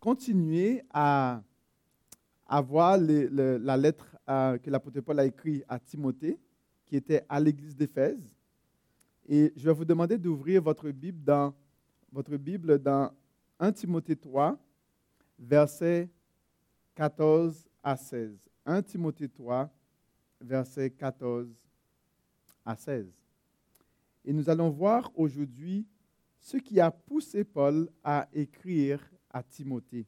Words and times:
continuer 0.00 0.82
à, 0.90 1.42
voir 2.64 2.98
la 2.98 3.76
lettre 3.76 4.16
euh, 4.28 4.58
que 4.58 4.70
l'apôtre 4.70 5.00
Paul 5.00 5.18
a 5.20 5.24
écrite 5.24 5.64
à 5.68 5.78
Timothée, 5.78 6.38
qui 6.84 6.96
était 6.96 7.24
à 7.28 7.40
l'église 7.40 7.76
d'Éphèse. 7.76 8.34
Et 9.28 9.52
je 9.56 9.64
vais 9.64 9.74
vous 9.74 9.84
demander 9.84 10.18
d'ouvrir 10.18 10.62
votre 10.62 10.88
Bible 10.90 11.22
dans, 11.24 11.54
votre 12.12 12.36
Bible 12.36 12.78
dans 12.78 13.10
1 13.58 13.72
Timothée 13.72 14.16
3, 14.16 14.56
versets 15.38 16.08
14 16.94 17.66
à 17.82 17.96
16. 17.96 18.38
1 18.64 18.82
Timothée 18.82 19.28
3, 19.28 19.68
versets 20.40 20.90
14 20.90 21.48
à 22.64 22.76
16. 22.76 23.06
Et 24.24 24.32
nous 24.32 24.48
allons 24.48 24.70
voir 24.70 25.10
aujourd'hui 25.14 25.86
ce 26.40 26.56
qui 26.56 26.80
a 26.80 26.90
poussé 26.90 27.44
Paul 27.44 27.88
à 28.04 28.28
écrire 28.32 29.00
à 29.36 29.42
Timothée. 29.42 30.06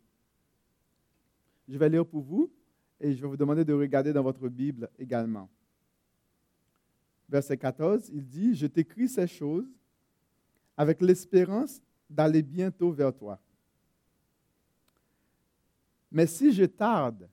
Je 1.69 1.77
vais 1.77 1.91
lire 1.91 2.07
pour 2.07 2.23
vous 2.23 2.51
et 2.99 3.13
je 3.13 3.21
vais 3.21 3.29
vous 3.29 3.37
demander 3.37 3.63
de 3.63 3.75
regarder 3.75 4.11
dans 4.11 4.23
votre 4.23 4.49
Bible 4.49 4.89
également. 4.99 5.51
Verset 7.29 7.59
14, 7.59 8.09
il 8.11 8.27
dit, 8.27 8.55
Je 8.55 8.67
t'écris 8.67 9.07
ces 9.07 9.27
choses 9.27 9.69
avec 10.79 11.03
l'espérance 11.03 11.83
d'aller 12.09 12.41
bientôt 12.41 12.91
vers 12.91 13.15
toi. 13.15 13.39
Mais 16.11 16.27
si 16.27 16.51
je 16.51 16.65
tarde, 16.65 17.29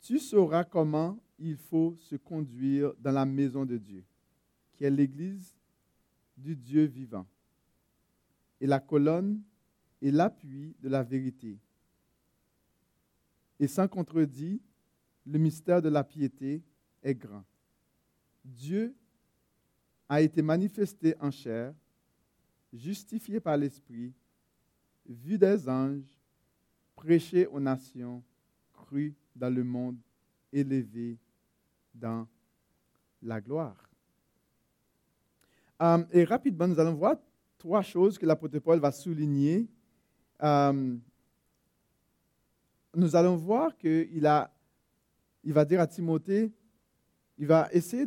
tu 0.00 0.18
sauras 0.18 0.64
comment 0.64 1.18
il 1.38 1.58
faut 1.58 1.94
se 2.00 2.16
conduire 2.16 2.94
dans 2.98 3.12
la 3.12 3.26
maison 3.26 3.66
de 3.66 3.76
Dieu, 3.76 4.02
qui 4.72 4.84
est 4.84 4.90
l'Église 4.90 5.54
du 6.38 6.56
Dieu 6.56 6.84
vivant, 6.84 7.26
et 8.62 8.66
la 8.66 8.80
colonne 8.80 9.42
et 10.02 10.10
l'appui 10.10 10.74
de 10.82 10.88
la 10.88 11.02
vérité. 11.04 11.56
Et 13.60 13.68
sans 13.68 13.86
contredit, 13.86 14.60
le 15.24 15.38
mystère 15.38 15.80
de 15.80 15.88
la 15.88 16.02
piété 16.02 16.60
est 17.00 17.14
grand. 17.14 17.44
Dieu 18.44 18.92
a 20.08 20.20
été 20.20 20.42
manifesté 20.42 21.14
en 21.20 21.30
chair, 21.30 21.72
justifié 22.72 23.38
par 23.38 23.56
l'Esprit, 23.56 24.12
vu 25.08 25.38
des 25.38 25.68
anges, 25.68 26.18
prêché 26.96 27.46
aux 27.46 27.60
nations, 27.60 28.24
cru 28.72 29.14
dans 29.36 29.54
le 29.54 29.62
monde, 29.62 29.98
élevé 30.52 31.16
dans 31.94 32.26
la 33.22 33.40
gloire. 33.40 33.88
Euh, 35.80 36.04
et 36.10 36.24
rapidement, 36.24 36.66
nous 36.66 36.80
allons 36.80 36.94
voir 36.94 37.16
trois 37.56 37.82
choses 37.82 38.18
que 38.18 38.26
l'apôtre 38.26 38.58
Paul 38.58 38.80
va 38.80 38.90
souligner 38.90 39.68
euh, 40.42 40.96
nous 42.94 43.16
allons 43.16 43.36
voir 43.36 43.76
qu'il 43.76 44.30
il 45.44 45.52
va 45.52 45.64
dire 45.64 45.80
à 45.80 45.86
Timothée, 45.86 46.52
il 47.38 47.46
va 47.46 47.68
essayer 47.72 48.06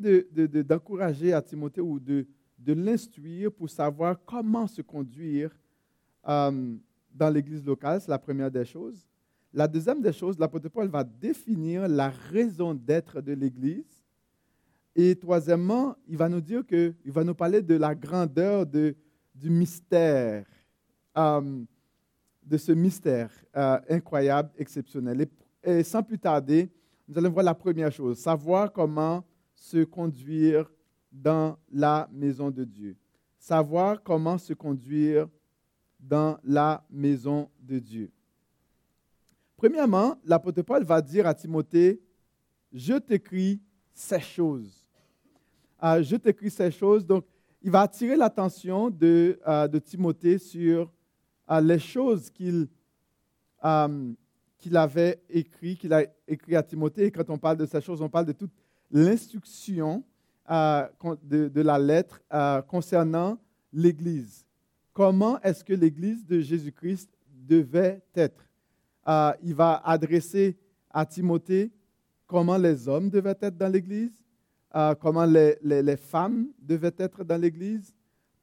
d'encourager 0.63 1.33
à 1.33 1.41
Timothée 1.41 1.81
ou 1.81 1.99
de, 1.99 2.25
l'instruire 2.67 3.51
pour 3.51 3.69
savoir 3.69 4.17
comment 4.25 4.65
se 4.65 4.81
conduire 4.81 5.51
euh, 6.27 6.75
dans 7.13 7.29
l'église 7.29 7.63
locale. 7.65 7.99
C'est 8.01 8.09
la 8.09 8.17
première 8.17 8.49
des 8.49 8.65
choses. 8.65 9.05
La 9.53 9.67
deuxième 9.67 10.01
des 10.01 10.13
choses, 10.13 10.37
l'apôtre 10.39 10.69
Paul 10.69 10.87
va 10.87 11.03
définir 11.03 11.87
la 11.87 12.09
raison 12.09 12.73
d'être 12.73 13.21
de 13.21 13.33
l'église. 13.33 14.03
Et 14.95 15.15
troisièmement, 15.15 15.95
il 16.07 16.17
va 16.17 16.29
nous 16.29 16.41
dire 16.41 16.65
que, 16.65 16.93
il 17.03 17.11
va 17.11 17.23
nous 17.23 17.35
parler 17.35 17.61
de 17.61 17.75
la 17.75 17.93
grandeur 17.93 18.65
de, 18.65 18.95
du 19.33 19.49
mystère. 19.49 20.45
Euh, 21.17 21.63
de 22.45 22.57
ce 22.57 22.71
mystère 22.71 23.31
euh, 23.55 23.79
incroyable, 23.89 24.51
exceptionnel. 24.57 25.27
Et, 25.63 25.83
sans 25.83 26.03
plus 26.03 26.19
tarder, 26.19 26.69
nous 27.07 27.17
allons 27.17 27.31
voir 27.31 27.43
la 27.43 27.55
première 27.55 27.91
chose, 27.91 28.19
savoir 28.19 28.71
comment 28.71 29.23
se 29.55 29.83
conduire 29.83 30.71
dans 31.11 31.57
la 31.71 32.07
maison 32.11 32.51
de 32.51 32.63
Dieu. 32.63 32.95
Savoir 33.39 34.01
comment 34.03 34.37
se 34.37 34.53
conduire 34.53 35.27
dans 35.99 36.37
la 36.43 36.83
maison 36.89 37.49
de 37.59 37.79
Dieu. 37.79 38.11
Premièrement, 39.55 40.19
l'apôtre 40.25 40.61
Paul 40.61 40.83
va 40.83 41.01
dire 41.01 41.25
à 41.25 41.33
Timothée, 41.33 42.01
je 42.71 42.95
t'écris 42.95 43.61
ces 43.93 44.19
choses. 44.19 44.85
Euh, 45.83 46.03
je 46.03 46.15
t'écris 46.15 46.51
ces 46.51 46.71
choses. 46.71 47.05
Donc, 47.05 47.25
il 47.61 47.71
va 47.71 47.81
attirer 47.81 48.15
l'attention 48.15 48.89
de, 48.89 49.39
euh, 49.47 49.67
de 49.67 49.79
Timothée 49.79 50.37
sur 50.37 50.91
les 51.61 51.79
choses 51.79 52.29
qu'il 52.29 52.67
euh, 53.65 54.13
qu'il 54.59 54.77
avait 54.77 55.21
écrit, 55.29 55.75
qu'il 55.75 55.93
a 55.93 56.03
écrit 56.27 56.55
à 56.55 56.63
Timothée. 56.63 57.05
Et 57.05 57.11
quand 57.11 57.29
on 57.29 57.37
parle 57.37 57.57
de 57.57 57.65
ces 57.65 57.81
choses, 57.81 58.01
on 58.01 58.09
parle 58.09 58.25
de 58.25 58.31
toute 58.31 58.53
l'instruction 58.89 60.03
euh, 60.49 60.87
de, 61.23 61.61
la 61.61 61.77
lettre 61.77 62.19
euh, 62.33 62.61
concernant 62.63 63.37
l'Église. 63.71 64.45
Comment 64.93 65.39
est-ce 65.41 65.63
que 65.63 65.73
l'Église 65.73 66.25
de 66.25 66.39
Jésus-Christ 66.39 67.09
devait 67.27 68.01
être? 68.15 68.41
il 69.43 69.53
va 69.53 69.75
adresser 69.85 70.57
à 70.89 71.05
Timothée 71.05 71.71
comment 72.25 72.57
les 72.57 72.87
hommes 72.87 73.11
devaient 73.11 73.37
être 73.39 73.55
dans 73.55 73.71
l'Église, 73.71 74.19
comment 74.99 75.25
les, 75.25 75.59
les 75.61 75.97
femmes 75.97 76.47
devaient 76.59 76.95
être 76.97 77.23
dans 77.23 77.39
l'Église, 77.39 77.93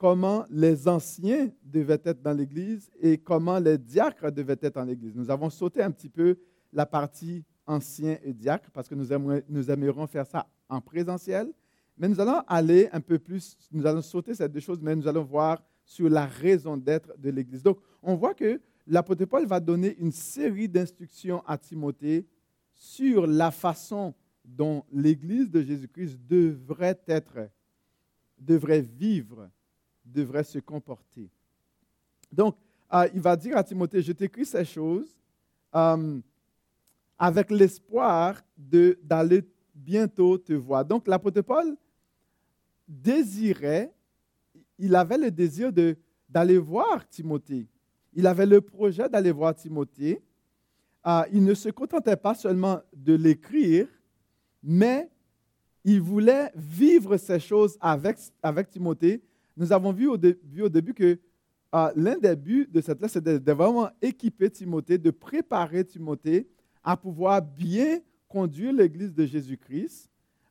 comment 0.03 0.45
les 0.51 0.89
anciens 0.89 1.49
devaient 1.63 2.01
être 2.03 2.21
dans 2.21 2.33
l'Église 2.33 2.91
et 3.01 3.19
comment 3.19 3.61
les 3.61 3.79
diacres 3.79 4.33
devaient 4.33 4.59
être 4.61 4.75
dans 4.75 4.85
l'Église. 4.85 5.15
Nous 5.15 5.31
avons 5.31 5.49
sauté 5.49 5.81
un 5.81 5.93
petit 5.93 6.09
peu 6.09 6.37
la 6.73 6.87
partie 6.87 7.45
anciens 7.69 8.19
et 8.25 8.33
diacres 8.33 8.69
parce 8.73 8.89
que 8.89 8.97
nous, 8.97 9.13
aimerions, 9.13 9.45
nous 9.49 9.71
aimerions 9.71 10.09
faire 10.09 10.27
ça 10.27 10.49
en 10.69 10.81
présentiel. 10.81 11.53
Mais 11.97 12.09
nous 12.09 12.19
allons 12.19 12.43
aller 12.49 12.89
un 12.91 13.01
peu 13.01 13.21
plus, 13.21 13.57
nous 13.71 13.87
allons 13.87 14.03
sauter 14.03 14.35
ces 14.35 14.49
deux 14.49 14.59
choses, 14.59 14.81
mais 14.83 14.97
nous 14.97 15.07
allons 15.07 15.23
voir 15.23 15.63
sur 15.85 16.09
la 16.09 16.27
raison 16.27 16.77
d'être 16.77 17.17
de 17.17 17.31
l'Église. 17.31 17.63
Donc, 17.63 17.79
on 18.03 18.17
voit 18.17 18.34
que 18.34 18.61
l'apôtre 18.89 19.25
Paul 19.27 19.47
va 19.47 19.61
donner 19.61 19.97
une 20.01 20.11
série 20.11 20.69
d'instructions 20.69 21.45
à 21.47 21.57
Timothée 21.57 22.27
sur 22.75 23.25
la 23.25 23.53
façon 23.53 24.15
dont 24.45 24.83
l'Église 24.91 25.49
de 25.49 25.63
Jésus-Christ 25.63 26.19
devrait 26.27 27.01
être, 27.07 27.49
devrait 28.37 28.81
vivre 28.81 29.49
devrait 30.05 30.45
se 30.45 30.59
comporter. 30.59 31.29
Donc, 32.31 32.57
euh, 32.93 33.09
il 33.15 33.21
va 33.21 33.37
dire 33.37 33.57
à 33.57 33.65
Timothée, 33.65 34.03
je 34.03 34.13
t'écris 34.13 34.45
ces 34.45 34.65
choses 34.65 35.15
euh, 35.75 36.21
avec 37.19 37.51
l'espoir 37.51 38.43
d'aller 38.57 39.43
bientôt 39.75 40.39
te 40.39 40.53
voir. 40.53 40.85
Donc, 40.85 41.07
l'apôtre 41.09 41.41
Paul 41.43 41.77
désirait, 42.87 43.93
il 44.79 44.95
avait 44.95 45.19
le 45.19 45.31
désir 45.31 45.73
d'aller 46.29 46.59
voir 46.59 47.09
Timothée. 47.09 47.67
Il 48.13 48.27
avait 48.27 48.47
le 48.47 48.61
projet 48.61 49.09
d'aller 49.09 49.33
voir 49.33 49.55
Timothée. 49.55 50.23
Euh, 51.07 51.23
il 51.33 51.45
ne 51.45 51.55
se 51.55 51.71
contentait 51.71 52.17
pas 52.17 52.34
seulement 52.34 52.81
de 52.95 53.15
l'écrire, 53.15 53.89
mais 54.63 55.11
il 55.84 56.01
voulait 56.01 56.51
vivre 56.55 57.17
ces 57.17 57.41
choses 57.41 57.77
avec, 57.81 58.19
avec 58.43 58.71
Timothée 58.71 59.23
nous 59.57 59.73
avons 59.73 59.93
vu 59.93 60.09
au, 60.09 60.17
début 60.17 60.95
que 60.95 61.19
euh, 61.75 61.91
l'un 61.97 62.19
des 62.19 62.37
buts 62.37 62.69
de 62.71 62.81
cette 62.81 63.01
lettre, 63.01 63.15
c'est 63.15 63.25
de, 63.25 63.53
vraiment 63.53 63.89
équiper 64.01 64.51
Timothée, 64.51 64.99
de 64.99 65.11
préparer 65.11 65.85
Timothée 65.85 66.49
à 66.85 66.97
pouvoir 66.97 67.41
bien 67.41 68.01
conduire 68.29 68.73
l'Église 68.73 69.15
de 69.15 69.25
Jésus-Christ, 69.25 70.11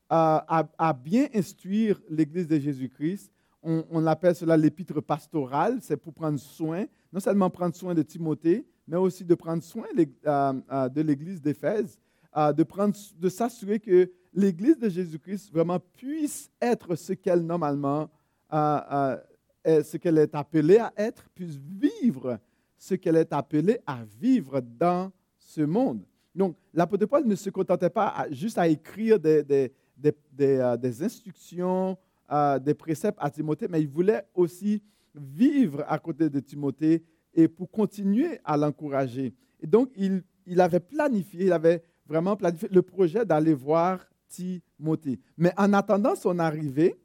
à, 0.10 0.94
bien 1.04 1.28
instruire 1.34 2.02
l'Église 2.10 2.48
de 2.48 2.60
Jésus-Christ. 2.60 3.32
On, 3.64 4.06
appelle 4.08 4.36
cela 4.36 4.58
l'épître 4.58 5.00
pastorale, 5.02 5.80
c'est 5.82 5.96
pour 5.98 6.14
prendre 6.14 6.40
soin, 6.40 6.86
non 7.14 7.20
seulement 7.20 7.50
prendre 7.50 7.76
soin 7.76 7.94
de 7.94 8.02
Timothée, 8.02 8.66
mais 8.88 8.98
aussi 8.98 9.24
de 9.24 9.36
prendre 9.36 9.64
soin 9.64 9.86
de 9.96 11.02
l'Église 11.02 11.42
d'Éphèse, 11.42 12.00
de, 12.36 13.20
de 13.20 13.30
s'assurer 13.30 13.80
que 13.80 14.12
l'Église 14.34 14.80
de 14.80 14.90
Jésus-Christ 14.90 15.52
vraiment 15.52 15.80
puisse 15.80 16.50
être 16.62 16.96
ce 16.96 17.14
qu'elle 17.14 17.42
normalement 17.46 18.10
ce 18.52 19.98
qu'elle 19.98 20.18
est 20.18 20.36
appelée 20.36 20.78
à 20.78 20.94
être, 20.98 21.30
puisse 21.30 21.58
vivre 21.58 22.40
ce 22.78 22.96
qu'elle 22.96 23.18
est 23.18 23.32
appelée 23.32 23.80
à 23.86 24.00
vivre 24.20 24.60
dans 24.62 25.12
ce 25.38 25.62
monde. 25.62 26.04
Donc, 26.34 26.56
l'apôtre 26.74 27.06
Paul 27.06 27.26
ne 27.26 27.36
se 27.36 27.50
contentait 27.50 27.90
pas 27.90 28.26
juste 28.32 28.58
à 28.58 28.68
écrire 28.68 29.20
des, 29.20 29.44
des, 29.44 29.72
des, 29.98 30.14
des 30.32 30.58
euh, 30.58 31.06
instructions, 31.06 31.98
euh, 32.32 32.58
des 32.58 32.74
préceptes 32.74 33.18
à 33.22 33.30
Timothée, 33.30 33.68
mais 33.70 33.82
il 33.82 33.90
voulait 33.90 34.24
aussi 34.34 34.82
vivre 35.14 35.84
à 35.88 36.00
côté 36.00 36.30
de 36.30 36.40
Timothée 36.40 37.04
et 37.34 37.48
pour 37.48 37.70
continuer 37.70 38.40
à 38.46 38.56
l'encourager. 38.56 39.34
Et 39.60 39.68
donc, 39.68 39.92
il, 39.96 40.24
il 40.46 40.60
avait 40.62 40.80
planifié, 40.80 41.46
il 41.46 41.54
avait 41.54 41.84
vraiment 42.06 42.36
planifié 42.36 42.70
le 42.72 42.82
projet 42.82 43.26
d'aller 43.26 43.54
voir 43.54 44.06
Timothée. 44.28 45.20
Mais 45.38 45.54
en 45.58 45.74
attendant 45.74 46.16
son 46.16 46.40
arrivée, 46.40 46.96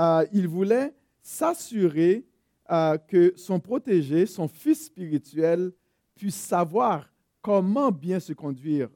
euh, 0.00 0.24
il 0.32 0.48
voulait 0.48 0.94
s'assurer 1.20 2.24
euh, 2.70 2.96
que 2.96 3.34
son 3.36 3.60
protégé, 3.60 4.24
son 4.24 4.48
fils 4.48 4.86
spirituel, 4.86 5.72
puisse 6.16 6.36
savoir 6.36 7.06
comment 7.42 7.90
bien 7.90 8.18
se 8.18 8.32
conduire 8.32 8.88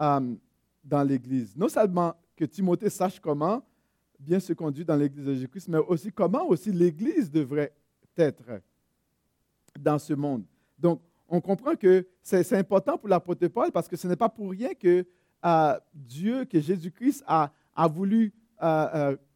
euh, 0.00 0.34
dans 0.82 1.02
l'Église. 1.02 1.54
Non 1.54 1.68
seulement 1.68 2.14
que 2.34 2.46
Timothée 2.46 2.88
sache 2.88 3.20
comment 3.20 3.62
bien 4.18 4.40
se 4.40 4.54
conduire 4.54 4.86
dans 4.86 4.96
l'Église 4.96 5.26
de 5.26 5.34
Jésus-Christ, 5.34 5.68
mais 5.68 5.78
aussi 5.78 6.10
comment 6.10 6.46
aussi 6.48 6.72
l'Église 6.72 7.30
devrait 7.30 7.74
être 8.16 8.62
dans 9.78 9.98
ce 9.98 10.14
monde. 10.14 10.44
Donc, 10.78 11.02
on 11.28 11.40
comprend 11.40 11.76
que 11.76 12.06
c'est 12.22 12.52
important 12.54 12.96
pour 12.96 13.08
l'apôtre 13.08 13.46
Paul 13.48 13.70
parce 13.70 13.88
que 13.88 13.96
ce 13.96 14.06
n'est 14.06 14.16
pas 14.16 14.28
pour 14.28 14.50
rien 14.50 14.74
que 14.74 15.04
Dieu, 15.94 16.44
que 16.44 16.60
Jésus-Christ 16.60 17.24
a, 17.26 17.50
a, 17.74 17.88
voulu 17.88 18.32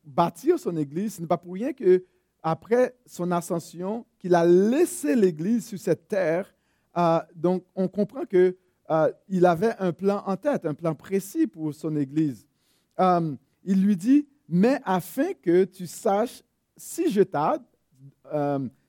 bâtir 0.07 0.59
son 0.59 0.77
Église. 0.77 1.17
Ce 1.17 1.21
n'est 1.21 1.27
pas 1.27 1.37
pour 1.37 1.55
rien 1.55 1.73
que 1.73 2.05
après 2.43 2.95
son 3.05 3.33
ascension, 3.33 4.07
qu'il 4.21 4.35
a 4.35 4.47
laissé 4.47 5.17
l'Église 5.17 5.67
sur 5.67 5.79
cette 5.81 6.07
terre. 6.07 6.55
Euh, 6.97 7.19
donc, 7.35 7.65
on 7.75 7.89
comprend 7.89 8.25
qu'il 8.25 8.55
euh, 8.91 9.43
avait 9.43 9.75
un 9.81 9.93
plan 9.93 10.23
en 10.25 10.37
tête, 10.37 10.65
un 10.65 10.75
plan 10.75 10.95
précis 10.95 11.49
pour 11.49 11.75
son 11.75 11.97
Église. 11.97 12.47
Euh, 13.01 13.35
il 13.65 13.83
lui 13.83 13.97
dit, 13.97 14.29
mais 14.49 14.81
afin 14.85 15.33
que 15.43 15.65
tu 15.65 15.89
saches, 15.89 16.43
si 16.77 17.11
je 17.11 17.23
t'aide, 17.23 17.63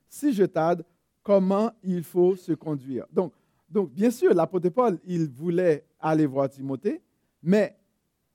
si 0.08 0.34
je 0.34 0.44
t'aide, 0.44 0.84
comment 1.24 1.72
il 1.84 2.04
faut 2.04 2.36
se 2.36 2.52
conduire. 2.52 3.08
Donc, 3.12 3.34
donc 3.68 3.92
bien 3.92 4.12
sûr, 4.12 4.36
l'apôtre 4.36 4.70
Paul, 4.70 5.00
il 5.04 5.28
voulait 5.30 5.84
aller 6.00 6.28
voir 6.28 6.48
Timothée, 6.48 7.02
mais 7.42 7.76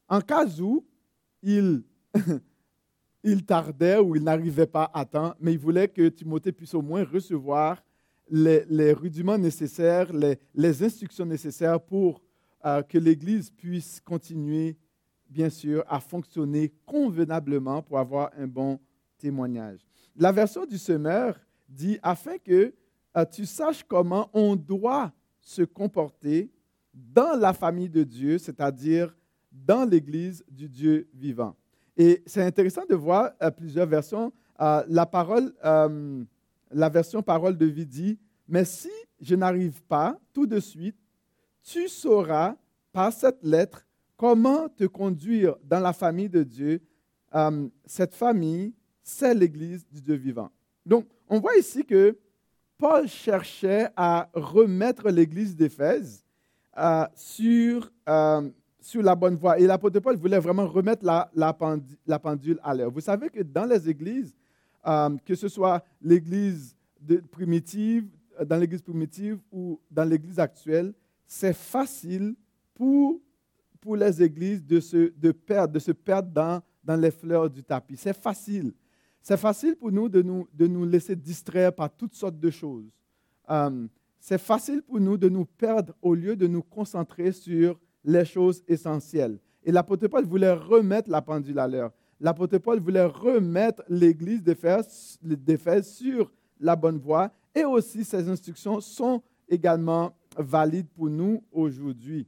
en 0.08 0.20
cas 0.20 0.46
où 0.61 0.84
il 1.43 1.84
il 3.22 3.44
tardait 3.44 3.98
ou 3.98 4.16
il 4.16 4.22
n'arrivait 4.22 4.66
pas 4.66 4.90
à 4.92 5.04
temps, 5.04 5.34
mais 5.40 5.52
il 5.52 5.58
voulait 5.58 5.88
que 5.88 6.08
Timothée 6.08 6.52
puisse 6.52 6.74
au 6.74 6.82
moins 6.82 7.04
recevoir 7.04 7.82
les, 8.28 8.92
rudiments 8.92 9.38
nécessaires, 9.38 10.10
les, 10.12 10.82
instructions 10.82 11.26
nécessaires 11.26 11.80
pour 11.80 12.22
euh, 12.64 12.82
que 12.82 12.98
l'Église 12.98 13.50
puisse 13.50 14.00
continuer, 14.00 14.76
bien 15.28 15.50
sûr, 15.50 15.84
à 15.88 16.00
fonctionner 16.00 16.72
convenablement 16.86 17.82
pour 17.82 17.98
avoir 17.98 18.30
un 18.36 18.46
bon 18.46 18.80
témoignage. 19.19 19.80
La 20.16 20.32
version 20.32 20.64
du 20.64 20.78
semeur 20.78 21.38
dit, 21.69 21.98
afin 22.02 22.38
que 22.38 22.74
euh, 23.16 23.24
tu 23.30 23.46
saches 23.46 23.84
comment 23.84 24.30
on 24.32 24.56
doit 24.56 25.12
se 25.40 25.62
comporter 25.62 26.50
dans 26.94 27.38
la 27.38 27.52
famille 27.52 27.88
de 27.88 28.04
Dieu, 28.04 28.38
c'est-à-dire 28.38 29.14
dans 29.50 29.88
l'Église 29.88 30.44
du 30.48 30.69
Dieu 30.69 31.08
vivant. 31.14 31.56
Et 31.97 32.23
c'est 32.27 32.43
intéressant 32.43 32.85
de 32.89 32.94
voir 32.94 33.33
euh, 33.43 33.50
plusieurs 33.50 33.87
versions. 33.87 34.33
Euh, 34.61 34.83
la, 34.89 35.06
parole, 35.06 35.53
euh, 35.65 36.25
la 36.71 36.89
version 36.89 37.23
parole 37.23 37.56
de 37.56 37.67
vie 37.67 37.87
dit, 37.87 38.19
mais 38.49 38.65
si 38.65 38.91
je 39.21 39.35
n'arrive 39.35 39.83
pas 39.83 40.19
tout 40.33 40.47
de 40.47 40.59
suite, 40.59 40.97
tu 41.62 41.89
sauras 41.89 42.56
par 42.93 43.12
cette 43.12 43.43
lettre 43.43 43.87
comment 44.17 44.69
te 44.69 44.85
conduire 44.85 45.56
dans 45.65 45.81
la 45.81 45.93
famille 45.93 46.29
de 46.29 46.43
Dieu. 46.43 46.81
cette 47.87 48.15
famille, 48.15 48.75
c'est 49.03 49.35
l'Église 49.35 49.87
du 49.89 50.00
Dieu 50.00 50.15
vivant. 50.15 50.50
Donc, 50.85 51.06
on 51.29 51.41
voit 51.41 51.56
ici 51.56 51.85
que 51.85 52.19
Paul 52.77 53.09
cherchait 53.09 53.89
à 53.97 54.29
remettre 54.35 55.09
l'Église 55.09 55.56
d'Éphèse 55.56 56.25
sur 57.15 57.91
sur 58.82 59.02
la 59.02 59.14
bonne 59.14 59.37
voie. 59.37 59.58
Et 59.58 59.67
l'apôtre 59.67 60.00
Paul 60.00 60.17
voulait 60.17 60.38
vraiment 60.38 60.67
remettre 60.67 61.05
la, 61.05 61.52
pendule 62.19 62.58
à 62.62 62.75
l'heure. 62.75 62.90
Vous 62.90 63.00
savez 63.00 63.31
que 63.31 63.40
dans 63.40 63.64
les 63.64 63.88
églises, 63.88 64.37
euh, 64.87 65.17
que 65.25 65.34
ce 65.34 65.49
soit 65.49 65.84
l'église 66.02 66.76
primitive, 67.31 68.08
euh, 68.40 68.44
dans 68.44 68.56
l'église 68.56 68.82
primitive 68.82 69.38
ou 69.50 69.81
dans 69.90 70.05
l'église 70.05 70.38
actuelle, 70.38 70.93
c'est 71.26 71.55
facile 71.55 72.34
pour, 72.75 73.20
pour 73.81 73.96
les 73.96 74.23
églises 74.23 74.64
de 74.64 74.81
se, 74.81 75.12
de 75.17 75.31
perdre, 75.31 75.75
de 75.75 75.79
se 75.79 75.93
perdre 75.93 76.31
dans, 76.31 76.61
dans 76.82 76.96
les 76.96 77.11
fleurs 77.11 77.49
du 77.49 77.62
tapis. 77.62 77.96
C'est 77.96 78.17
facile. 78.17 78.73
C'est 79.23 79.37
facile 79.37 79.76
pour 79.76 79.93
nous 79.93 80.08
de, 80.08 80.20
nous 80.20 80.49
de 80.52 80.67
nous 80.67 80.84
laisser 80.84 81.14
distraire 81.14 81.73
par 81.73 81.88
toutes 81.94 82.14
sortes 82.14 82.38
de 82.38 82.50
choses. 82.50 82.90
Euh, 83.49 83.87
c'est 84.19 84.38
facile 84.38 84.82
pour 84.82 84.99
nous 84.99 85.17
de 85.17 85.29
nous 85.29 85.44
perdre 85.44 85.94
au 86.02 86.14
lieu 86.14 86.34
de 86.34 86.49
nous 86.49 86.62
concentrer 86.62 87.31
sur 87.31 87.79
les 88.04 88.25
choses 88.25 88.62
essentielles. 88.66 89.38
Et 89.64 89.72
l'apôtre 89.72 90.08
Paul 90.08 90.25
voulait 90.25 90.52
remettre 90.52 91.10
la 91.10 91.22
pendule 91.22 91.58
à 91.58 91.69
l'heure. 91.69 91.93
L'apôtre 92.20 92.58
Paul 92.58 92.81
voulait 92.81 93.04
remettre 93.04 93.82
l'église 93.88 94.43
d'Éphèse 94.43 95.88
sur 95.88 96.31
la 96.60 96.76
bonne 96.76 96.99
voie 96.99 97.32
et 97.54 97.64
aussi 97.64 98.04
ses 98.04 98.28
instructions 98.28 98.81
sont 98.81 99.22
également 99.49 100.12
valides 100.37 100.88
pour 100.88 101.08
nous 101.08 101.43
aujourd'hui. 101.52 102.26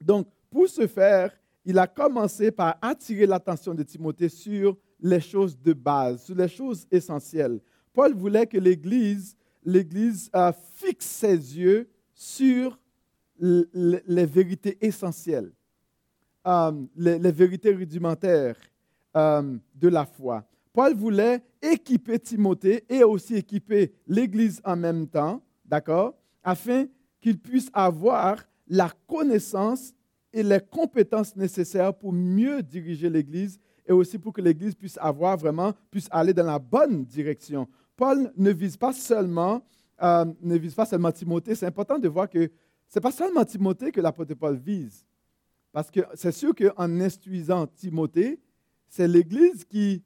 Donc, 0.00 0.26
pour 0.50 0.68
ce 0.68 0.86
faire, 0.86 1.32
il 1.64 1.78
a 1.78 1.86
commencé 1.86 2.50
par 2.50 2.76
attirer 2.82 3.26
l'attention 3.26 3.74
de 3.74 3.82
Timothée 3.82 4.28
sur 4.28 4.76
les 5.00 5.20
choses 5.20 5.58
de 5.58 5.72
base, 5.72 6.24
sur 6.24 6.34
les 6.34 6.48
choses 6.48 6.86
essentielles. 6.90 7.60
Paul 7.92 8.14
voulait 8.14 8.46
que 8.46 8.58
l'Église, 8.58 9.36
l'Église 9.64 10.30
euh, 10.34 10.52
fixe 10.74 11.06
ses 11.06 11.36
yeux 11.58 11.88
sur 12.14 12.78
les 13.40 14.26
vérités 14.26 14.78
essentielles, 14.80 15.50
euh, 16.46 16.72
les, 16.96 17.32
vérités 17.32 17.74
rudimentaires 17.74 18.56
euh, 19.16 19.56
de 19.74 19.88
la 19.88 20.04
foi. 20.04 20.44
Paul 20.72 20.94
voulait 20.94 21.42
équiper 21.60 22.18
Timothée 22.18 22.84
et 22.88 23.02
aussi 23.02 23.36
équiper 23.36 23.92
l'Église 24.06 24.60
en 24.64 24.76
même 24.76 25.06
temps, 25.06 25.42
d'accord, 25.64 26.14
afin 26.44 26.86
qu'il 27.20 27.38
puisse 27.38 27.68
avoir 27.72 28.44
la 28.68 28.90
connaissance 29.06 29.92
et 30.32 30.42
les 30.42 30.60
compétences 30.60 31.34
nécessaires 31.34 31.92
pour 31.92 32.12
mieux 32.12 32.62
diriger 32.62 33.10
l'Église 33.10 33.58
et 33.86 33.92
aussi 33.92 34.18
pour 34.18 34.32
que 34.32 34.40
l'Église 34.40 34.74
puisse 34.74 34.98
avoir 34.98 35.36
vraiment, 35.36 35.72
puisse 35.90 36.08
aller 36.10 36.32
dans 36.32 36.46
la 36.46 36.58
bonne 36.58 37.04
direction. 37.04 37.66
Paul 37.96 38.32
ne 38.36 38.50
vise 38.52 38.76
pas 38.76 38.92
seulement, 38.92 39.60
euh, 40.02 40.24
ne 40.40 40.56
vise 40.56 40.74
pas 40.74 40.86
seulement 40.86 41.10
Timothée. 41.10 41.54
C'est 41.54 41.66
important 41.66 41.98
de 41.98 42.08
voir 42.08 42.30
que 42.30 42.50
n'est 42.98 43.02
pas 43.02 43.12
seulement 43.12 43.44
Timothée 43.44 43.92
que 43.92 44.00
l'apôtre 44.00 44.34
Paul 44.34 44.56
vise. 44.56 45.04
Parce 45.72 45.90
que 45.90 46.00
c'est 46.14 46.32
sûr 46.32 46.54
qu'en 46.54 47.00
instruisant 47.00 47.66
Timothée, 47.66 48.40
c'est 48.88 49.06
l'Église 49.06 49.64
qui 49.64 50.02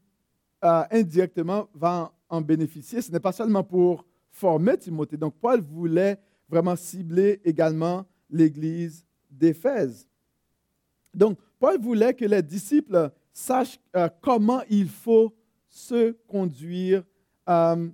euh, 0.63 0.83
indirectement 0.91 1.69
va 1.75 2.13
en, 2.29 2.41
bénéficier. 2.41 3.01
Ce 3.01 3.11
n'est 3.11 3.21
pas 3.21 3.33
seulement 3.33 3.63
pour 3.63 4.05
former 4.31 4.77
Timothée. 4.77 5.17
Donc 5.17 5.35
Paul 5.41 5.61
voulait 5.61 6.19
vraiment 6.49 6.77
cibler 6.77 7.41
également 7.45 8.05
l'Église 8.29 9.05
d'Éphèse. 9.31 10.07
Donc 11.15 11.39
Paul 11.59 11.81
voulait 11.81 12.13
que 12.13 12.25
les 12.25 12.43
disciples 12.43 13.11
sachent 13.33 13.81
euh, 13.97 14.09
comment 14.21 14.63
il 14.69 14.89
faut 14.89 15.35
se 15.69 16.13
conduire 16.27 17.03
euh, 17.49 17.89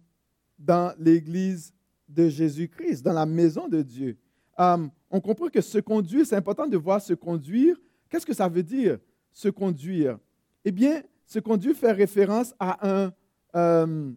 dans 0.58 0.94
l'Église 0.98 1.72
de 2.08 2.28
Jésus-Christ, 2.28 3.02
dans 3.02 3.12
la 3.12 3.26
maison 3.26 3.68
de 3.68 3.82
Dieu. 3.82 4.18
Euh, 4.60 4.86
on 5.10 5.20
comprend 5.20 5.48
que 5.48 5.60
se 5.60 5.78
conduire, 5.78 6.26
c'est 6.26 6.36
important 6.36 6.66
de 6.66 6.76
voir 6.76 7.00
se 7.00 7.14
conduire. 7.14 7.76
Qu'est-ce 8.08 8.26
que 8.26 8.34
ça 8.34 8.48
veut 8.48 8.62
dire, 8.62 8.98
se 9.32 9.48
conduire? 9.48 10.18
Eh 10.64 10.70
bien, 10.70 11.02
se 11.26 11.38
conduire 11.38 11.74
fait 11.74 11.92
référence 11.92 12.54
à 12.58 12.88
un, 12.88 13.12
euh, 13.54 14.12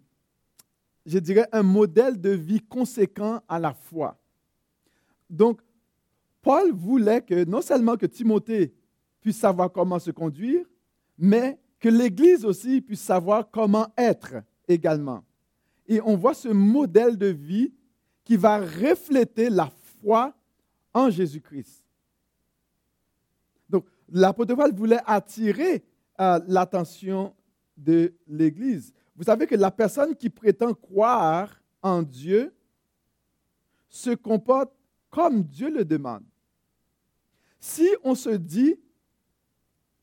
je 1.05 1.19
dirais, 1.19 1.47
un 1.51 1.63
modèle 1.63 2.19
de 2.19 2.31
vie 2.31 2.59
conséquent 2.59 3.41
à 3.47 3.57
la 3.59 3.73
foi. 3.73 4.19
Donc, 5.29 5.61
Paul 6.41 6.71
voulait 6.73 7.21
que 7.21 7.45
non 7.45 7.61
seulement 7.61 7.95
que 7.95 8.05
Timothée 8.05 8.73
puisse 9.21 9.37
savoir 9.37 9.71
comment 9.71 9.99
se 9.99 10.11
conduire, 10.11 10.65
mais 11.17 11.57
que 11.79 11.87
l'Église 11.87 12.43
aussi 12.43 12.81
puisse 12.81 13.01
savoir 13.01 13.49
comment 13.49 13.87
être 13.97 14.35
également. 14.67 15.23
Et 15.87 16.01
on 16.01 16.17
voit 16.17 16.33
ce 16.33 16.49
modèle 16.49 17.17
de 17.17 17.27
vie 17.27 17.73
qui 18.23 18.35
va 18.35 18.57
refléter 18.57 19.49
la 19.49 19.69
en 20.93 21.09
Jésus-Christ. 21.09 21.83
Donc, 23.69 23.85
l'apôtre 24.09 24.55
Paul 24.55 24.73
voulait 24.73 25.01
attirer 25.05 25.83
euh, 26.19 26.39
l'attention 26.47 27.33
de 27.75 28.13
l'Église. 28.27 28.93
Vous 29.15 29.23
savez 29.23 29.47
que 29.47 29.55
la 29.55 29.71
personne 29.71 30.15
qui 30.15 30.29
prétend 30.29 30.73
croire 30.73 31.61
en 31.81 32.01
Dieu 32.01 32.53
se 33.89 34.11
comporte 34.11 34.71
comme 35.09 35.43
Dieu 35.43 35.69
le 35.69 35.85
demande. 35.85 36.23
Si 37.59 37.87
on 38.03 38.15
se 38.15 38.31
dit 38.31 38.79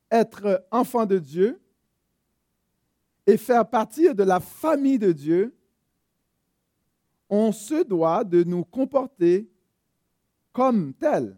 être 0.09 0.65
enfant 0.71 1.05
de 1.05 1.19
Dieu 1.19 1.61
et 3.27 3.37
faire 3.37 3.69
partie 3.69 4.13
de 4.13 4.23
la 4.23 4.39
famille 4.39 4.97
de 4.97 5.11
Dieu, 5.11 5.55
on 7.29 7.51
se 7.51 7.83
doit 7.83 8.23
de 8.23 8.43
nous 8.43 8.63
comporter 8.65 9.50
comme 10.51 10.93
tel, 10.93 11.37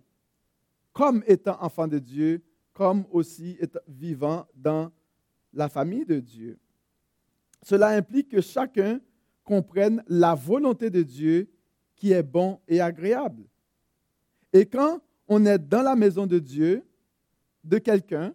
comme 0.92 1.24
étant 1.28 1.58
enfant 1.62 1.88
de 1.88 2.00
Dieu, 2.00 2.44
comme 2.74 3.06
aussi 3.12 3.58
vivant 3.88 4.48
dans 4.56 4.92
la 5.54 5.70
famille 5.70 6.06
de 6.06 6.20
Dieu. 6.20 6.60
Cela 7.62 7.90
implique 7.90 8.30
que 8.30 8.42
chacun 8.42 9.00
comprennent 9.44 10.04
la 10.08 10.36
volonté 10.36 10.90
de 10.90 11.04
Dieu 11.04 11.50
qui 11.96 12.12
est 12.12 12.24
bon 12.24 12.60
et 12.68 12.82
agréable. 12.82 13.44
Et 14.52 14.66
quand 14.66 15.00
on 15.28 15.46
est 15.46 15.60
dans 15.60 15.82
la 15.82 15.96
maison 15.96 16.26
de 16.26 16.40
Dieu, 16.40 16.84
de 17.64 17.78
quelqu'un, 17.78 18.34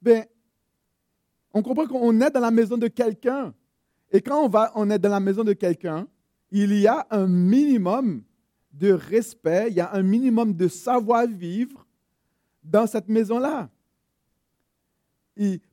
ben, 0.00 0.24
on 1.52 1.62
comprend 1.62 1.86
qu'on 1.86 2.20
est 2.20 2.30
dans 2.30 2.40
la 2.40 2.50
maison 2.50 2.76
de 2.76 2.88
quelqu'un. 2.88 3.52
Et 4.10 4.20
quand 4.20 4.44
on, 4.44 4.48
va, 4.48 4.72
on 4.74 4.88
est 4.90 4.98
dans 4.98 5.10
la 5.10 5.20
maison 5.20 5.42
de 5.42 5.52
quelqu'un, 5.52 6.06
il 6.50 6.78
y 6.78 6.86
a 6.86 7.06
un 7.10 7.26
minimum 7.26 8.22
de 8.72 8.92
respect, 8.92 9.68
il 9.68 9.74
y 9.74 9.80
a 9.80 9.92
un 9.94 10.02
minimum 10.02 10.54
de 10.54 10.68
savoir-vivre 10.68 11.86
dans 12.62 12.86
cette 12.86 13.08
maison-là. 13.08 13.68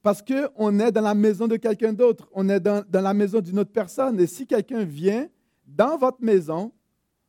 Parce 0.01 0.21
qu'on 0.21 0.79
est 0.79 0.91
dans 0.91 1.01
la 1.01 1.13
maison 1.13 1.47
de 1.47 1.57
quelqu'un 1.57 1.93
d'autre, 1.93 2.29
on 2.33 2.47
est 2.49 2.59
dans, 2.59 2.83
la 2.91 3.13
maison 3.13 3.41
d'une 3.41 3.59
autre 3.59 3.71
personne. 3.71 4.19
Et 4.19 4.27
si 4.27 4.47
quelqu'un 4.47 4.83
vient 4.83 5.27
dans 5.65 5.97
votre 5.97 6.21
maison, 6.21 6.71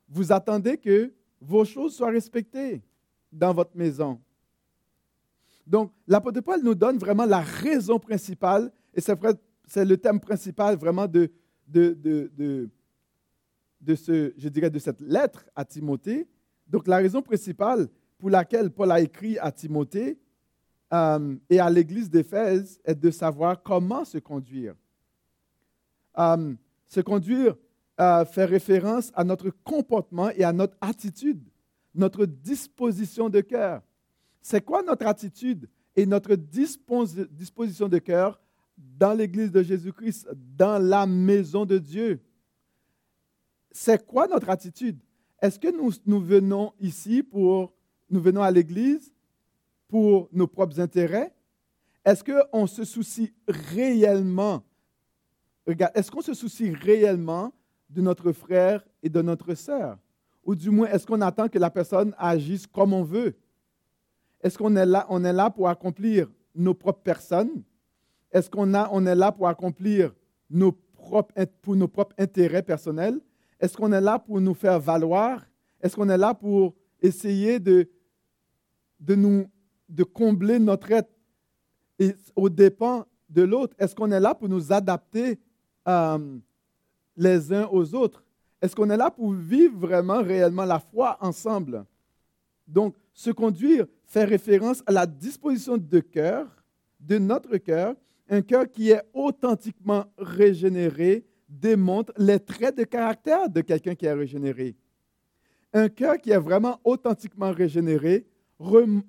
vous 0.08 0.32
attendez 0.32 0.76
que 0.76 1.12
vos 1.40 1.64
choses 1.64 1.94
soient 1.94 2.10
respectées 2.10 2.82
dans 3.32 3.52
votre 3.52 3.76
maison. 3.76 4.20
Donc, 5.66 5.92
l'apôtre 6.06 6.40
Paul 6.40 6.62
nous 6.62 6.74
donne 6.74 6.98
vraiment 6.98 7.26
la 7.26 7.40
raison 7.40 7.98
principale, 7.98 8.72
et 8.94 9.00
c'est 9.00 9.84
le 9.84 9.96
thème 9.96 10.18
principal 10.18 10.76
vraiment 10.76 11.06
de, 11.06 11.30
de, 11.66 11.92
de, 11.92 12.68
ce, 13.94 14.32
je 14.36 14.48
dirais, 14.48 14.70
de 14.70 14.78
cette 14.78 15.00
lettre 15.00 15.44
à 15.54 15.64
Timothée. 15.64 16.28
Donc, 16.66 16.86
la 16.86 16.98
raison 16.98 17.22
principale 17.22 17.88
pour 18.18 18.30
laquelle 18.30 18.70
Paul 18.70 18.92
a 18.92 19.00
écrit 19.00 19.38
à 19.38 19.50
Timothée 19.50 20.18
euh, 20.92 21.36
et 21.48 21.58
à 21.58 21.70
l'église 21.70 22.10
d'Éphèse 22.10 22.80
est 22.84 22.94
de 22.94 23.10
savoir 23.10 23.62
comment 23.62 24.04
se 24.04 24.18
conduire. 24.18 24.74
Euh, 26.18 26.54
se 26.86 27.00
conduire 27.00 27.56
euh, 28.00 28.24
fait 28.24 28.44
référence 28.44 29.12
à 29.14 29.24
notre 29.24 29.50
comportement 29.62 30.30
et 30.30 30.42
à 30.42 30.52
notre 30.52 30.76
attitude, 30.80 31.42
notre 31.94 32.26
disposition 32.26 33.28
de 33.28 33.40
cœur. 33.40 33.82
C'est 34.40 34.64
quoi 34.64 34.82
notre 34.82 35.06
attitude 35.06 35.68
et 35.94 36.06
notre 36.06 36.34
disposition 36.34 37.88
de 37.88 37.98
cœur 37.98 38.40
dans 38.76 39.12
l'Église 39.12 39.52
de 39.52 39.62
Jésus-Christ, 39.62 40.28
dans 40.56 40.78
la 40.82 41.06
maison 41.06 41.64
de 41.66 41.78
Dieu? 41.78 42.20
C'est 43.72 44.04
quoi 44.06 44.26
notre 44.26 44.50
attitude? 44.50 44.98
Est-ce 45.40 45.58
que 45.58 45.68
nous, 46.06 46.20
venons 46.20 46.72
ici 46.80 47.22
pour, 47.22 47.72
nous 48.10 48.20
venons 48.20 48.42
à 48.42 48.50
l'Église 48.50 49.12
pour 49.88 50.28
nos 50.32 50.46
propres 50.46 50.80
intérêts? 50.80 51.32
Est-ce 52.04 52.24
qu'on 52.24 52.66
se 52.66 52.84
soucie 52.84 53.32
réellement, 53.46 54.62
est-ce 55.66 56.10
qu'on 56.10 56.22
se 56.22 56.34
soucie 56.34 56.72
réellement 56.72 57.52
de 57.88 58.00
notre 58.00 58.32
frère 58.32 58.84
et 59.02 59.08
de 59.08 59.22
notre 59.22 59.54
sœur? 59.54 59.98
Ou 60.44 60.54
du 60.54 60.70
moins, 60.70 60.88
est-ce 60.88 61.06
qu'on 61.06 61.20
attend 61.20 61.48
que 61.48 61.58
la 61.58 61.70
personne 61.70 62.14
agisse 62.18 62.66
comme 62.66 62.92
on 62.92 63.02
veut? 63.02 63.36
Est-ce 64.42 64.56
qu'on 64.56 64.74
est 64.76 64.86
là, 64.86 65.06
on 65.10 65.22
est 65.24 65.32
là 65.32 65.50
pour 65.50 65.68
accomplir 65.68 66.30
nos 66.54 66.74
propres 66.74 67.02
personnes? 67.02 67.62
Est-ce 68.32 68.48
qu'on 68.48 68.72
on 68.74 69.06
est 69.06 69.14
là 69.14 69.32
pour 69.32 69.48
accomplir 69.48 70.14
nos 70.48 70.72
propres, 70.72 71.34
pour 71.62 71.76
nos 71.76 71.88
propres 71.88 72.14
intérêts 72.18 72.62
personnels? 72.62 73.20
Est-ce 73.60 73.76
qu'on 73.76 73.92
est 73.92 74.00
là 74.00 74.18
pour 74.18 74.40
nous 74.40 74.54
faire 74.54 74.80
valoir? 74.80 75.46
Est-ce 75.80 75.94
qu'on 75.94 76.08
est 76.08 76.18
là 76.18 76.34
pour 76.34 76.74
essayer 77.00 77.60
de, 77.60 77.88
de, 78.98 79.14
nous, 79.14 79.46
de 79.88 80.02
combler 80.02 80.58
notre 80.58 80.90
être 80.90 81.10
et 81.98 82.14
aux 82.34 82.48
dépens 82.48 83.06
de 83.28 83.42
l'autre? 83.42 83.76
Est-ce 83.78 83.94
qu'on 83.94 84.10
est 84.10 84.20
là 84.20 84.34
pour 84.34 84.48
nous 84.48 84.72
adapter 84.72 85.38
euh, 85.86 86.38
les 87.16 87.52
uns 87.52 87.68
aux 87.70 87.94
autres? 87.94 88.24
Est-ce 88.62 88.74
qu'on 88.74 88.88
est 88.90 88.96
là 88.96 89.10
pour 89.10 89.32
vivre 89.32 89.78
vraiment, 89.78 90.22
réellement 90.22 90.64
la 90.64 90.78
foi 90.78 91.18
ensemble? 91.20 91.84
Donc, 92.66 92.94
se 93.12 93.30
conduire 93.30 93.86
fait 94.04 94.24
référence 94.24 94.82
à 94.86 94.92
la 94.92 95.06
disposition 95.06 95.76
de 95.76 96.00
cœur, 96.00 96.46
de 96.98 97.18
notre 97.18 97.56
cœur, 97.58 97.94
un 98.28 98.42
cœur 98.42 98.70
qui 98.70 98.90
est 98.90 99.02
authentiquement 99.12 100.04
régénéré, 100.16 101.26
démontre 101.50 102.12
les 102.16 102.38
traits 102.38 102.76
de 102.76 102.84
caractère 102.84 103.48
de 103.48 103.60
quelqu'un 103.60 103.94
qui 103.94 104.06
est 104.06 104.12
régénéré. 104.12 104.76
Un 105.72 105.88
cœur 105.88 106.18
qui 106.18 106.30
est 106.30 106.38
vraiment 106.38 106.80
authentiquement 106.84 107.52
régénéré 107.52 108.26
euh, 108.60 109.00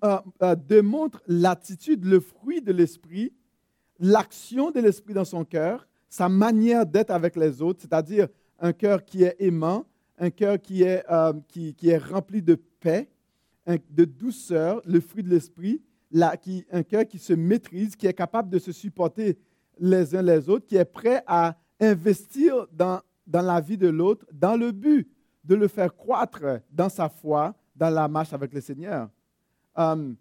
euh, 0.42 0.56
démontre 0.56 1.22
l'attitude, 1.28 2.06
le 2.06 2.20
fruit 2.20 2.62
de 2.62 2.72
l'esprit, 2.72 3.34
l'action 4.00 4.72
de 4.72 4.80
l'esprit 4.80 5.14
dans 5.14 5.26
son 5.26 5.44
cœur, 5.44 5.88
sa 6.10 6.30
manière 6.30 6.86
d'être 6.86 7.12
avec 7.12 7.36
les 7.36 7.62
autres, 7.62 7.82
c'est-à-dire 7.82 8.28
un 8.60 8.74
cœur 8.74 9.04
qui 9.04 9.24
est 9.24 9.36
aimant, 9.40 9.86
un 10.18 10.30
cœur 10.30 10.60
qui 10.60 10.84
est, 10.84 11.04
euh, 11.12 11.34
qui, 11.48 11.76
est 11.90 11.98
rempli 11.98 12.42
de 12.42 12.56
paix, 12.56 13.10
de 13.68 14.06
douceur, 14.06 14.82
le 14.86 15.00
fruit 15.00 15.24
de 15.24 15.30
l'esprit, 15.30 15.82
un 16.14 16.84
cœur 16.84 17.06
qui 17.08 17.20
se 17.20 17.34
maîtrise, 17.34 17.96
qui 17.96 18.08
est 18.08 18.14
capable 18.14 18.50
de 18.50 18.60
se 18.60 18.72
supporter 18.72 19.38
les 19.80 20.16
uns 20.16 20.22
les 20.22 20.50
autres, 20.50 20.66
qui 20.66 20.76
est 20.76 20.86
prêt 20.86 21.24
à 21.28 21.58
investir 21.82 22.68
dans, 22.72 23.02
dans 23.28 23.42
la 23.42 23.60
vie 23.60 23.78
de 23.78 23.90
l'autre 23.90 24.26
dans 24.32 24.56
le 24.56 24.72
but 24.72 25.10
de 25.44 25.56
le 25.56 25.68
faire 25.68 25.94
croître 25.96 26.62
dans 26.72 26.90
sa 26.90 27.10
foi, 27.10 27.56
dans 27.76 27.90
la 27.90 28.08
marche 28.08 28.32
avec 28.32 28.54
le 28.54 28.62
Seigneur. 28.62 29.10
Euh, 29.78 30.14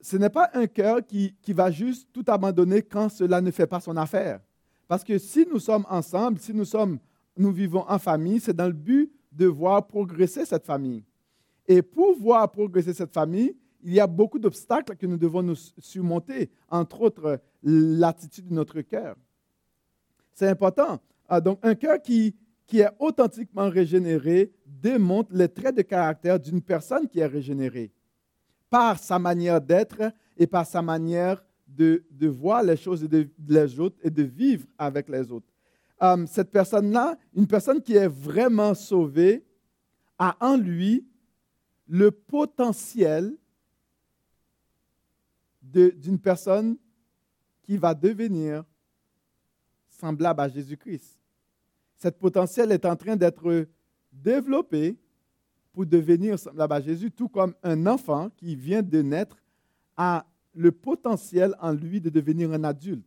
ce 0.00 0.16
n'est 0.16 0.30
pas 0.30 0.50
un 0.54 0.66
cœur 0.66 1.04
qui, 1.04 1.34
qui, 1.40 1.52
va 1.52 1.70
juste 1.70 2.08
tout 2.12 2.24
abandonner 2.28 2.82
quand 2.82 3.08
cela 3.08 3.40
ne 3.40 3.50
fait 3.50 3.66
pas 3.66 3.80
son 3.80 3.96
affaire. 3.96 4.40
Parce 4.86 5.02
que 5.02 5.18
si 5.18 5.46
nous 5.50 5.58
sommes 5.58 5.86
ensemble, 5.88 6.38
si 6.38 6.54
nous, 6.54 6.64
sommes, 6.64 6.98
nous 7.36 7.50
vivons 7.50 7.84
en 7.88 7.98
famille, 7.98 8.38
c'est 8.38 8.54
dans 8.54 8.66
le 8.66 8.72
but 8.72 9.10
de 9.32 9.46
voir 9.46 9.86
progresser 9.86 10.44
cette 10.44 10.64
famille. 10.64 11.04
Et 11.66 11.82
pour 11.82 12.16
voir 12.18 12.50
progresser 12.50 12.92
cette 12.94 13.12
famille, 13.12 13.56
il 13.82 13.94
y 13.94 14.00
a 14.00 14.06
beaucoup 14.06 14.38
d'obstacles 14.38 14.96
que 14.96 15.06
nous 15.06 15.18
devons 15.18 15.42
nous 15.42 15.56
surmonter, 15.78 16.50
entre 16.68 17.02
autres 17.02 17.40
l'attitude 17.62 18.48
de 18.48 18.54
notre 18.54 18.80
cœur. 18.82 19.16
C'est 20.38 20.46
important. 20.46 21.00
Ah, 21.28 21.40
donc, 21.40 21.58
un 21.64 21.74
cœur 21.74 22.00
qui, 22.00 22.32
qui 22.64 22.78
est 22.78 22.90
authentiquement 23.00 23.68
régénéré 23.68 24.52
démontre 24.64 25.30
les 25.34 25.48
traits 25.48 25.74
de 25.74 25.82
caractère 25.82 26.38
d'une 26.38 26.62
personne 26.62 27.08
qui 27.08 27.18
est 27.18 27.26
régénérée 27.26 27.90
par 28.70 29.00
sa 29.00 29.18
manière 29.18 29.60
d'être 29.60 30.12
et 30.36 30.46
par 30.46 30.64
sa 30.64 30.80
manière 30.80 31.44
de, 31.66 32.04
de, 32.12 32.28
voir 32.28 32.62
les 32.62 32.76
choses 32.76 33.02
et 33.02 33.08
de, 33.08 33.28
les 33.48 33.80
autres 33.80 33.96
et 34.00 34.10
de 34.10 34.22
vivre 34.22 34.64
avec 34.78 35.08
les 35.08 35.32
autres. 35.32 35.48
Um, 36.00 36.24
cette 36.28 36.52
personne-là, 36.52 37.18
une 37.34 37.48
personne 37.48 37.82
qui 37.82 37.96
est 37.96 38.06
vraiment 38.06 38.74
sauvée, 38.74 39.44
a 40.20 40.36
en 40.38 40.56
lui 40.56 41.04
le 41.88 42.12
potentiel 42.12 43.36
d'une 45.60 46.20
personne 46.20 46.76
qui 47.62 47.76
va 47.76 47.92
devenir 47.92 48.62
semblable 49.98 50.40
à 50.40 50.48
Jésus-Christ. 50.48 51.18
Cette 51.98 52.18
potentiel 52.18 52.72
est 52.72 52.84
en 52.84 52.96
train 52.96 53.16
d'être 53.16 53.66
développé 54.12 54.96
pour 55.72 55.86
devenir 55.86 56.38
semblable 56.38 56.74
à 56.74 56.80
Jésus, 56.80 57.10
tout 57.10 57.28
comme 57.28 57.54
un 57.62 57.86
enfant 57.86 58.30
qui 58.36 58.54
vient 58.56 58.82
de 58.82 59.02
naître 59.02 59.36
a 59.96 60.24
le 60.54 60.72
potentiel 60.72 61.54
en 61.60 61.72
lui 61.72 62.00
de 62.00 62.10
devenir 62.10 62.52
un 62.52 62.64
adulte. 62.64 63.06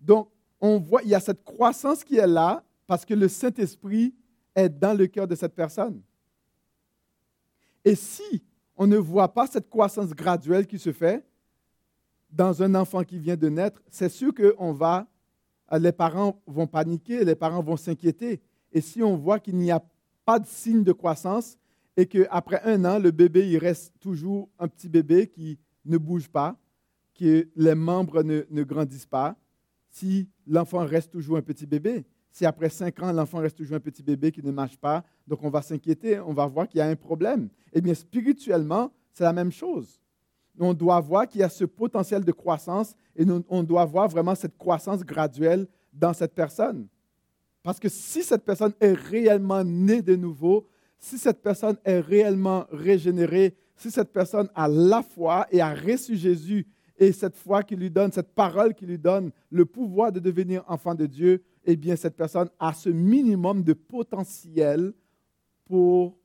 Donc, 0.00 0.28
on 0.60 0.78
voit, 0.78 1.02
il 1.02 1.08
y 1.08 1.14
a 1.14 1.20
cette 1.20 1.44
croissance 1.44 2.04
qui 2.04 2.16
est 2.16 2.26
là 2.26 2.62
parce 2.86 3.04
que 3.04 3.14
le 3.14 3.28
Saint-Esprit 3.28 4.14
est 4.54 4.68
dans 4.68 4.96
le 4.96 5.06
cœur 5.06 5.26
de 5.26 5.34
cette 5.34 5.54
personne. 5.54 6.02
Et 7.84 7.94
si 7.94 8.42
on 8.76 8.86
ne 8.86 8.96
voit 8.96 9.32
pas 9.32 9.46
cette 9.46 9.68
croissance 9.68 10.10
graduelle 10.10 10.66
qui 10.66 10.78
se 10.78 10.92
fait, 10.92 11.24
dans 12.32 12.62
un 12.62 12.74
enfant 12.74 13.02
qui 13.02 13.18
vient 13.18 13.36
de 13.36 13.48
naître, 13.48 13.82
c'est 13.90 14.08
sûr 14.08 14.34
que 14.34 14.54
va, 14.72 15.06
les 15.78 15.92
parents 15.92 16.40
vont 16.46 16.66
paniquer, 16.66 17.24
les 17.24 17.34
parents 17.34 17.62
vont 17.62 17.76
s'inquiéter. 17.76 18.40
Et 18.72 18.80
si 18.80 19.02
on 19.02 19.16
voit 19.16 19.38
qu'il 19.38 19.56
n'y 19.56 19.70
a 19.70 19.82
pas 20.24 20.38
de 20.38 20.46
signe 20.46 20.84
de 20.84 20.92
croissance 20.92 21.58
et 21.96 22.06
qu'après 22.06 22.62
un 22.64 22.84
an, 22.84 22.98
le 22.98 23.10
bébé, 23.10 23.48
il 23.48 23.58
reste 23.58 23.92
toujours 24.00 24.48
un 24.58 24.68
petit 24.68 24.88
bébé 24.88 25.26
qui 25.26 25.58
ne 25.84 25.98
bouge 25.98 26.28
pas, 26.28 26.56
que 27.14 27.48
les 27.54 27.74
membres 27.74 28.22
ne, 28.22 28.42
ne 28.50 28.62
grandissent 28.62 29.06
pas, 29.06 29.36
si 29.90 30.28
l'enfant 30.46 30.84
reste 30.84 31.10
toujours 31.10 31.36
un 31.36 31.42
petit 31.42 31.66
bébé, 31.66 32.04
si 32.30 32.46
après 32.46 32.68
cinq 32.68 33.02
ans, 33.02 33.12
l'enfant 33.12 33.38
reste 33.38 33.56
toujours 33.56 33.76
un 33.76 33.80
petit 33.80 34.02
bébé 34.02 34.30
qui 34.30 34.42
ne 34.42 34.52
marche 34.52 34.76
pas, 34.76 35.04
donc 35.26 35.42
on 35.42 35.50
va 35.50 35.62
s'inquiéter, 35.62 36.20
on 36.20 36.32
va 36.32 36.46
voir 36.46 36.68
qu'il 36.68 36.78
y 36.78 36.80
a 36.80 36.86
un 36.86 36.96
problème. 36.96 37.48
Eh 37.72 37.80
bien, 37.80 37.94
spirituellement, 37.94 38.92
c'est 39.12 39.24
la 39.24 39.32
même 39.32 39.50
chose 39.50 40.00
on 40.60 40.74
doit 40.74 41.00
voir 41.00 41.26
qu'il 41.26 41.40
y 41.40 41.44
a 41.44 41.48
ce 41.48 41.64
potentiel 41.64 42.24
de 42.24 42.32
croissance 42.32 42.94
et 43.16 43.24
on 43.48 43.62
doit 43.62 43.84
voir 43.84 44.08
vraiment 44.08 44.34
cette 44.34 44.56
croissance 44.56 45.00
graduelle 45.02 45.66
dans 45.92 46.12
cette 46.12 46.34
personne. 46.34 46.86
Parce 47.62 47.78
que 47.78 47.88
si 47.88 48.22
cette 48.22 48.44
personne 48.44 48.72
est 48.80 48.92
réellement 48.92 49.64
née 49.64 50.02
de 50.02 50.16
nouveau, 50.16 50.66
si 50.98 51.18
cette 51.18 51.42
personne 51.42 51.76
est 51.84 52.00
réellement 52.00 52.66
régénérée, 52.70 53.56
si 53.76 53.90
cette 53.90 54.12
personne 54.12 54.48
a 54.54 54.68
la 54.68 55.02
foi 55.02 55.46
et 55.50 55.60
a 55.60 55.74
reçu 55.74 56.16
Jésus 56.16 56.66
et 56.98 57.12
cette 57.12 57.36
foi 57.36 57.62
qui 57.62 57.76
lui 57.76 57.90
donne, 57.90 58.12
cette 58.12 58.34
parole 58.34 58.74
qui 58.74 58.84
lui 58.84 58.98
donne 58.98 59.30
le 59.50 59.64
pouvoir 59.64 60.12
de 60.12 60.20
devenir 60.20 60.62
enfant 60.68 60.94
de 60.94 61.06
Dieu, 61.06 61.42
eh 61.64 61.76
bien, 61.76 61.96
cette 61.96 62.16
personne 62.16 62.50
a 62.58 62.74
ce 62.74 62.90
minimum 62.90 63.62
de 63.62 63.72
potentiel 63.72 64.92
pour 65.64 66.18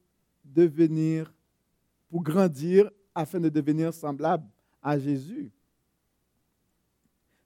devenir, 0.43 1.33
pour 2.09 2.23
grandir 2.23 2.89
afin 3.15 3.39
de 3.39 3.49
devenir 3.49 3.93
semblable 3.93 4.45
à 4.83 4.99
Jésus. 4.99 5.51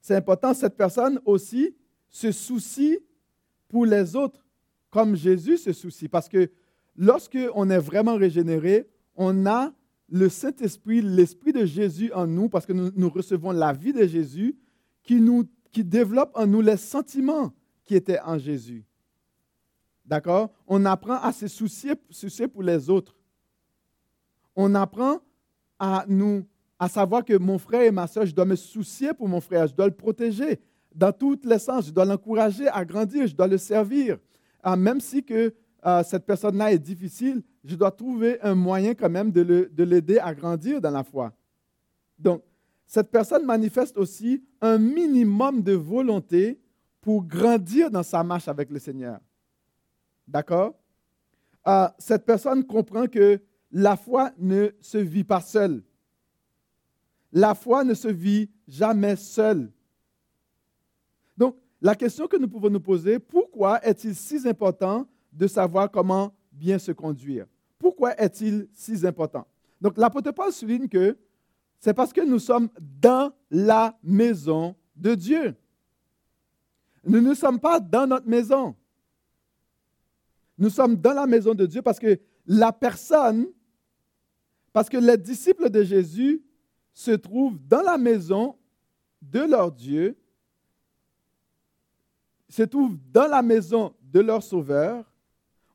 C'est 0.00 0.16
important, 0.16 0.52
cette 0.52 0.76
personne 0.76 1.20
aussi 1.24 1.74
se 2.08 2.32
soucie 2.32 2.98
pour 3.68 3.86
les 3.86 4.16
autres 4.16 4.44
comme 4.90 5.14
Jésus 5.14 5.56
se 5.56 5.72
soucie. 5.72 6.08
Parce 6.08 6.28
que 6.28 6.50
lorsque 6.96 7.38
on 7.54 7.70
est 7.70 7.78
vraiment 7.78 8.16
régénéré, 8.16 8.88
on 9.14 9.46
a 9.46 9.72
le 10.08 10.28
Saint-Esprit, 10.28 11.00
l'Esprit 11.00 11.52
de 11.52 11.64
Jésus 11.64 12.12
en 12.12 12.26
nous, 12.26 12.48
parce 12.48 12.66
que 12.66 12.72
nous, 12.72 13.08
recevons 13.08 13.52
la 13.52 13.72
vie 13.72 13.92
de 13.92 14.04
Jésus, 14.04 14.56
qui, 15.04 15.20
nous, 15.20 15.44
qui 15.70 15.84
développe 15.84 16.32
en 16.34 16.46
nous 16.46 16.60
les 16.60 16.76
sentiments 16.76 17.52
qui 17.84 17.94
étaient 17.94 18.20
en 18.20 18.36
Jésus. 18.36 18.84
D'accord? 20.04 20.50
On 20.66 20.84
apprend 20.84 21.20
à 21.20 21.32
se 21.32 21.46
soucier, 21.46 21.94
soucier 22.10 22.48
pour 22.48 22.64
les 22.64 22.90
autres. 22.90 23.14
On 24.56 24.74
apprend 24.74 25.20
à 25.80 26.04
nous 26.06 26.44
à 26.78 26.88
savoir 26.88 27.24
que 27.24 27.36
mon 27.36 27.58
frère 27.58 27.82
et 27.82 27.90
ma 27.90 28.06
soeur, 28.06 28.24
je 28.24 28.34
dois 28.34 28.46
me 28.46 28.56
soucier 28.56 29.12
pour 29.12 29.28
mon 29.28 29.40
frère, 29.40 29.66
je 29.66 29.74
dois 29.74 29.86
le 29.86 29.92
protéger 29.92 30.58
dans 30.94 31.12
tous 31.12 31.38
les 31.44 31.58
sens, 31.58 31.86
je 31.86 31.90
dois 31.90 32.06
l'encourager 32.06 32.68
à 32.68 32.84
grandir, 32.86 33.26
je 33.26 33.34
dois 33.34 33.46
le 33.46 33.58
servir. 33.58 34.18
Ah, 34.62 34.76
même 34.76 34.98
si 34.98 35.22
que 35.22 35.54
euh, 35.84 36.02
cette 36.02 36.24
personne-là 36.24 36.72
est 36.72 36.78
difficile, 36.78 37.42
je 37.64 37.76
dois 37.76 37.90
trouver 37.90 38.40
un 38.40 38.54
moyen 38.54 38.94
quand 38.94 39.10
même 39.10 39.30
de 39.30 39.82
l'aider 39.84 40.18
à 40.18 40.34
grandir 40.34 40.80
dans 40.80 40.90
la 40.90 41.04
foi. 41.04 41.32
Donc, 42.18 42.42
cette 42.86 43.10
personne 43.10 43.44
manifeste 43.44 43.98
aussi 43.98 44.42
un 44.62 44.78
minimum 44.78 45.62
de 45.62 45.74
volonté 45.74 46.58
pour 47.02 47.24
grandir 47.24 47.90
dans 47.90 48.02
sa 48.02 48.24
marche 48.24 48.48
avec 48.48 48.70
le 48.70 48.78
Seigneur. 48.78 49.20
D'accord? 50.26 50.74
Ah, 51.62 51.94
Cette 51.98 52.24
personne 52.24 52.64
comprend 52.64 53.06
que 53.06 53.40
la 53.72 53.96
foi 53.96 54.32
ne 54.38 54.70
se 54.80 54.98
vit 54.98 55.24
pas 55.24 55.40
seule. 55.40 55.82
La 57.32 57.54
foi 57.54 57.84
ne 57.84 57.94
se 57.94 58.08
vit 58.08 58.50
jamais 58.66 59.16
seule. 59.16 59.70
Donc, 61.36 61.56
la 61.80 61.94
question 61.94 62.26
que 62.26 62.36
nous 62.36 62.48
pouvons 62.48 62.70
nous 62.70 62.80
poser, 62.80 63.18
pourquoi 63.18 63.84
est-il 63.86 64.14
si 64.14 64.46
important 64.48 65.06
de 65.32 65.46
savoir 65.46 65.90
comment 65.90 66.34
bien 66.52 66.78
se 66.78 66.92
conduire? 66.92 67.46
Pourquoi 67.78 68.20
est-il 68.20 68.68
si 68.74 69.06
important? 69.06 69.46
Donc, 69.80 69.96
l'apôtre 69.96 70.32
Paul 70.32 70.52
souligne 70.52 70.88
que 70.88 71.16
c'est 71.78 71.94
parce 71.94 72.12
que 72.12 72.20
nous 72.20 72.38
sommes 72.38 72.68
dans 72.78 73.32
la 73.50 73.98
maison 74.02 74.74
de 74.94 75.14
Dieu. 75.14 75.56
Nous 77.04 77.20
ne 77.20 77.32
sommes 77.32 77.58
pas 77.58 77.80
dans 77.80 78.06
notre 78.06 78.28
maison. 78.28 78.74
Nous 80.58 80.68
sommes 80.68 80.96
dans 80.96 81.14
la 81.14 81.26
maison 81.26 81.54
de 81.54 81.64
Dieu 81.64 81.80
parce 81.80 81.98
que 81.98 82.20
la 82.46 82.70
personne, 82.70 83.46
parce 84.72 84.88
que 84.88 84.96
les 84.96 85.16
disciples 85.16 85.70
de 85.70 85.82
Jésus 85.82 86.42
se 86.92 87.12
trouvent 87.12 87.58
dans 87.66 87.82
la 87.82 87.98
maison 87.98 88.56
de 89.22 89.40
leur 89.40 89.72
Dieu, 89.72 90.16
se 92.48 92.62
trouvent 92.62 92.96
dans 93.12 93.26
la 93.28 93.42
maison 93.42 93.94
de 94.02 94.20
leur 94.20 94.42
Sauveur, 94.42 95.04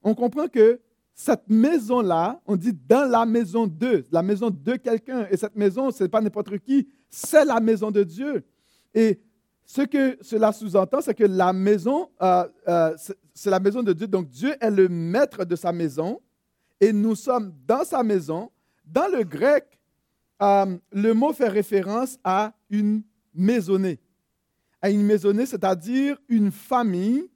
on 0.03 0.13
comprend 0.13 0.47
que 0.47 0.79
cette 1.13 1.47
maison-là, 1.47 2.41
on 2.45 2.57
dit 2.57 2.73
dans 2.73 3.09
la 3.09 3.25
maison 3.25 3.65
de, 3.65 4.03
la 4.11 4.21
maison 4.21 4.49
de 4.49 4.75
quelqu'un, 4.75 5.25
et 5.31 5.37
cette 5.37 5.55
maison, 5.55 5.89
ce 5.89 6.03
n'est 6.03 6.09
pas 6.09 6.19
n'importe 6.19 6.59
qui, 6.59 6.89
c'est 7.09 7.45
la 7.45 7.59
maison 7.61 7.89
de 7.89 8.03
Dieu. 8.03 8.43
Et 8.93 9.21
ce 9.65 9.81
que 9.81 10.17
cela 10.21 10.51
sous-entend, 10.51 10.99
c'est 11.01 11.15
que 11.15 11.23
la 11.23 11.53
maison, 11.53 12.09
euh, 12.21 12.45
euh, 12.67 12.95
c'est 13.33 13.49
la 13.49 13.59
maison 13.59 13.81
de 13.81 13.93
Dieu. 13.93 14.07
Donc 14.07 14.29
Dieu 14.29 14.55
est 14.59 14.69
le 14.69 14.89
maître 14.89 15.45
de 15.45 15.55
sa 15.55 15.71
maison, 15.71 16.21
et 16.79 16.91
nous 16.91 17.15
sommes 17.15 17.53
dans 17.65 17.85
sa 17.85 18.03
maison. 18.03 18.51
Dans 18.85 19.07
le 19.07 19.23
grec, 19.23 19.79
euh, 20.41 20.77
le 20.91 21.13
mot 21.13 21.33
fait 21.33 21.48
référence 21.48 22.17
à 22.24 22.53
une 22.69 23.03
maisonnée. 23.33 24.00
À 24.81 24.89
une 24.89 25.03
maisonnée, 25.03 25.45
c'est-à-dire 25.45 26.17
une 26.27 26.51
famille, 26.51 27.29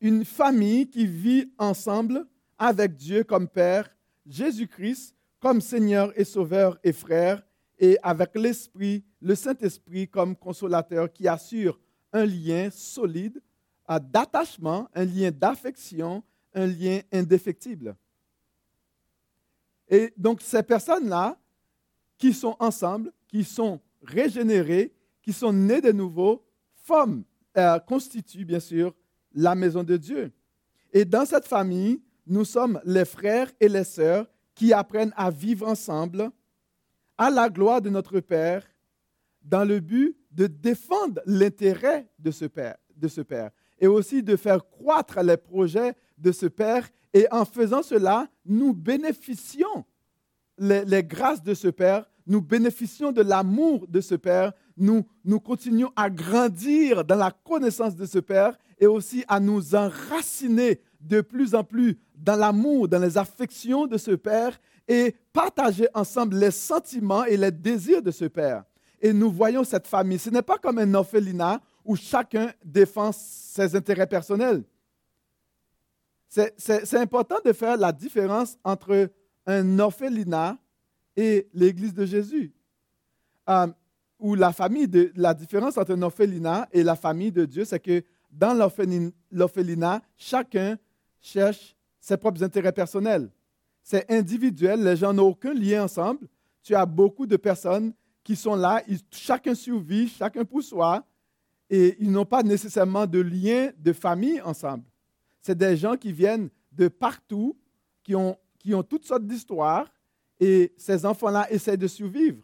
une 0.00 0.24
famille 0.24 0.88
qui 0.88 1.06
vit 1.06 1.50
ensemble 1.58 2.26
avec 2.58 2.96
Dieu 2.96 3.24
comme 3.24 3.48
Père, 3.48 3.88
Jésus-Christ 4.26 5.14
comme 5.40 5.60
Seigneur 5.60 6.12
et 6.18 6.24
Sauveur 6.24 6.78
et 6.82 6.92
Frère, 6.92 7.42
et 7.78 7.96
avec 8.02 8.34
l'Esprit, 8.34 9.04
le 9.20 9.34
Saint-Esprit 9.34 10.08
comme 10.08 10.34
consolateur 10.34 11.12
qui 11.12 11.28
assure 11.28 11.78
un 12.12 12.26
lien 12.26 12.70
solide 12.70 13.40
euh, 13.88 13.98
d'attachement, 14.00 14.88
un 14.94 15.04
lien 15.04 15.30
d'affection, 15.30 16.22
un 16.54 16.66
lien 16.66 17.00
indéfectible. 17.12 17.94
Et 19.88 20.12
donc, 20.16 20.40
ces 20.42 20.62
personnes-là, 20.62 21.38
qui 22.18 22.32
sont 22.32 22.56
ensemble, 22.58 23.12
qui 23.28 23.44
sont 23.44 23.80
régénérées, 24.02 24.92
qui 25.22 25.32
sont 25.32 25.52
nées 25.52 25.80
de 25.80 25.92
nouveau, 25.92 26.44
forment, 26.74 27.22
euh, 27.56 27.78
constituent 27.80 28.44
bien 28.44 28.60
sûr 28.60 28.94
la 29.34 29.54
maison 29.54 29.82
de 29.82 29.96
Dieu. 29.96 30.32
Et 30.92 31.04
dans 31.04 31.24
cette 31.24 31.46
famille, 31.46 32.02
nous 32.26 32.44
sommes 32.44 32.80
les 32.84 33.04
frères 33.04 33.50
et 33.60 33.68
les 33.68 33.84
sœurs 33.84 34.26
qui 34.54 34.72
apprennent 34.72 35.12
à 35.16 35.30
vivre 35.30 35.66
ensemble 35.66 36.30
à 37.16 37.30
la 37.30 37.48
gloire 37.48 37.80
de 37.80 37.90
notre 37.90 38.20
Père 38.20 38.66
dans 39.42 39.64
le 39.64 39.80
but 39.80 40.16
de 40.30 40.46
défendre 40.46 41.20
l'intérêt 41.26 42.08
de 42.18 42.30
de 42.96 43.08
ce 43.08 43.20
Père 43.22 43.50
et 43.78 43.86
aussi 43.86 44.22
de 44.22 44.36
faire 44.36 44.68
croître 44.68 45.22
les 45.22 45.36
projets 45.36 45.94
de 46.16 46.32
ce 46.32 46.46
Père. 46.46 46.88
Et 47.14 47.26
en 47.30 47.44
faisant 47.44 47.82
cela, 47.82 48.28
nous 48.44 48.72
bénéficions 48.72 49.84
les, 50.58 51.04
grâces 51.04 51.42
de 51.42 51.54
ce 51.54 51.68
Père, 51.68 52.04
nous 52.26 52.42
bénéficions 52.42 53.12
de 53.12 53.22
l'amour 53.22 53.86
de 53.88 54.00
ce 54.00 54.14
Père, 54.14 54.52
nous, 54.76 55.06
nous 55.24 55.40
continuons 55.40 55.90
à 55.96 56.10
grandir 56.10 57.04
dans 57.04 57.16
la 57.16 57.30
connaissance 57.30 57.96
de 57.96 58.06
ce 58.06 58.18
Père 58.18 58.58
et 58.78 58.86
aussi 58.86 59.24
à 59.28 59.40
nous 59.40 59.74
enraciner 59.74 60.80
de 61.00 61.20
plus 61.20 61.54
en 61.54 61.64
plus 61.64 61.98
dans 62.14 62.36
l'amour, 62.36 62.88
dans 62.88 62.98
les 62.98 63.16
affections 63.16 63.86
de 63.86 63.96
ce 63.96 64.12
Père 64.12 64.58
et 64.86 65.14
partager 65.32 65.86
ensemble 65.94 66.36
les 66.36 66.50
sentiments 66.50 67.24
et 67.24 67.36
les 67.36 67.50
désirs 67.50 68.02
de 68.02 68.10
ce 68.10 68.24
Père. 68.24 68.64
Et 69.00 69.12
nous 69.12 69.30
voyons 69.30 69.64
cette 69.64 69.86
famille. 69.86 70.18
Ce 70.18 70.30
n'est 70.30 70.42
pas 70.42 70.58
comme 70.58 70.78
un 70.78 70.94
orphelinat 70.94 71.60
où 71.84 71.94
chacun 71.94 72.52
défend 72.64 73.12
ses 73.12 73.76
intérêts 73.76 74.06
personnels. 74.06 74.64
C'est 76.28 76.94
important 76.94 77.36
de 77.44 77.52
faire 77.52 77.76
la 77.76 77.92
différence 77.92 78.58
entre 78.62 79.10
un 79.46 79.78
orphelinat 79.78 80.58
et 81.16 81.48
l'Église 81.54 81.94
de 81.94 82.04
Jésus. 82.04 82.52
Euh, 83.48 83.66
la 84.20 84.52
famille 84.52 84.88
de, 84.88 85.10
la 85.16 85.32
différence 85.32 85.78
entre 85.78 85.92
un 85.92 86.02
orphelinat 86.02 86.68
et 86.72 86.82
la 86.82 86.96
famille 86.96 87.32
de 87.32 87.44
Dieu, 87.44 87.64
c'est 87.64 87.80
que 87.80 88.02
dans 88.30 88.52
l'orphelinat, 89.30 90.02
chacun 90.16 90.76
cherche 91.20 91.74
ses 91.98 92.16
propres 92.16 92.42
intérêts 92.42 92.72
personnels. 92.72 93.30
C'est 93.82 94.10
individuel, 94.10 94.82
les 94.82 94.96
gens 94.96 95.14
n'ont 95.14 95.28
aucun 95.28 95.54
lien 95.54 95.84
ensemble. 95.84 96.28
Tu 96.62 96.74
as 96.74 96.84
beaucoup 96.84 97.26
de 97.26 97.36
personnes 97.36 97.94
qui 98.22 98.36
sont 98.36 98.54
là, 98.54 98.82
chacun 99.10 99.54
survit, 99.54 100.08
chacun 100.08 100.44
pour 100.44 100.62
soi, 100.62 101.02
et 101.70 101.96
ils 101.98 102.10
n'ont 102.10 102.26
pas 102.26 102.42
nécessairement 102.42 103.06
de 103.06 103.20
lien 103.20 103.70
de 103.78 103.92
famille 103.94 104.40
ensemble. 104.42 104.84
C'est 105.40 105.56
des 105.56 105.76
gens 105.76 105.96
qui 105.96 106.12
viennent 106.12 106.50
de 106.72 106.88
partout, 106.88 107.56
qui 108.02 108.14
ont, 108.14 108.36
toutes 108.88 109.04
sortes 109.04 109.26
d'histoires, 109.26 109.86
et 110.40 110.72
ces 110.76 111.04
enfants-là 111.04 111.50
essaient 111.50 111.76
de 111.76 111.86
survivre. 111.86 112.42